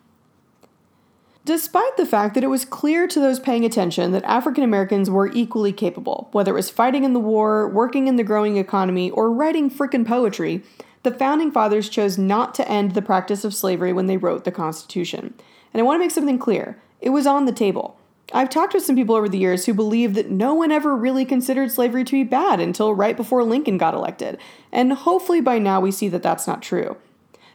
Despite 1.45 1.95
the 1.95 2.07
fact 2.07 2.33
that 2.33 2.43
it 2.43 2.47
was 2.47 2.65
clear 2.65 3.07
to 3.07 3.19
those 3.19 3.39
paying 3.39 3.63
attention 3.63 4.11
that 4.11 4.23
African 4.23 4.63
Americans 4.63 5.11
were 5.11 5.31
equally 5.31 5.71
capable, 5.71 6.29
whether 6.31 6.51
it 6.51 6.55
was 6.55 6.71
fighting 6.71 7.03
in 7.03 7.13
the 7.13 7.19
war, 7.19 7.69
working 7.69 8.07
in 8.07 8.15
the 8.15 8.23
growing 8.23 8.57
economy, 8.57 9.11
or 9.11 9.31
writing 9.31 9.69
frickin' 9.69 10.07
poetry, 10.07 10.63
the 11.05 11.11
founding 11.11 11.51
fathers 11.51 11.87
chose 11.87 12.17
not 12.17 12.53
to 12.55 12.69
end 12.69 12.91
the 12.91 13.01
practice 13.01 13.45
of 13.45 13.53
slavery 13.53 13.93
when 13.93 14.07
they 14.07 14.17
wrote 14.17 14.43
the 14.43 14.51
Constitution. 14.51 15.33
And 15.73 15.79
I 15.79 15.83
want 15.83 15.95
to 15.95 16.03
make 16.03 16.11
something 16.11 16.37
clear 16.37 16.77
it 16.99 17.11
was 17.11 17.25
on 17.25 17.45
the 17.45 17.53
table. 17.53 17.97
I've 18.33 18.49
talked 18.49 18.73
with 18.73 18.83
some 18.83 18.95
people 18.95 19.15
over 19.15 19.29
the 19.29 19.37
years 19.37 19.65
who 19.65 19.73
believe 19.73 20.15
that 20.15 20.31
no 20.31 20.53
one 20.55 20.71
ever 20.71 20.95
really 20.95 21.23
considered 21.25 21.71
slavery 21.71 22.03
to 22.03 22.11
be 22.11 22.23
bad 22.23 22.59
until 22.59 22.93
right 22.93 23.15
before 23.15 23.43
Lincoln 23.43 23.77
got 23.77 23.93
elected. 23.93 24.39
And 24.71 24.91
hopefully 24.93 25.41
by 25.41 25.59
now 25.59 25.79
we 25.79 25.91
see 25.91 26.07
that 26.09 26.23
that's 26.23 26.47
not 26.47 26.63
true. 26.63 26.97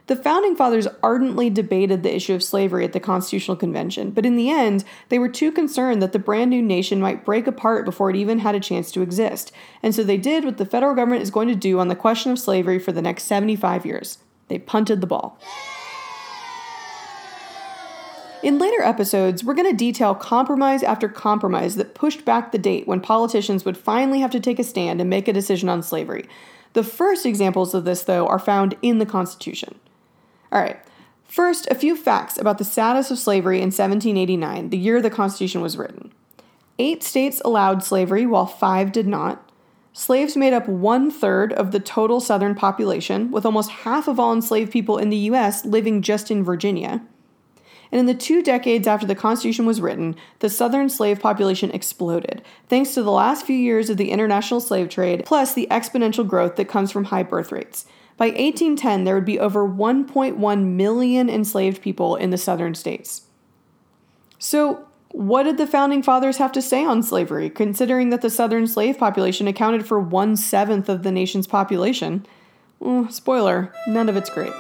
The 0.07 0.17
founding 0.17 0.57
fathers 0.57 0.89
ardently 1.03 1.51
debated 1.51 2.03
the 2.03 2.15
issue 2.15 2.35
of 2.35 2.43
slavery 2.43 2.85
at 2.85 2.93
the 2.93 3.01
Constitutional 3.01 3.57
Convention, 3.57 4.11
but 4.11 4.27
in 4.27 4.37
the 4.37 4.51
end, 4.51 4.85
they 5.09 5.19
were 5.19 5.29
too 5.29 5.53
concerned 5.53 6.03
that 6.03 6.13
the 6.13 6.19
brand 6.19 6.51
new 6.51 6.63
nation 6.63 7.01
might 7.01 7.25
break 7.25 7.47
apart 7.47 7.85
before 7.85 8.11
it 8.11 8.17
even 8.17 8.41
had 8.41 8.55
a 8.55 8.61
chance 8.61 8.91
to 8.93 9.03
exist. 9.03 9.53
And 9.83 9.95
so 9.95 10.03
they 10.03 10.17
did 10.17 10.45
what 10.45 10.59
the 10.59 10.67
federal 10.67 10.95
government 10.95 11.23
is 11.23 11.31
going 11.31 11.49
to 11.49 11.55
do 11.55 11.79
on 11.79 11.89
the 11.89 11.95
question 11.95 12.33
of 12.33 12.39
slavery 12.39 12.79
for 12.79 12.93
the 12.93 13.03
next 13.03 13.25
75 13.25 13.87
years 13.87 14.19
they 14.49 14.59
punted 14.59 15.01
the 15.01 15.07
ball. 15.07 15.39
In 18.43 18.59
later 18.59 18.83
episodes, 18.83 19.45
we're 19.45 19.55
going 19.55 19.71
to 19.71 19.77
detail 19.77 20.15
compromise 20.15 20.83
after 20.83 21.09
compromise 21.09 21.77
that 21.77 21.95
pushed 21.95 22.25
back 22.25 22.53
the 22.53 22.59
date 22.59 22.89
when 22.89 23.01
politicians 23.01 23.67
would 23.67 23.77
finally 23.77 24.21
have 24.21 24.31
to 24.31 24.41
take 24.41 24.59
a 24.59 24.65
stand 24.65 25.01
and 25.01 25.11
make 25.11 25.29
a 25.29 25.33
decision 25.33 25.69
on 25.69 25.83
slavery. 25.83 26.27
The 26.73 26.83
first 26.83 27.27
examples 27.27 27.75
of 27.75 27.85
this, 27.85 28.03
though, 28.03 28.27
are 28.27 28.39
found 28.39 28.77
in 28.81 28.99
the 28.99 29.07
Constitution. 29.07 29.79
All 30.53 30.61
right. 30.61 30.81
First, 31.25 31.69
a 31.71 31.77
few 31.77 31.97
facts 31.97 32.39
about 32.39 32.59
the 32.59 32.65
status 32.65 33.11
of 33.11 33.19
slavery 33.19 33.59
in 33.59 33.67
1789, 33.67 34.71
the 34.71 34.77
year 34.77 35.01
the 35.01 35.11
Constitution 35.11 35.61
was 35.61 35.79
written. 35.79 36.13
Eight 36.79 37.03
states 37.03 37.41
allowed 37.45 37.85
slavery, 37.85 38.27
while 38.27 38.47
five 38.47 38.91
did 38.91 39.07
not. 39.07 39.49
Slaves 39.93 40.37
made 40.37 40.53
up 40.53 40.69
one 40.69 41.11
third 41.11 41.53
of 41.53 41.73
the 41.73 41.79
total 41.79 42.21
Southern 42.21 42.55
population, 42.55 43.31
with 43.31 43.45
almost 43.45 43.71
half 43.71 44.09
of 44.09 44.19
all 44.19 44.33
enslaved 44.33 44.73
people 44.73 44.99
in 44.99 45.11
the 45.11 45.17
U.S. 45.17 45.65
living 45.65 46.03
just 46.03 46.31
in 46.31 46.43
Virginia. 46.43 47.03
And 47.93 47.99
in 47.99 48.07
the 48.07 48.15
two 48.15 48.43
decades 48.43 48.87
after 48.87 49.07
the 49.07 49.15
Constitution 49.15 49.67
was 49.67 49.81
written, 49.81 50.17
the 50.39 50.49
Southern 50.49 50.89
slave 50.89 51.21
population 51.21 51.71
exploded, 51.73 52.43
thanks 52.69 52.95
to 52.95 53.03
the 53.03 53.11
last 53.11 53.45
few 53.45 53.57
years 53.57 53.91
of 53.91 53.97
the 53.97 54.11
international 54.11 54.61
slave 54.61 54.89
trade, 54.89 55.25
plus 55.27 55.55
the 55.55 55.69
exponential 55.71 56.27
growth 56.27 56.57
that 56.57 56.69
comes 56.69 56.91
from 56.91 57.05
high 57.05 57.25
birth 57.25 57.51
rates. 57.53 57.87
By 58.21 58.27
1810, 58.27 59.05
there 59.05 59.15
would 59.15 59.25
be 59.25 59.41
over 59.41 59.67
1.1 59.67 60.65
million 60.67 61.31
enslaved 61.31 61.81
people 61.81 62.17
in 62.17 62.29
the 62.29 62.37
southern 62.37 62.75
states. 62.75 63.23
So, 64.39 64.87
what 65.13 65.45
did 65.45 65.57
the 65.57 65.67
founding 65.67 66.03
fathers 66.03 66.37
have 66.37 66.53
to 66.53 66.61
say 66.61 66.85
on 66.85 67.03
slavery, 67.03 67.49
considering 67.49 68.11
that 68.11 68.21
the 68.21 68.29
southern 68.29 68.67
slave 68.67 68.99
population 68.99 69.49
accounted 69.49 69.87
for 69.87 69.99
one 69.99 70.37
seventh 70.37 70.91
of 70.91 71.03
the 71.03 71.11
nation's 71.11 71.47
population? 71.47 72.27
Mm, 72.83 73.11
spoiler, 73.11 73.73
none 73.87 74.11
of 74.11 74.19
it's 74.19 74.29
great. 74.29 74.53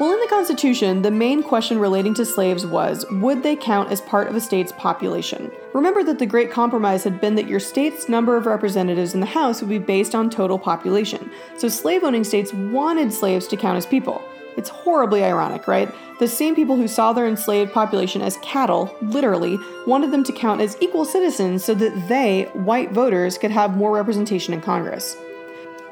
Well, 0.00 0.14
in 0.14 0.20
the 0.20 0.28
Constitution, 0.28 1.02
the 1.02 1.10
main 1.10 1.42
question 1.42 1.78
relating 1.78 2.14
to 2.14 2.24
slaves 2.24 2.64
was 2.64 3.04
would 3.10 3.42
they 3.42 3.54
count 3.54 3.92
as 3.92 4.00
part 4.00 4.28
of 4.28 4.34
a 4.34 4.40
state's 4.40 4.72
population? 4.72 5.52
Remember 5.74 6.02
that 6.04 6.18
the 6.18 6.24
Great 6.24 6.50
Compromise 6.50 7.04
had 7.04 7.20
been 7.20 7.34
that 7.34 7.48
your 7.48 7.60
state's 7.60 8.08
number 8.08 8.34
of 8.34 8.46
representatives 8.46 9.12
in 9.12 9.20
the 9.20 9.26
House 9.26 9.60
would 9.60 9.68
be 9.68 9.76
based 9.76 10.14
on 10.14 10.30
total 10.30 10.58
population, 10.58 11.30
so 11.58 11.68
slave 11.68 12.02
owning 12.02 12.24
states 12.24 12.54
wanted 12.54 13.12
slaves 13.12 13.46
to 13.48 13.58
count 13.58 13.76
as 13.76 13.84
people. 13.84 14.22
It's 14.56 14.70
horribly 14.70 15.22
ironic, 15.22 15.68
right? 15.68 15.92
The 16.18 16.28
same 16.28 16.54
people 16.54 16.76
who 16.76 16.88
saw 16.88 17.12
their 17.12 17.28
enslaved 17.28 17.74
population 17.74 18.22
as 18.22 18.38
cattle, 18.38 18.96
literally, 19.02 19.58
wanted 19.86 20.12
them 20.12 20.24
to 20.24 20.32
count 20.32 20.62
as 20.62 20.78
equal 20.80 21.04
citizens 21.04 21.62
so 21.62 21.74
that 21.74 22.08
they, 22.08 22.44
white 22.54 22.92
voters, 22.92 23.36
could 23.36 23.50
have 23.50 23.76
more 23.76 23.94
representation 23.94 24.54
in 24.54 24.62
Congress. 24.62 25.14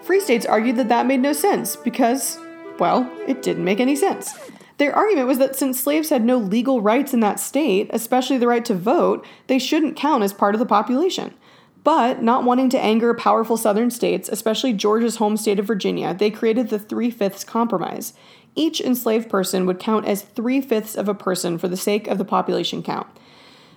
Free 0.01 0.21
states 0.21 0.47
argued 0.47 0.77
that 0.77 0.89
that 0.89 1.05
made 1.05 1.21
no 1.21 1.35
sense 1.35 1.77
because, 1.77 2.39
well, 2.79 3.11
it 3.26 3.43
didn't 3.43 3.64
make 3.64 3.81
any 3.81 3.97
sense. 3.97 4.33
Their 4.79 4.95
argument 4.95 5.26
was 5.26 5.39
that 5.39 5.57
since 5.57 5.81
slaves 5.81 6.11
had 6.11 6.24
no 6.24 6.39
legal 6.39 6.81
rights 6.81 7.12
in 7.12 7.20
that 7.20 7.41
state, 7.41 7.91
especially 7.93 8.39
the 8.39 8.47
right 8.47 8.64
to 8.64 8.74
vote, 8.74 9.26
they 9.49 9.59
shouldn't 9.59 9.97
count 9.97 10.22
as 10.22 10.33
part 10.33 10.55
of 10.55 10.61
the 10.61 10.66
population. 10.66 11.35
But, 11.83 12.22
not 12.22 12.45
wanting 12.45 12.70
to 12.70 12.81
anger 12.81 13.12
powerful 13.14 13.57
southern 13.57 13.91
states, 13.91 14.29
especially 14.29 14.72
Georgia's 14.72 15.16
home 15.16 15.37
state 15.37 15.59
of 15.59 15.66
Virginia, 15.66 16.14
they 16.14 16.31
created 16.31 16.68
the 16.68 16.79
Three 16.79 17.11
Fifths 17.11 17.45
Compromise. 17.45 18.14
Each 18.55 18.81
enslaved 18.81 19.31
person 19.31 19.66
would 19.66 19.79
count 19.79 20.07
as 20.07 20.22
three 20.22 20.61
fifths 20.61 20.97
of 20.97 21.09
a 21.09 21.14
person 21.14 21.59
for 21.59 21.68
the 21.68 21.76
sake 21.76 22.07
of 22.07 22.18
the 22.18 22.24
population 22.24 22.83
count. 22.83 23.07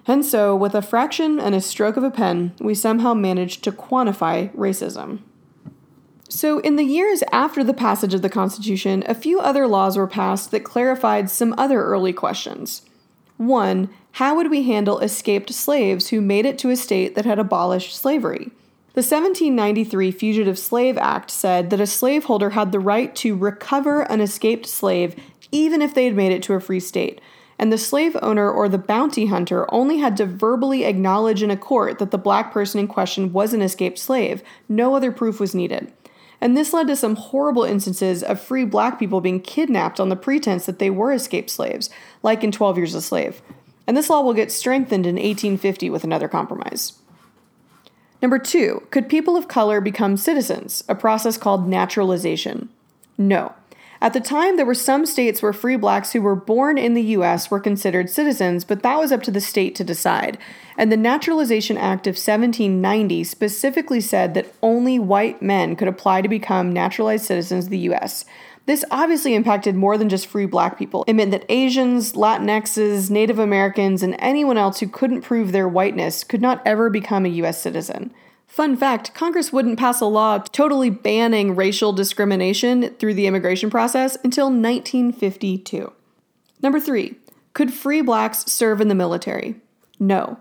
And 0.07 0.25
so, 0.25 0.55
with 0.55 0.75
a 0.75 0.81
fraction 0.81 1.39
and 1.39 1.53
a 1.53 1.61
stroke 1.61 1.97
of 1.97 2.03
a 2.03 2.11
pen, 2.11 2.53
we 2.59 2.73
somehow 2.73 3.13
managed 3.13 3.63
to 3.63 3.71
quantify 3.71 4.53
racism. 4.55 5.19
So, 6.33 6.59
in 6.59 6.77
the 6.77 6.85
years 6.85 7.25
after 7.33 7.61
the 7.61 7.73
passage 7.73 8.13
of 8.13 8.21
the 8.21 8.29
Constitution, 8.29 9.03
a 9.05 9.13
few 9.13 9.41
other 9.41 9.67
laws 9.67 9.97
were 9.97 10.07
passed 10.07 10.51
that 10.51 10.63
clarified 10.63 11.29
some 11.29 11.53
other 11.57 11.83
early 11.83 12.13
questions. 12.13 12.83
One, 13.35 13.89
how 14.13 14.37
would 14.37 14.49
we 14.49 14.63
handle 14.63 14.99
escaped 14.99 15.53
slaves 15.53 16.07
who 16.07 16.21
made 16.21 16.45
it 16.45 16.57
to 16.59 16.69
a 16.69 16.77
state 16.77 17.15
that 17.15 17.25
had 17.25 17.37
abolished 17.37 17.93
slavery? 17.93 18.45
The 18.93 19.01
1793 19.01 20.09
Fugitive 20.11 20.57
Slave 20.57 20.97
Act 20.97 21.29
said 21.29 21.69
that 21.69 21.81
a 21.81 21.85
slaveholder 21.85 22.51
had 22.51 22.71
the 22.71 22.79
right 22.79 23.13
to 23.17 23.35
recover 23.35 24.03
an 24.03 24.21
escaped 24.21 24.67
slave 24.67 25.17
even 25.51 25.81
if 25.81 25.93
they 25.93 26.05
had 26.05 26.15
made 26.15 26.31
it 26.31 26.43
to 26.43 26.53
a 26.53 26.61
free 26.61 26.79
state, 26.79 27.19
and 27.59 27.73
the 27.73 27.77
slave 27.77 28.15
owner 28.21 28.49
or 28.49 28.69
the 28.69 28.77
bounty 28.77 29.25
hunter 29.25 29.71
only 29.73 29.97
had 29.97 30.15
to 30.15 30.25
verbally 30.25 30.85
acknowledge 30.85 31.43
in 31.43 31.51
a 31.51 31.57
court 31.57 31.99
that 31.99 32.11
the 32.11 32.17
black 32.17 32.53
person 32.53 32.79
in 32.79 32.87
question 32.87 33.33
was 33.33 33.53
an 33.53 33.61
escaped 33.61 33.99
slave. 33.99 34.41
No 34.69 34.95
other 34.95 35.11
proof 35.11 35.37
was 35.37 35.53
needed. 35.53 35.91
And 36.41 36.57
this 36.57 36.73
led 36.73 36.87
to 36.87 36.95
some 36.95 37.15
horrible 37.15 37.63
instances 37.63 38.23
of 38.23 38.41
free 38.41 38.65
black 38.65 38.97
people 38.97 39.21
being 39.21 39.39
kidnapped 39.39 39.99
on 39.99 40.09
the 40.09 40.15
pretense 40.15 40.65
that 40.65 40.79
they 40.79 40.89
were 40.89 41.13
escaped 41.13 41.51
slaves, 41.51 41.89
like 42.23 42.43
in 42.43 42.51
12 42.51 42.77
Years 42.77 42.95
a 42.95 43.01
Slave. 43.01 43.41
And 43.85 43.95
this 43.95 44.09
law 44.09 44.21
will 44.21 44.33
get 44.33 44.51
strengthened 44.51 45.05
in 45.05 45.15
1850 45.15 45.91
with 45.91 46.03
another 46.03 46.27
compromise. 46.27 46.93
Number 48.21 48.39
two, 48.39 48.87
could 48.89 49.09
people 49.09 49.37
of 49.37 49.47
color 49.47 49.81
become 49.81 50.17
citizens, 50.17 50.83
a 50.89 50.95
process 50.95 51.37
called 51.37 51.67
naturalization? 51.67 52.69
No. 53.17 53.53
At 54.03 54.13
the 54.13 54.19
time, 54.19 54.57
there 54.57 54.65
were 54.65 54.73
some 54.73 55.05
states 55.05 55.43
where 55.43 55.53
free 55.53 55.75
blacks 55.75 56.11
who 56.11 56.23
were 56.23 56.35
born 56.35 56.79
in 56.79 56.95
the 56.95 57.03
U.S. 57.03 57.51
were 57.51 57.59
considered 57.59 58.09
citizens, 58.09 58.65
but 58.65 58.81
that 58.81 58.97
was 58.97 59.11
up 59.11 59.21
to 59.23 59.31
the 59.31 59.39
state 59.39 59.75
to 59.75 59.83
decide. 59.83 60.39
And 60.75 60.91
the 60.91 60.97
Naturalization 60.97 61.77
Act 61.77 62.07
of 62.07 62.15
1790 62.15 63.23
specifically 63.23 64.01
said 64.01 64.33
that 64.33 64.51
only 64.63 64.97
white 64.97 65.43
men 65.43 65.75
could 65.75 65.87
apply 65.87 66.23
to 66.23 66.27
become 66.27 66.73
naturalized 66.73 67.25
citizens 67.25 67.65
of 67.65 67.69
the 67.69 67.77
U.S. 67.77 68.25
This 68.65 68.83
obviously 68.89 69.35
impacted 69.35 69.75
more 69.75 69.99
than 69.99 70.09
just 70.09 70.25
free 70.25 70.47
black 70.47 70.79
people. 70.79 71.03
It 71.05 71.13
meant 71.13 71.29
that 71.29 71.45
Asians, 71.47 72.13
Latinxes, 72.13 73.11
Native 73.11 73.37
Americans, 73.37 74.01
and 74.01 74.15
anyone 74.17 74.57
else 74.57 74.79
who 74.79 74.87
couldn't 74.87 75.21
prove 75.21 75.51
their 75.51 75.67
whiteness 75.67 76.23
could 76.23 76.41
not 76.41 76.63
ever 76.65 76.89
become 76.89 77.25
a 77.25 77.29
U.S. 77.29 77.61
citizen. 77.61 78.11
Fun 78.51 78.75
fact 78.75 79.13
Congress 79.13 79.53
wouldn't 79.53 79.79
pass 79.79 80.01
a 80.01 80.05
law 80.05 80.37
totally 80.37 80.89
banning 80.89 81.55
racial 81.55 81.93
discrimination 81.93 82.93
through 82.95 83.13
the 83.13 83.25
immigration 83.25 83.69
process 83.69 84.17
until 84.25 84.47
1952. 84.47 85.93
Number 86.61 86.77
three, 86.81 87.15
could 87.53 87.73
free 87.73 88.01
blacks 88.01 88.51
serve 88.51 88.81
in 88.81 88.89
the 88.89 88.93
military? 88.93 89.55
No. 90.01 90.37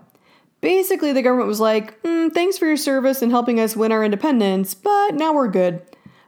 Basically, 0.59 1.13
the 1.13 1.21
government 1.21 1.47
was 1.47 1.61
like, 1.61 2.03
mm, 2.03 2.29
thanks 2.33 2.57
for 2.57 2.65
your 2.65 2.75
service 2.75 3.21
and 3.21 3.31
helping 3.31 3.61
us 3.61 3.77
win 3.77 3.93
our 3.93 4.03
independence, 4.03 4.75
but 4.75 5.11
now 5.11 5.33
we're 5.33 5.47
good. 5.47 5.81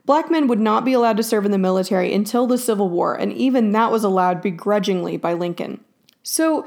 Black 0.05 0.31
men 0.31 0.47
would 0.47 0.61
not 0.61 0.85
be 0.85 0.93
allowed 0.93 1.17
to 1.17 1.23
serve 1.23 1.43
in 1.43 1.51
the 1.51 1.57
military 1.57 2.13
until 2.13 2.47
the 2.47 2.57
Civil 2.57 2.89
War, 2.89 3.13
and 3.13 3.33
even 3.33 3.73
that 3.73 3.91
was 3.91 4.05
allowed 4.05 4.41
begrudgingly 4.41 5.17
by 5.17 5.33
Lincoln. 5.33 5.83
So, 6.23 6.65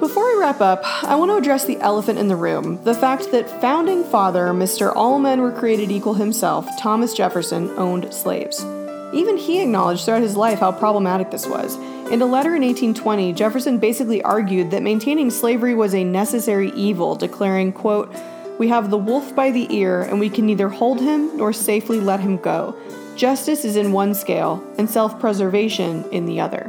before 0.00 0.24
I 0.24 0.36
wrap 0.40 0.60
up, 0.60 0.82
I 1.04 1.14
want 1.16 1.30
to 1.30 1.36
address 1.36 1.64
the 1.64 1.78
elephant 1.80 2.18
in 2.18 2.28
the 2.28 2.36
room 2.36 2.82
the 2.84 2.94
fact 2.94 3.30
that 3.30 3.60
founding 3.60 4.04
father, 4.04 4.46
Mr. 4.48 4.92
All 4.94 5.18
Men 5.18 5.40
Were 5.40 5.52
Created 5.52 5.90
Equal 5.90 6.14
himself, 6.14 6.68
Thomas 6.78 7.14
Jefferson, 7.14 7.70
owned 7.78 8.12
slaves. 8.12 8.64
Even 9.12 9.36
he 9.36 9.60
acknowledged 9.60 10.04
throughout 10.04 10.22
his 10.22 10.36
life 10.36 10.58
how 10.58 10.72
problematic 10.72 11.30
this 11.30 11.46
was. 11.46 11.76
In 12.10 12.20
a 12.20 12.26
letter 12.26 12.56
in 12.56 12.62
1820, 12.62 13.32
Jefferson 13.32 13.78
basically 13.78 14.20
argued 14.22 14.72
that 14.72 14.82
maintaining 14.82 15.30
slavery 15.30 15.74
was 15.74 15.94
a 15.94 16.02
necessary 16.02 16.70
evil, 16.72 17.14
declaring, 17.14 17.72
quote, 17.72 18.12
We 18.58 18.68
have 18.68 18.90
the 18.90 18.98
wolf 18.98 19.34
by 19.34 19.52
the 19.52 19.72
ear, 19.74 20.02
and 20.02 20.18
we 20.18 20.28
can 20.28 20.46
neither 20.46 20.68
hold 20.68 21.00
him 21.00 21.36
nor 21.36 21.52
safely 21.52 22.00
let 22.00 22.20
him 22.20 22.36
go. 22.38 22.76
Justice 23.16 23.64
is 23.64 23.76
in 23.76 23.92
one 23.92 24.12
scale, 24.14 24.62
and 24.76 24.90
self 24.90 25.20
preservation 25.20 26.04
in 26.10 26.26
the 26.26 26.40
other. 26.40 26.68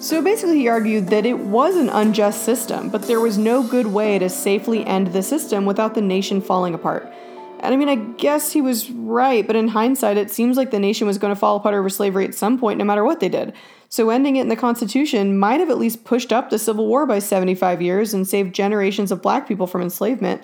So 0.00 0.22
basically, 0.22 0.60
he 0.60 0.68
argued 0.68 1.08
that 1.08 1.26
it 1.26 1.38
was 1.38 1.76
an 1.76 1.90
unjust 1.90 2.42
system, 2.42 2.88
but 2.88 3.02
there 3.02 3.20
was 3.20 3.36
no 3.36 3.62
good 3.62 3.86
way 3.86 4.18
to 4.18 4.30
safely 4.30 4.82
end 4.86 5.08
the 5.08 5.22
system 5.22 5.66
without 5.66 5.94
the 5.94 6.00
nation 6.00 6.40
falling 6.40 6.72
apart. 6.72 7.12
And 7.60 7.74
I 7.74 7.76
mean, 7.76 7.90
I 7.90 7.96
guess 7.96 8.52
he 8.52 8.62
was 8.62 8.90
right, 8.90 9.46
but 9.46 9.56
in 9.56 9.68
hindsight, 9.68 10.16
it 10.16 10.30
seems 10.30 10.56
like 10.56 10.70
the 10.70 10.78
nation 10.78 11.06
was 11.06 11.18
going 11.18 11.34
to 11.34 11.38
fall 11.38 11.56
apart 11.56 11.74
over 11.74 11.90
slavery 11.90 12.24
at 12.24 12.34
some 12.34 12.58
point, 12.58 12.78
no 12.78 12.84
matter 12.86 13.04
what 13.04 13.20
they 13.20 13.28
did. 13.28 13.52
So 13.90 14.08
ending 14.08 14.36
it 14.36 14.40
in 14.40 14.48
the 14.48 14.56
Constitution 14.56 15.38
might 15.38 15.60
have 15.60 15.68
at 15.68 15.78
least 15.78 16.04
pushed 16.04 16.32
up 16.32 16.48
the 16.48 16.58
Civil 16.58 16.86
War 16.86 17.04
by 17.04 17.18
75 17.18 17.82
years 17.82 18.14
and 18.14 18.26
saved 18.26 18.54
generations 18.54 19.12
of 19.12 19.20
black 19.20 19.46
people 19.46 19.66
from 19.66 19.82
enslavement. 19.82 20.42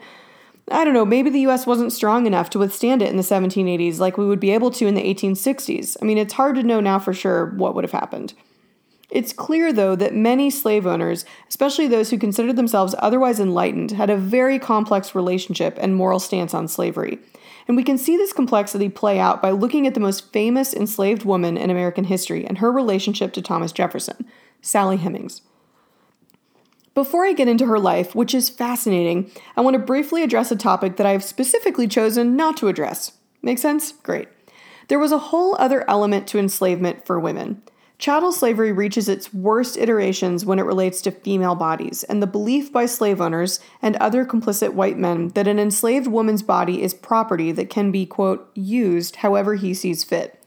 I 0.70 0.84
don't 0.84 0.92
know, 0.92 1.06
maybe 1.06 1.30
the 1.30 1.46
US 1.46 1.66
wasn't 1.66 1.94
strong 1.94 2.26
enough 2.26 2.50
to 2.50 2.58
withstand 2.58 3.00
it 3.00 3.08
in 3.08 3.16
the 3.16 3.22
1780s 3.22 4.00
like 4.00 4.18
we 4.18 4.26
would 4.26 4.40
be 4.40 4.50
able 4.50 4.70
to 4.72 4.86
in 4.86 4.96
the 4.96 5.14
1860s. 5.14 5.96
I 6.02 6.04
mean, 6.04 6.18
it's 6.18 6.34
hard 6.34 6.56
to 6.56 6.62
know 6.62 6.80
now 6.80 6.98
for 6.98 7.14
sure 7.14 7.54
what 7.56 7.74
would 7.74 7.84
have 7.84 7.92
happened. 7.92 8.34
It's 9.10 9.32
clear, 9.32 9.72
though, 9.72 9.94
that 9.96 10.14
many 10.14 10.50
slave 10.50 10.86
owners, 10.86 11.24
especially 11.48 11.86
those 11.86 12.10
who 12.10 12.18
considered 12.18 12.56
themselves 12.56 12.94
otherwise 12.98 13.38
enlightened, 13.38 13.92
had 13.92 14.10
a 14.10 14.16
very 14.16 14.58
complex 14.58 15.14
relationship 15.14 15.78
and 15.80 15.94
moral 15.94 16.18
stance 16.18 16.54
on 16.54 16.66
slavery. 16.66 17.18
And 17.68 17.76
we 17.76 17.84
can 17.84 17.98
see 17.98 18.16
this 18.16 18.32
complexity 18.32 18.88
play 18.88 19.18
out 19.18 19.42
by 19.42 19.50
looking 19.50 19.86
at 19.86 19.94
the 19.94 20.00
most 20.00 20.32
famous 20.32 20.74
enslaved 20.74 21.24
woman 21.24 21.56
in 21.56 21.70
American 21.70 22.04
history 22.04 22.46
and 22.46 22.58
her 22.58 22.70
relationship 22.70 23.32
to 23.34 23.42
Thomas 23.42 23.72
Jefferson, 23.72 24.26
Sally 24.60 24.96
Hemings. 24.96 25.42
Before 26.94 27.26
I 27.26 27.32
get 27.32 27.48
into 27.48 27.66
her 27.66 27.78
life, 27.78 28.14
which 28.14 28.34
is 28.34 28.48
fascinating, 28.48 29.30
I 29.56 29.60
want 29.60 29.74
to 29.74 29.78
briefly 29.78 30.22
address 30.22 30.50
a 30.50 30.56
topic 30.56 30.96
that 30.96 31.06
I 31.06 31.12
have 31.12 31.22
specifically 31.22 31.86
chosen 31.86 32.36
not 32.36 32.56
to 32.58 32.68
address. 32.68 33.12
Make 33.42 33.58
sense? 33.58 33.92
Great. 33.92 34.28
There 34.88 34.98
was 34.98 35.12
a 35.12 35.18
whole 35.18 35.56
other 35.58 35.84
element 35.90 36.26
to 36.28 36.38
enslavement 36.38 37.04
for 37.04 37.20
women. 37.20 37.62
Chattel 37.98 38.30
slavery 38.30 38.72
reaches 38.72 39.08
its 39.08 39.32
worst 39.32 39.78
iterations 39.78 40.44
when 40.44 40.58
it 40.58 40.66
relates 40.66 41.00
to 41.02 41.10
female 41.10 41.54
bodies, 41.54 42.04
and 42.04 42.22
the 42.22 42.26
belief 42.26 42.70
by 42.70 42.84
slave 42.84 43.22
owners 43.22 43.58
and 43.80 43.96
other 43.96 44.26
complicit 44.26 44.74
white 44.74 44.98
men 44.98 45.28
that 45.28 45.48
an 45.48 45.58
enslaved 45.58 46.06
woman's 46.06 46.42
body 46.42 46.82
is 46.82 46.92
property 46.92 47.52
that 47.52 47.70
can 47.70 47.90
be, 47.90 48.04
quote, 48.04 48.50
used 48.54 49.16
however 49.16 49.54
he 49.54 49.72
sees 49.72 50.04
fit. 50.04 50.46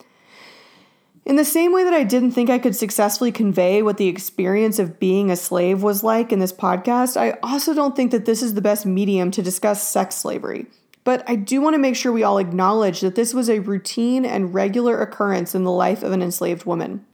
In 1.26 1.36
the 1.36 1.46
same 1.46 1.74
way 1.74 1.84
that 1.84 1.94
I 1.94 2.04
didn't 2.04 2.32
think 2.32 2.50
I 2.50 2.60
could 2.60 2.76
successfully 2.76 3.32
convey 3.32 3.82
what 3.82 3.98
the 3.98 4.08
experience 4.08 4.80
of 4.80 5.00
being 5.00 5.32
a 5.32 5.36
slave 5.36 5.82
was 5.82 6.04
like 6.04 6.32
in 6.32 6.40
this 6.40 6.54
podcast, 6.54 7.18
I 7.18 7.38
also 7.44 7.74
don't 7.74 7.96
think 7.96 8.12
that 8.12 8.26
this 8.26 8.44
is 8.44 8.54
the 8.54 8.62
best 8.62 8.86
medium 8.86 9.32
to 9.32 9.42
discuss 9.42 9.88
sex 9.88 10.16
slavery. 10.16 10.68
But 11.04 11.24
I 11.28 11.36
do 11.36 11.62
want 11.62 11.74
to 11.74 11.80
make 11.80 11.96
sure 11.96 12.12
we 12.12 12.24
all 12.24 12.38
acknowledge 12.38 13.02
that 13.02 13.16
this 13.16 13.34
was 13.34 13.50
a 13.50 13.60
routine 13.60 14.26
and 14.26 14.54
regular 14.54 15.02
occurrence 15.02 15.56
in 15.56 15.64
the 15.64 15.72
life 15.72 16.04
of 16.04 16.12
an 16.12 16.22
enslaved 16.22 16.66
woman. 16.66 17.06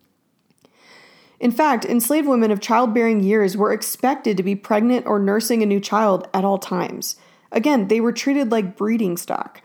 In 1.39 1.51
fact, 1.51 1.86
enslaved 1.86 2.27
women 2.27 2.51
of 2.51 2.61
childbearing 2.61 3.21
years 3.21 3.57
were 3.57 3.73
expected 3.73 4.38
to 4.38 4.43
be 4.43 4.55
pregnant 4.55 5.05
or 5.05 5.19
nursing 5.19 5.61
a 5.61 5.65
new 5.65 5.79
child 5.79 6.27
at 6.33 6.45
all 6.45 6.57
times. 6.57 7.17
Again, 7.51 7.88
they 7.88 8.01
were 8.01 8.11
treated 8.11 8.51
like 8.51 8.77
breeding 8.77 9.17
stock. 9.17 9.61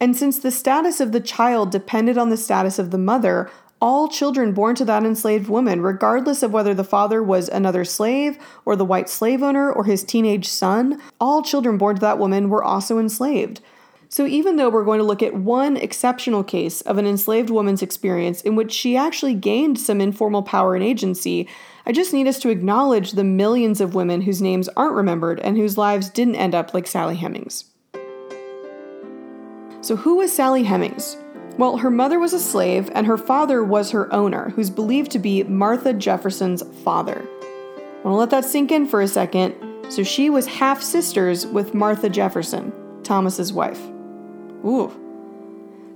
And 0.00 0.16
since 0.16 0.38
the 0.38 0.50
status 0.50 1.00
of 1.00 1.12
the 1.12 1.20
child 1.20 1.70
depended 1.70 2.18
on 2.18 2.30
the 2.30 2.36
status 2.36 2.78
of 2.78 2.90
the 2.90 2.98
mother, 2.98 3.50
all 3.80 4.08
children 4.08 4.52
born 4.52 4.76
to 4.76 4.84
that 4.84 5.04
enslaved 5.04 5.48
woman, 5.48 5.80
regardless 5.80 6.42
of 6.42 6.52
whether 6.52 6.72
the 6.72 6.84
father 6.84 7.22
was 7.22 7.48
another 7.48 7.84
slave 7.84 8.38
or 8.64 8.76
the 8.76 8.84
white 8.84 9.08
slave 9.08 9.42
owner 9.42 9.72
or 9.72 9.84
his 9.84 10.04
teenage 10.04 10.48
son, 10.48 11.00
all 11.20 11.42
children 11.42 11.78
born 11.78 11.96
to 11.96 12.00
that 12.00 12.18
woman 12.18 12.48
were 12.48 12.62
also 12.62 12.98
enslaved. 12.98 13.60
So, 14.12 14.26
even 14.26 14.56
though 14.56 14.68
we're 14.68 14.84
going 14.84 14.98
to 14.98 15.06
look 15.06 15.22
at 15.22 15.32
one 15.32 15.78
exceptional 15.78 16.44
case 16.44 16.82
of 16.82 16.98
an 16.98 17.06
enslaved 17.06 17.48
woman's 17.48 17.80
experience 17.80 18.42
in 18.42 18.56
which 18.56 18.70
she 18.70 18.94
actually 18.94 19.32
gained 19.32 19.80
some 19.80 20.02
informal 20.02 20.42
power 20.42 20.74
and 20.74 20.84
agency, 20.84 21.48
I 21.86 21.92
just 21.92 22.12
need 22.12 22.28
us 22.28 22.38
to 22.40 22.50
acknowledge 22.50 23.12
the 23.12 23.24
millions 23.24 23.80
of 23.80 23.94
women 23.94 24.20
whose 24.20 24.42
names 24.42 24.68
aren't 24.76 24.96
remembered 24.96 25.40
and 25.40 25.56
whose 25.56 25.78
lives 25.78 26.10
didn't 26.10 26.34
end 26.34 26.54
up 26.54 26.74
like 26.74 26.86
Sally 26.86 27.16
Hemings. 27.16 27.64
So, 29.80 29.96
who 29.96 30.16
was 30.16 30.30
Sally 30.30 30.64
Hemings? 30.64 31.16
Well, 31.56 31.78
her 31.78 31.90
mother 31.90 32.18
was 32.18 32.34
a 32.34 32.38
slave, 32.38 32.90
and 32.94 33.06
her 33.06 33.16
father 33.16 33.64
was 33.64 33.92
her 33.92 34.12
owner, 34.12 34.50
who's 34.50 34.68
believed 34.68 35.10
to 35.12 35.18
be 35.18 35.42
Martha 35.44 35.94
Jefferson's 35.94 36.62
father. 36.84 37.26
I 37.26 38.02
want 38.04 38.04
to 38.04 38.10
let 38.10 38.30
that 38.30 38.44
sink 38.44 38.72
in 38.72 38.86
for 38.86 39.00
a 39.00 39.08
second. 39.08 39.54
So 39.88 40.02
she 40.02 40.28
was 40.28 40.46
half 40.46 40.82
sisters 40.82 41.46
with 41.46 41.72
Martha 41.72 42.10
Jefferson, 42.10 42.74
Thomas's 43.04 43.54
wife. 43.54 43.80
Ooh. 44.64 44.92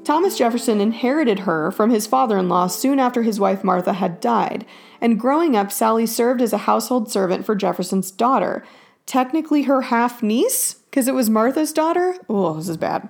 Thomas 0.04 0.38
Jefferson 0.38 0.80
inherited 0.80 1.40
her 1.40 1.72
from 1.72 1.90
his 1.90 2.06
father 2.06 2.38
in 2.38 2.48
law 2.48 2.68
soon 2.68 3.00
after 3.00 3.22
his 3.22 3.40
wife 3.40 3.64
Martha 3.64 3.94
had 3.94 4.20
died, 4.20 4.64
and 5.00 5.18
growing 5.18 5.56
up, 5.56 5.72
Sally 5.72 6.06
served 6.06 6.40
as 6.40 6.52
a 6.52 6.58
household 6.58 7.10
servant 7.10 7.44
for 7.44 7.56
Jefferson's 7.56 8.10
daughter. 8.10 8.64
Technically 9.04 9.62
her 9.62 9.82
half 9.82 10.22
niece, 10.22 10.74
because 10.74 11.08
it 11.08 11.14
was 11.14 11.28
Martha's 11.28 11.72
daughter? 11.72 12.16
Oh, 12.28 12.54
this 12.54 12.68
is 12.68 12.76
bad. 12.76 13.08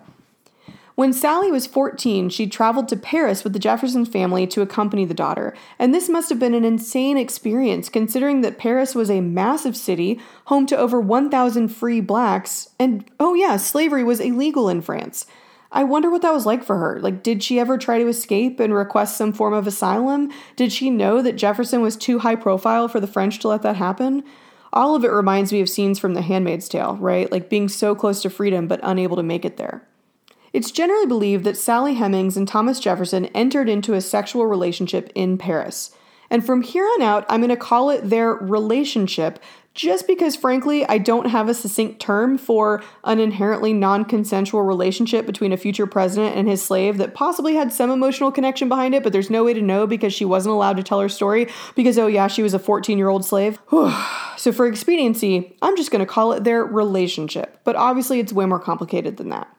When 0.94 1.12
Sally 1.12 1.52
was 1.52 1.66
14, 1.66 2.30
she 2.30 2.46
traveled 2.46 2.88
to 2.88 2.96
Paris 2.96 3.44
with 3.44 3.52
the 3.52 3.58
Jefferson 3.58 4.06
family 4.06 4.46
to 4.46 4.62
accompany 4.62 5.04
the 5.04 5.12
daughter, 5.12 5.54
and 5.78 5.92
this 5.92 6.08
must 6.08 6.30
have 6.30 6.38
been 6.38 6.54
an 6.54 6.64
insane 6.64 7.18
experience 7.18 7.90
considering 7.90 8.40
that 8.40 8.56
Paris 8.56 8.94
was 8.94 9.10
a 9.10 9.20
massive 9.20 9.76
city, 9.76 10.18
home 10.46 10.64
to 10.64 10.76
over 10.76 10.98
1,000 10.98 11.68
free 11.68 12.00
blacks, 12.00 12.70
and 12.78 13.04
oh 13.20 13.34
yeah, 13.34 13.58
slavery 13.58 14.02
was 14.02 14.20
illegal 14.20 14.70
in 14.70 14.80
France. 14.80 15.26
I 15.76 15.84
wonder 15.84 16.10
what 16.10 16.22
that 16.22 16.32
was 16.32 16.46
like 16.46 16.64
for 16.64 16.78
her. 16.78 16.98
Like, 17.00 17.22
did 17.22 17.42
she 17.42 17.60
ever 17.60 17.76
try 17.76 17.98
to 17.98 18.08
escape 18.08 18.60
and 18.60 18.72
request 18.72 19.18
some 19.18 19.34
form 19.34 19.52
of 19.52 19.66
asylum? 19.66 20.32
Did 20.56 20.72
she 20.72 20.88
know 20.88 21.20
that 21.20 21.36
Jefferson 21.36 21.82
was 21.82 21.96
too 21.96 22.20
high 22.20 22.34
profile 22.34 22.88
for 22.88 22.98
the 22.98 23.06
French 23.06 23.40
to 23.40 23.48
let 23.48 23.60
that 23.60 23.76
happen? 23.76 24.24
All 24.72 24.96
of 24.96 25.04
it 25.04 25.12
reminds 25.12 25.52
me 25.52 25.60
of 25.60 25.68
scenes 25.68 25.98
from 25.98 26.14
The 26.14 26.22
Handmaid's 26.22 26.66
Tale, 26.66 26.96
right? 26.96 27.30
Like 27.30 27.50
being 27.50 27.68
so 27.68 27.94
close 27.94 28.22
to 28.22 28.30
freedom 28.30 28.66
but 28.66 28.80
unable 28.82 29.16
to 29.16 29.22
make 29.22 29.44
it 29.44 29.58
there. 29.58 29.86
It's 30.54 30.70
generally 30.70 31.06
believed 31.06 31.44
that 31.44 31.58
Sally 31.58 31.96
Hemings 31.96 32.38
and 32.38 32.48
Thomas 32.48 32.80
Jefferson 32.80 33.26
entered 33.26 33.68
into 33.68 33.92
a 33.92 34.00
sexual 34.00 34.46
relationship 34.46 35.12
in 35.14 35.36
Paris. 35.36 35.94
And 36.30 36.44
from 36.44 36.62
here 36.62 36.86
on 36.86 37.02
out, 37.02 37.26
I'm 37.28 37.40
going 37.40 37.50
to 37.50 37.56
call 37.56 37.90
it 37.90 38.08
their 38.08 38.32
relationship 38.32 39.38
just 39.76 40.06
because, 40.06 40.34
frankly, 40.34 40.84
I 40.86 40.98
don't 40.98 41.26
have 41.26 41.48
a 41.48 41.54
succinct 41.54 42.00
term 42.00 42.38
for 42.38 42.82
an 43.04 43.20
inherently 43.20 43.72
non 43.72 44.04
consensual 44.04 44.62
relationship 44.62 45.26
between 45.26 45.52
a 45.52 45.56
future 45.56 45.86
president 45.86 46.34
and 46.34 46.48
his 46.48 46.64
slave 46.64 46.96
that 46.96 47.14
possibly 47.14 47.54
had 47.54 47.72
some 47.72 47.90
emotional 47.90 48.32
connection 48.32 48.68
behind 48.68 48.94
it, 48.94 49.02
but 49.04 49.12
there's 49.12 49.30
no 49.30 49.44
way 49.44 49.52
to 49.52 49.62
know 49.62 49.86
because 49.86 50.14
she 50.14 50.24
wasn't 50.24 50.52
allowed 50.52 50.78
to 50.78 50.82
tell 50.82 51.00
her 51.00 51.08
story 51.08 51.48
because, 51.74 51.98
oh, 51.98 52.06
yeah, 52.06 52.26
she 52.26 52.42
was 52.42 52.54
a 52.54 52.58
14 52.58 52.98
year 52.98 53.08
old 53.08 53.24
slave. 53.24 53.60
so, 54.36 54.50
for 54.50 54.66
expediency, 54.66 55.56
I'm 55.60 55.76
just 55.76 55.90
going 55.90 56.04
to 56.04 56.06
call 56.06 56.32
it 56.32 56.42
their 56.42 56.64
relationship, 56.64 57.60
but 57.62 57.76
obviously 57.76 58.18
it's 58.18 58.32
way 58.32 58.46
more 58.46 58.58
complicated 58.58 59.18
than 59.18 59.28
that. 59.28 59.55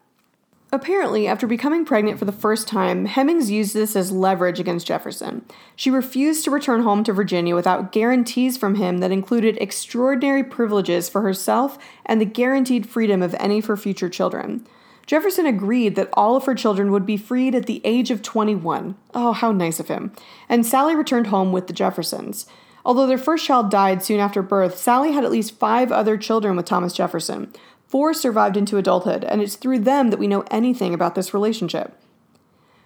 Apparently, 0.70 1.28
after 1.28 1.48
becoming 1.48 1.86
pregnant 1.86 2.20
for 2.20 2.26
the 2.26 2.32
first 2.34 2.68
time, 2.68 3.06
Hemings 3.06 3.50
used 3.50 3.74
this 3.74 3.96
as 3.96 4.12
leverage 4.12 4.60
against 4.60 4.86
Jefferson. 4.88 5.46
She 5.78 5.90
refused 5.90 6.44
to 6.44 6.52
return 6.52 6.84
home 6.84 7.06
to 7.06 7.14
Virginia 7.14 7.56
without 7.56 7.94
guarantees 7.94 8.58
from 8.58 8.76
him 8.76 8.98
that 8.98 9.12
included 9.12 9.58
extraordinary 9.62 10.44
privileges 10.44 11.08
for 11.08 11.22
herself 11.22 11.78
and 12.06 12.20
the 12.20 12.26
guaranteed 12.26 12.88
freedom 12.88 13.22
of 13.22 13.34
any 13.40 13.60
of 13.60 13.66
her 13.68 13.78
future 13.78 14.10
children. 14.10 14.68
Jefferson 15.06 15.46
agreed 15.46 15.96
that 15.96 16.10
all 16.12 16.36
of 16.36 16.44
her 16.46 16.56
children 16.56 16.92
would 16.92 17.06
be 17.06 17.16
freed 17.16 17.56
at 17.56 17.66
the 17.66 17.80
age 17.86 18.12
of 18.12 18.22
21. 18.22 18.98
Oh, 19.14 19.32
how 19.32 19.54
nice 19.54 19.80
of 19.80 19.88
him. 19.88 20.12
And 20.50 20.66
Sally 20.66 20.98
returned 20.98 21.28
home 21.28 21.54
with 21.54 21.68
the 21.68 21.74
Jeffersons. 21.74 22.46
Although 22.84 23.08
their 23.08 23.18
first 23.18 23.46
child 23.46 23.72
died 23.72 24.04
soon 24.04 24.20
after 24.20 24.42
birth, 24.42 24.78
Sally 24.78 25.14
had 25.14 25.24
at 25.24 25.32
least 25.32 25.58
five 25.58 25.94
other 25.94 26.18
children 26.18 26.58
with 26.58 26.66
Thomas 26.66 26.92
Jefferson. 26.92 27.54
Four 27.88 28.14
survived 28.14 28.58
into 28.58 28.78
adulthood, 28.78 29.24
and 29.24 29.42
it's 29.42 29.56
through 29.56 29.80
them 29.80 30.10
that 30.10 30.20
we 30.20 30.28
know 30.28 30.44
anything 30.52 30.94
about 30.94 31.16
this 31.16 31.34
relationship. 31.34 31.98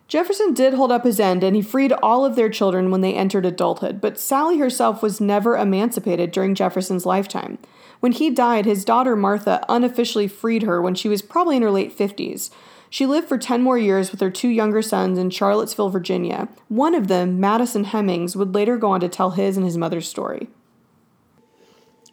Jefferson 0.08 0.54
did 0.54 0.74
hold 0.74 0.92
up 0.92 1.06
his 1.06 1.22
end 1.22 1.42
and 1.42 1.56
he 1.56 1.62
freed 1.62 1.94
all 2.04 2.26
of 2.26 2.36
their 2.36 2.50
children 2.50 2.92
when 2.92 3.00
they 3.00 3.14
entered 3.14 3.46
adulthood, 3.46 4.02
but 4.02 4.20
Sally 4.20 4.58
herself 4.58 5.02
was 5.02 5.22
never 5.22 5.56
emancipated 5.56 6.32
during 6.32 6.54
Jefferson's 6.54 7.06
lifetime. 7.06 7.58
When 8.02 8.12
he 8.12 8.30
died, 8.30 8.66
his 8.66 8.84
daughter 8.84 9.16
Martha 9.16 9.64
unofficially 9.70 10.28
freed 10.28 10.64
her 10.64 10.82
when 10.82 10.96
she 10.96 11.08
was 11.08 11.22
probably 11.22 11.56
in 11.56 11.62
her 11.62 11.72
late 11.72 11.98
50s. 11.98 12.50
She 12.90 13.06
lived 13.06 13.30
for 13.30 13.38
10 13.38 13.62
more 13.62 13.78
years 13.78 14.12
with 14.12 14.20
her 14.20 14.30
two 14.30 14.50
younger 14.50 14.82
sons 14.82 15.18
in 15.18 15.30
Charlottesville, 15.30 15.90
Virginia. 15.90 16.50
One 16.68 16.94
of 16.94 17.08
them, 17.08 17.40
Madison 17.40 17.86
Hemings, 17.86 18.36
would 18.36 18.54
later 18.54 18.76
go 18.76 18.92
on 18.92 19.00
to 19.00 19.08
tell 19.08 19.32
his 19.32 19.56
and 19.56 19.66
his 19.66 19.78
mother's 19.78 20.10
story. 20.10 20.50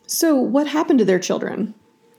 So, 0.07 0.37
what 0.37 0.69
happened 0.69 1.01
to 1.01 1.05
their 1.05 1.19
children? 1.19 1.75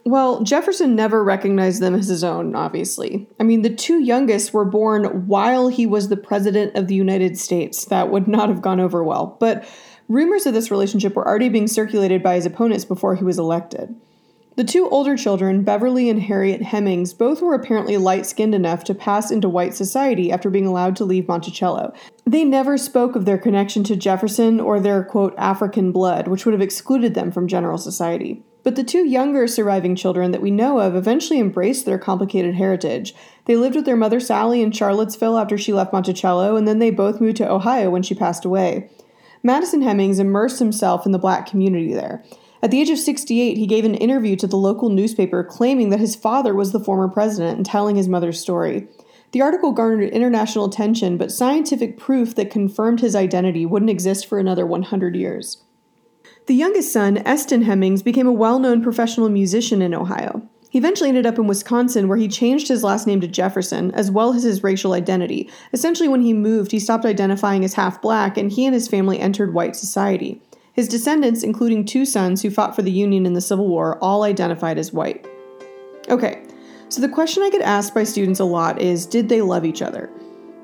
Well, 0.06 0.44
Jefferson 0.44 0.96
never 0.96 1.24
recognized 1.24 1.82
them 1.82 1.94
as 1.94 2.08
his 2.08 2.24
own, 2.24 2.56
obviously. 2.56 3.28
I 3.40 3.44
mean, 3.44 3.62
the 3.62 3.74
two 3.74 4.00
youngest 4.00 4.54
were 4.54 4.66
born 4.66 5.28
while 5.28 5.68
he 5.68 5.86
was 5.86 6.10
the 6.10 6.18
President 6.18 6.76
of 6.76 6.88
the 6.88 6.96
United 6.96 7.38
States. 7.38 7.86
That 7.86 8.10
would 8.10 8.28
not 8.28 8.50
have 8.50 8.62
gone 8.62 8.80
over 8.80 9.04
well. 9.04 9.38
But 9.40 9.68
rumors 10.08 10.46
of 10.46 10.54
this 10.54 10.72
relationship 10.72 11.16
were 11.16 11.28
already 11.28 11.50
being 11.50 11.68
circulated 11.68 12.24
by 12.24 12.36
his 12.36 12.46
opponents 12.46 12.86
before 12.86 13.16
he 13.16 13.24
was 13.24 13.38
elected. 13.38 13.96
The 14.56 14.64
two 14.66 14.90
older 14.90 15.16
children, 15.16 15.64
Beverly 15.64 16.10
and 16.10 16.22
Harriet 16.22 16.62
Hemings, 16.62 17.14
both 17.14 17.42
were 17.42 17.54
apparently 17.54 17.96
light 17.96 18.26
skinned 18.26 18.54
enough 18.54 18.84
to 18.86 18.94
pass 18.94 19.32
into 19.32 19.48
white 19.48 19.74
society 19.74 20.34
after 20.34 20.50
being 20.50 20.66
allowed 20.66 20.98
to 20.98 21.06
leave 21.06 21.30
Monticello. 21.30 21.94
They 22.26 22.44
never 22.44 22.78
spoke 22.78 23.16
of 23.16 23.24
their 23.24 23.38
connection 23.38 23.86
to 23.86 23.96
Jefferson 23.96 24.60
or 24.60 24.80
their, 24.80 25.04
quote, 25.04 25.34
African 25.38 25.94
blood, 25.94 26.28
which 26.28 26.46
would 26.46 26.54
have 26.54 26.62
excluded 26.62 27.14
them 27.14 27.32
from 27.32 27.48
general 27.48 27.78
society. 27.78 28.44
But 28.64 28.76
the 28.76 28.84
two 28.84 29.08
younger 29.08 29.48
surviving 29.48 29.96
children 29.96 30.32
that 30.32 30.42
we 30.42 30.52
know 30.52 30.80
of 30.80 30.96
eventually 30.96 31.40
embraced 31.40 31.86
their 31.86 31.98
complicated 31.98 32.56
heritage. 32.56 33.16
They 33.46 33.56
lived 33.56 33.76
with 33.76 33.86
their 33.86 33.96
mother 33.96 34.20
Sally 34.20 34.62
in 34.62 34.72
Charlottesville 34.72 35.38
after 35.38 35.58
she 35.58 35.74
left 35.74 35.94
Monticello, 35.94 36.56
and 36.56 36.68
then 36.68 36.80
they 36.80 36.92
both 36.92 37.22
moved 37.22 37.38
to 37.38 37.50
Ohio 37.50 37.90
when 37.90 38.04
she 38.04 38.14
passed 38.14 38.44
away. 38.44 38.90
Madison 39.42 39.82
Hemings 39.82 40.20
immersed 40.20 40.60
himself 40.60 41.06
in 41.06 41.14
the 41.14 41.18
black 41.18 41.46
community 41.46 41.94
there. 41.94 42.24
At 42.62 42.72
the 42.72 42.82
age 42.82 42.90
of 42.90 43.00
68, 43.00 43.58
he 43.58 43.66
gave 43.66 43.86
an 43.86 43.96
interview 43.96 44.36
to 44.36 44.48
the 44.48 44.58
local 44.58 44.90
newspaper 44.90 45.46
claiming 45.46 45.90
that 45.92 46.02
his 46.02 46.16
father 46.16 46.54
was 46.54 46.74
the 46.74 46.80
former 46.80 47.08
president 47.08 47.56
and 47.56 47.66
telling 47.66 47.96
his 47.96 48.10
mother's 48.10 48.40
story. 48.40 48.88
The 49.32 49.42
article 49.42 49.72
garnered 49.72 50.10
international 50.10 50.66
attention, 50.66 51.16
but 51.16 51.32
scientific 51.32 51.98
proof 51.98 52.36
that 52.36 52.52
confirmed 52.52 53.00
his 53.00 53.16
identity 53.16 53.66
wouldn't 53.66 53.92
exist 53.92 54.26
for 54.26 54.40
another 54.40 54.66
100 54.66 55.16
years. 55.16 55.64
The 56.50 56.56
youngest 56.56 56.92
son, 56.92 57.22
Eston 57.28 57.66
Hemings, 57.66 58.02
became 58.02 58.26
a 58.26 58.32
well 58.32 58.58
known 58.58 58.82
professional 58.82 59.30
musician 59.30 59.84
in 59.84 59.94
Ohio. 59.94 60.42
He 60.72 60.80
eventually 60.80 61.10
ended 61.10 61.28
up 61.28 61.38
in 61.38 61.46
Wisconsin, 61.46 62.08
where 62.08 62.18
he 62.18 62.28
changed 62.28 62.68
his 62.68 62.84
last 62.84 63.06
name 63.06 63.22
to 63.22 63.28
Jefferson, 63.28 63.92
as 63.92 64.10
well 64.10 64.34
as 64.34 64.42
his 64.42 64.64
racial 64.64 64.94
identity. 64.94 65.48
Essentially, 65.74 66.10
when 66.10 66.22
he 66.22 66.34
moved, 66.34 66.72
he 66.72 66.80
stopped 66.80 67.06
identifying 67.06 67.64
as 67.64 67.76
half 67.76 68.02
black, 68.02 68.36
and 68.36 68.52
he 68.52 68.66
and 68.66 68.74
his 68.74 68.88
family 68.88 69.20
entered 69.20 69.54
white 69.54 69.76
society. 69.76 70.42
His 70.74 70.88
descendants, 70.88 71.44
including 71.44 71.86
two 71.86 72.04
sons 72.04 72.42
who 72.42 72.50
fought 72.50 72.76
for 72.76 72.82
the 72.82 72.90
Union 72.90 73.28
in 73.28 73.34
the 73.34 73.42
Civil 73.42 73.68
War, 73.68 74.00
all 74.02 74.24
identified 74.24 74.80
as 74.80 74.92
white. 74.92 75.28
Okay, 76.10 76.42
so 76.90 77.00
the 77.00 77.10
question 77.10 77.44
I 77.44 77.52
get 77.52 77.62
asked 77.62 77.94
by 77.94 78.06
students 78.06 78.40
a 78.40 78.46
lot 78.46 78.82
is 78.82 79.06
Did 79.06 79.30
they 79.30 79.44
love 79.44 79.66
each 79.66 79.84
other? 79.84 80.10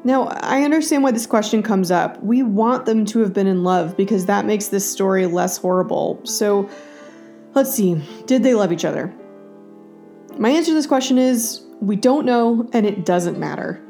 Now, 0.05 0.27
I 0.27 0.61
understand 0.61 1.01
why 1.01 1.09
this 1.09 1.25
question 1.25 1.63
comes 1.63 1.89
up. 1.89 2.21
We 2.23 2.43
want 2.43 2.85
them 2.85 3.05
to 3.07 3.19
have 3.21 3.33
been 3.33 3.47
in 3.47 3.63
love 3.63 3.97
because 3.97 4.27
that 4.27 4.45
makes 4.45 4.67
this 4.67 4.89
story 4.89 5.25
less 5.25 5.57
horrible. 5.57 6.21
So, 6.23 6.69
let's 7.55 7.73
see. 7.73 7.99
Did 8.27 8.43
they 8.43 8.53
love 8.53 8.71
each 8.71 8.85
other? 8.85 9.11
My 10.37 10.49
answer 10.49 10.69
to 10.69 10.75
this 10.75 10.85
question 10.85 11.17
is 11.17 11.65
we 11.81 11.95
don't 11.95 12.23
know 12.23 12.69
and 12.71 12.85
it 12.85 13.03
doesn't 13.03 13.39
matter. 13.39 13.81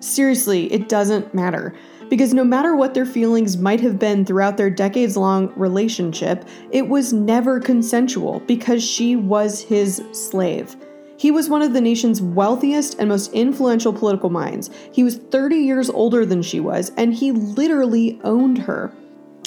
Seriously, 0.00 0.72
it 0.72 0.88
doesn't 0.88 1.34
matter. 1.34 1.74
Because 2.08 2.32
no 2.32 2.44
matter 2.44 2.74
what 2.74 2.94
their 2.94 3.04
feelings 3.04 3.58
might 3.58 3.80
have 3.80 3.98
been 3.98 4.24
throughout 4.24 4.56
their 4.56 4.70
decades 4.70 5.18
long 5.18 5.52
relationship, 5.54 6.48
it 6.70 6.88
was 6.88 7.12
never 7.12 7.60
consensual 7.60 8.40
because 8.46 8.82
she 8.82 9.16
was 9.16 9.60
his 9.60 10.02
slave. 10.12 10.76
He 11.18 11.32
was 11.32 11.50
one 11.50 11.62
of 11.62 11.72
the 11.72 11.80
nation's 11.80 12.22
wealthiest 12.22 12.94
and 13.00 13.08
most 13.08 13.32
influential 13.32 13.92
political 13.92 14.30
minds. 14.30 14.70
He 14.92 15.02
was 15.02 15.16
30 15.16 15.56
years 15.56 15.90
older 15.90 16.24
than 16.24 16.42
she 16.42 16.60
was, 16.60 16.92
and 16.96 17.12
he 17.12 17.32
literally 17.32 18.20
owned 18.22 18.58
her. 18.58 18.92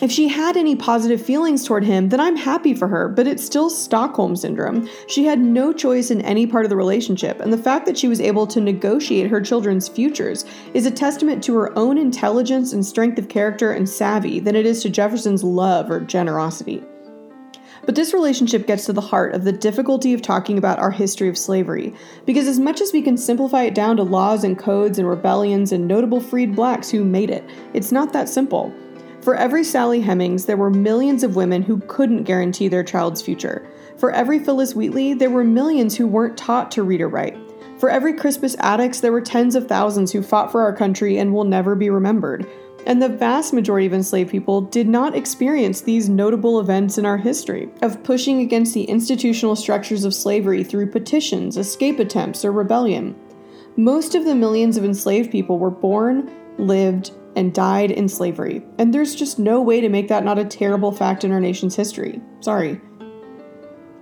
If 0.02 0.12
she 0.12 0.28
had 0.28 0.58
any 0.58 0.76
positive 0.76 1.26
feelings 1.26 1.64
toward 1.64 1.86
him, 1.86 2.10
then 2.10 2.20
I'm 2.20 2.36
happy 2.36 2.74
for 2.74 2.90
her, 2.90 3.08
but 3.08 3.26
it's 3.26 3.46
still 3.46 3.70
Stockholm 3.70 4.36
Syndrome. 4.36 4.90
She 5.08 5.24
had 5.24 5.40
no 5.40 5.72
choice 5.72 6.12
in 6.12 6.20
any 6.22 6.46
part 6.46 6.66
of 6.66 6.70
the 6.70 6.76
relationship, 6.76 7.40
and 7.40 7.54
the 7.54 7.58
fact 7.58 7.86
that 7.86 7.98
she 7.98 8.10
was 8.10 8.20
able 8.20 8.48
to 8.48 8.60
negotiate 8.60 9.30
her 9.30 9.40
children's 9.40 9.88
futures 9.88 10.44
is 10.74 10.86
a 10.86 10.92
testament 10.92 11.42
to 11.46 11.56
her 11.56 11.78
own 11.78 11.98
intelligence 11.98 12.74
and 12.74 12.86
strength 12.86 13.18
of 13.18 13.30
character 13.30 13.72
and 13.72 13.88
savvy 13.88 14.42
than 14.42 14.58
it 14.58 14.66
is 14.66 14.82
to 14.82 14.90
Jefferson's 14.90 15.44
love 15.44 15.90
or 15.90 16.02
generosity. 16.02 16.84
But 17.86 17.96
this 17.96 18.14
relationship 18.14 18.68
gets 18.68 18.86
to 18.86 18.94
the 18.94 19.02
heart 19.02 19.34
of 19.34 19.44
the 19.44 19.52
difficulty 19.52 20.14
of 20.14 20.22
talking 20.22 20.58
about 20.58 20.80
our 20.80 20.92
history 20.92 21.30
of 21.30 21.38
slavery, 21.38 21.94
because 22.26 22.48
as 22.48 22.60
much 22.60 22.80
as 22.80 22.94
we 22.94 23.02
can 23.02 23.18
simplify 23.18 23.64
it 23.64 23.76
down 23.76 23.98
to 23.98 24.04
laws 24.04 24.44
and 24.44 24.58
codes 24.58 25.00
and 25.00 25.08
rebellions 25.08 25.72
and 25.72 25.88
notable 25.88 26.20
freed 26.20 26.56
blacks 26.56 26.90
who 26.90 27.04
made 27.04 27.30
it, 27.30 27.44
it's 27.74 27.92
not 27.92 28.14
that 28.14 28.30
simple. 28.30 28.74
For 29.22 29.36
every 29.36 29.64
Sally 29.64 30.02
Hemings, 30.02 30.46
there 30.46 30.58
were 30.58 30.70
millions 30.70 31.24
of 31.24 31.36
women 31.36 31.62
who 31.62 31.80
couldn't 31.82 32.24
guarantee 32.24 32.68
their 32.68 32.84
child's 32.84 33.22
future. 33.22 33.68
For 33.98 34.12
every 34.12 34.40
Phillis 34.40 34.74
Wheatley, 34.74 35.14
there 35.14 35.30
were 35.30 35.44
millions 35.44 35.96
who 35.96 36.08
weren't 36.08 36.38
taught 36.38 36.72
to 36.72 36.84
read 36.84 37.02
or 37.02 37.08
write. 37.08 37.38
For 37.80 37.90
every 37.90 38.14
Crispus 38.14 38.56
Attucks, 38.60 39.00
there 39.00 39.12
were 39.12 39.22
tens 39.22 39.56
of 39.56 39.68
thousands 39.68 40.12
who 40.12 40.22
fought 40.22 40.52
for 40.52 40.62
our 40.62 40.76
country 40.76 41.18
and 41.18 41.34
will 41.34 41.44
never 41.44 41.76
be 41.76 41.90
remembered. 41.90 42.48
And 42.86 43.02
the 43.02 43.10
vast 43.10 43.54
majority 43.54 43.86
of 43.86 43.94
enslaved 43.94 44.32
people 44.32 44.62
did 44.62 44.88
not 44.88 45.16
experience 45.16 45.82
these 45.82 46.10
notable 46.10 46.60
events 46.60 46.98
in 46.98 47.06
our 47.06 47.18
history 47.18 47.70
of 47.82 48.04
pushing 48.04 48.40
against 48.40 48.74
the 48.74 48.84
institutional 48.84 49.56
structures 49.56 50.04
of 50.04 50.16
slavery 50.16 50.64
through 50.64 50.92
petitions, 50.92 51.58
escape 51.58 52.00
attempts, 52.00 52.44
or 52.44 52.52
rebellion. 52.52 53.16
Most 53.78 54.16
of 54.16 54.26
the 54.26 54.36
millions 54.36 54.78
of 54.78 54.84
enslaved 54.84 55.32
people 55.32 55.60
were 55.60 55.72
born, 55.72 56.30
lived, 56.58 57.12
and 57.36 57.54
died 57.54 57.92
in 57.92 58.10
slavery, 58.10 58.62
and 58.78 58.94
there's 58.94 59.16
just 59.16 59.40
no 59.40 59.62
way 59.62 59.80
to 59.80 59.88
make 59.88 60.10
that 60.10 60.26
not 60.26 60.38
a 60.38 60.44
terrible 60.44 60.92
fact 60.92 61.24
in 61.24 61.32
our 61.32 61.40
nation's 61.40 61.76
history. 61.76 62.20
Sorry. 62.42 62.82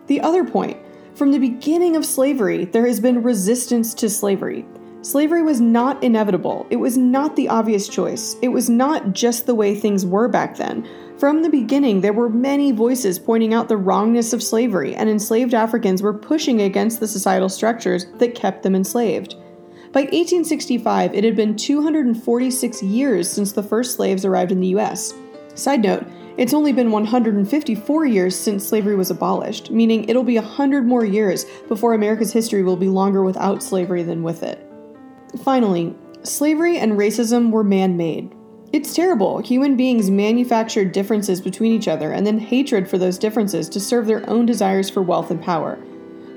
The 0.08 0.22
other 0.22 0.44
point 0.44 0.78
from 1.14 1.32
the 1.32 1.38
beginning 1.38 1.96
of 1.96 2.06
slavery, 2.06 2.66
there 2.66 2.88
has 2.88 3.00
been 3.00 3.22
resistance 3.22 3.94
to 3.96 4.10
slavery. 4.10 4.66
Slavery 5.02 5.42
was 5.44 5.62
not 5.62 6.04
inevitable. 6.04 6.68
It 6.70 6.76
was 6.76 6.98
not 6.98 7.38
the 7.38 7.48
obvious 7.48 7.88
choice. 7.88 8.36
It 8.42 8.50
was 8.50 8.70
not 8.70 9.14
just 9.14 9.46
the 9.46 9.56
way 9.56 9.74
things 9.74 10.06
were 10.06 10.28
back 10.28 10.58
then. 10.58 10.86
From 11.18 11.42
the 11.42 11.50
beginning, 11.50 12.02
there 12.02 12.12
were 12.12 12.28
many 12.28 12.74
voices 12.74 13.18
pointing 13.18 13.54
out 13.54 13.70
the 13.70 13.78
wrongness 13.78 14.34
of 14.34 14.44
slavery, 14.44 14.94
and 14.96 15.10
enslaved 15.10 15.54
Africans 15.54 16.02
were 16.02 16.14
pushing 16.14 16.62
against 16.62 17.00
the 17.00 17.08
societal 17.08 17.48
structures 17.48 18.08
that 18.18 18.36
kept 18.36 18.62
them 18.62 18.76
enslaved. 18.76 19.36
By 19.94 20.02
1865, 20.02 21.14
it 21.14 21.24
had 21.24 21.36
been 21.36 21.56
246 21.56 22.84
years 22.84 23.30
since 23.30 23.54
the 23.54 23.64
first 23.64 23.96
slaves 23.96 24.26
arrived 24.26 24.52
in 24.52 24.60
the 24.60 24.76
US. 24.80 25.14
Side 25.56 25.82
note, 25.82 26.06
it's 26.36 26.54
only 26.54 26.74
been 26.74 26.92
154 26.92 28.06
years 28.06 28.36
since 28.36 28.68
slavery 28.68 28.98
was 28.98 29.12
abolished, 29.12 29.72
meaning 29.72 30.08
it'll 30.10 30.24
be 30.24 30.36
100 30.36 30.86
more 30.86 31.06
years 31.06 31.46
before 31.70 31.94
America's 31.94 32.34
history 32.34 32.64
will 32.64 32.78
be 32.78 32.90
longer 32.90 33.24
without 33.24 33.64
slavery 33.64 34.04
than 34.04 34.24
with 34.24 34.44
it. 34.44 34.69
Finally, 35.44 35.96
slavery 36.24 36.78
and 36.78 36.94
racism 36.94 37.52
were 37.52 37.64
man 37.64 37.96
made. 37.98 38.34
It's 38.72 38.94
terrible. 38.94 39.40
Human 39.40 39.76
beings 39.76 40.12
manufactured 40.12 40.92
differences 40.92 41.42
between 41.42 41.72
each 41.72 41.88
other 41.88 42.12
and 42.12 42.26
then 42.26 42.38
hatred 42.38 42.88
for 42.90 42.98
those 42.98 43.18
differences 43.18 43.68
to 43.70 43.80
serve 43.80 44.06
their 44.06 44.28
own 44.30 44.46
desires 44.46 44.90
for 44.90 45.02
wealth 45.02 45.32
and 45.32 45.42
power. 45.42 45.80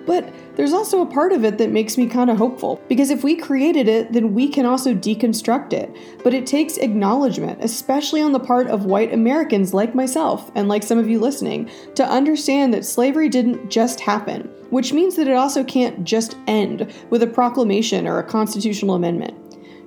But 0.06 0.32
there's 0.56 0.72
also 0.72 1.00
a 1.00 1.06
part 1.06 1.32
of 1.32 1.44
it 1.44 1.58
that 1.58 1.70
makes 1.70 1.96
me 1.96 2.08
kind 2.08 2.28
of 2.28 2.36
hopeful, 2.36 2.80
because 2.88 3.10
if 3.10 3.22
we 3.22 3.36
created 3.36 3.88
it, 3.88 4.12
then 4.12 4.34
we 4.34 4.48
can 4.48 4.66
also 4.66 4.94
deconstruct 4.94 5.72
it. 5.72 5.94
But 6.22 6.34
it 6.34 6.46
takes 6.46 6.76
acknowledgement, 6.76 7.62
especially 7.62 8.20
on 8.20 8.32
the 8.32 8.40
part 8.40 8.66
of 8.66 8.84
white 8.84 9.14
Americans 9.14 9.72
like 9.72 9.94
myself 9.94 10.50
and 10.54 10.68
like 10.68 10.82
some 10.82 10.98
of 10.98 11.08
you 11.08 11.20
listening, 11.20 11.70
to 11.94 12.04
understand 12.04 12.74
that 12.74 12.84
slavery 12.84 13.28
didn't 13.28 13.70
just 13.70 14.00
happen, 14.00 14.50
which 14.70 14.92
means 14.92 15.16
that 15.16 15.28
it 15.28 15.36
also 15.36 15.62
can't 15.62 16.04
just 16.04 16.36
end 16.46 16.92
with 17.10 17.22
a 17.22 17.26
proclamation 17.26 18.06
or 18.06 18.18
a 18.18 18.24
constitutional 18.24 18.96
amendment. 18.96 19.38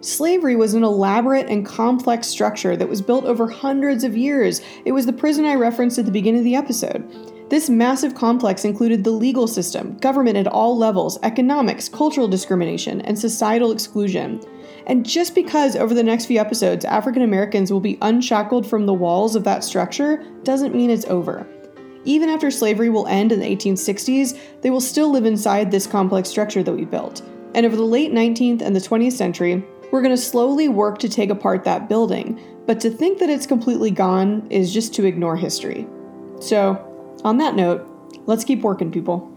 Slavery 0.03 0.55
was 0.55 0.76
an 0.76 0.84
elaborate 0.84 1.47
and 1.47 1.66
complex 1.66 2.28
structure 2.28 2.78
that 2.78 2.88
was 2.88 3.01
built 3.01 3.26
over 3.26 3.47
hundreds 3.47 4.03
of 4.03 4.16
years. 4.16 4.61
It 4.86 4.91
was 4.91 5.07
the 5.07 5.13
prison 5.13 5.45
I 5.45 5.55
referenced 5.55 5.97
at 5.97 6.05
the 6.05 6.11
beginning 6.11 6.39
of 6.39 6.45
the 6.45 6.55
episode. 6.55 7.34
This 7.48 7.70
massive 7.70 8.16
complex 8.16 8.66
included 8.66 9.04
the 9.04 9.12
legal 9.12 9.48
system, 9.48 9.98
government 9.98 10.36
at 10.36 10.48
all 10.48 10.76
levels, 10.76 11.20
economics, 11.22 11.88
cultural 11.88 12.28
discrimination, 12.28 13.02
and 13.02 13.18
societal 13.18 13.72
exclusion. 13.72 14.41
And 14.88 15.06
just 15.06 15.36
because 15.36 15.76
over 15.76 15.93
the 15.93 16.02
next 16.02 16.26
few 16.26 16.39
episodes 16.39 16.86
African 16.86 17.22
Americans 17.22 17.72
will 17.72 17.80
be 17.80 18.00
unshackled 18.02 18.66
from 18.68 18.88
the 18.88 18.96
walls 18.96 19.36
of 19.36 19.43
that 19.43 19.64
structure 19.64 20.26
doesn't 20.41 20.74
mean 20.74 20.89
it's 20.89 21.06
over. 21.06 21.46
Even 22.04 22.30
after 22.30 22.50
slavery 22.50 22.89
will 22.89 23.08
end 23.08 23.32
in 23.32 23.39
the 23.39 23.56
1860s, 23.56 24.39
they 24.62 24.72
will 24.72 24.82
still 24.82 25.12
live 25.12 25.26
inside 25.26 25.70
this 25.70 25.86
complex 25.86 26.30
structure 26.30 26.64
that 26.64 26.74
we 26.74 26.86
built. 26.86 27.22
And 27.54 27.64
over 27.66 27.76
the 27.76 27.84
late 27.84 28.12
19th 28.12 28.62
and 28.62 28.76
the 28.76 28.80
20th 28.80 29.14
century, 29.14 29.64
we're 29.91 30.02
going 30.02 30.16
to 30.16 30.22
slowly 30.22 30.68
work 30.68 30.98
to 31.00 31.10
take 31.10 31.30
apart 31.30 31.64
that 31.64 31.89
building, 31.89 32.39
but 32.66 32.80
to 32.82 32.89
think 32.89 33.20
that 33.20 33.30
it's 33.30 33.46
completely 33.46 33.91
gone 33.91 34.48
is 34.50 34.74
just 34.74 34.96
to 34.96 35.06
ignore 35.06 35.36
history. 35.36 35.88
So, 36.39 36.91
on 37.26 37.39
that 37.39 37.55
note, 37.55 37.86
let's 38.28 38.45
keep 38.45 38.61
working, 38.61 38.91
people. 38.91 39.32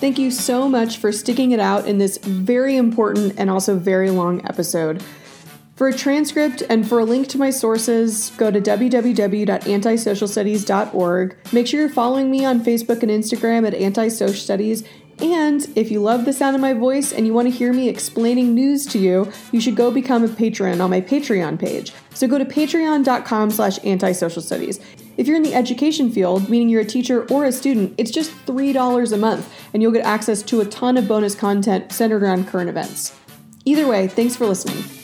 Thank 0.00 0.18
you 0.18 0.30
so 0.30 0.66
much 0.68 0.98
for 0.98 1.10
sticking 1.12 1.52
it 1.52 1.60
out 1.60 1.86
in 1.86 1.96
this 1.98 2.18
very 2.18 2.76
important 2.76 3.34
and 3.38 3.48
also 3.50 3.78
very 3.78 4.10
long 4.10 4.44
episode. 4.46 5.02
For 5.74 5.88
a 5.88 5.92
transcript 5.92 6.62
and 6.70 6.88
for 6.88 7.00
a 7.00 7.04
link 7.04 7.28
to 7.28 7.38
my 7.38 7.50
sources, 7.50 8.30
go 8.38 8.50
to 8.50 8.62
www.antisocialstudies.org. 8.62 11.36
Make 11.52 11.66
sure 11.66 11.80
you're 11.80 11.90
following 11.90 12.30
me 12.30 12.46
on 12.46 12.64
Facebook 12.64 13.02
and 13.02 13.10
Instagram 13.10 13.66
at 13.66 13.74
Antisocial 13.74 14.34
Studies 14.34 14.84
and 15.20 15.66
if 15.74 15.90
you 15.90 16.00
love 16.00 16.24
the 16.24 16.32
sound 16.32 16.54
of 16.54 16.60
my 16.60 16.74
voice 16.74 17.12
and 17.12 17.26
you 17.26 17.32
want 17.32 17.48
to 17.48 17.54
hear 17.54 17.72
me 17.72 17.88
explaining 17.88 18.54
news 18.54 18.84
to 18.86 18.98
you, 18.98 19.32
you 19.50 19.60
should 19.60 19.74
go 19.74 19.90
become 19.90 20.24
a 20.24 20.28
patron 20.28 20.80
on 20.80 20.90
my 20.90 21.00
Patreon 21.00 21.58
page. 21.58 21.92
So 22.12 22.28
go 22.28 22.38
to 22.38 22.44
patreon.com 22.44 23.50
slash 23.50 23.78
antisocial 23.84 24.42
studies. 24.42 24.78
If 25.16 25.26
you're 25.26 25.36
in 25.36 25.42
the 25.42 25.54
education 25.54 26.10
field, 26.10 26.50
meaning 26.50 26.68
you're 26.68 26.82
a 26.82 26.86
teacher 26.86 27.26
or 27.28 27.46
a 27.46 27.52
student, 27.52 27.94
it's 27.96 28.10
just 28.10 28.30
$3 28.46 29.12
a 29.12 29.16
month, 29.16 29.52
and 29.72 29.82
you'll 29.82 29.92
get 29.92 30.04
access 30.04 30.42
to 30.42 30.60
a 30.60 30.66
ton 30.66 30.98
of 30.98 31.08
bonus 31.08 31.34
content 31.34 31.92
centered 31.92 32.22
around 32.22 32.48
current 32.48 32.68
events. 32.68 33.18
Either 33.64 33.86
way, 33.86 34.08
thanks 34.08 34.36
for 34.36 34.46
listening. 34.46 34.95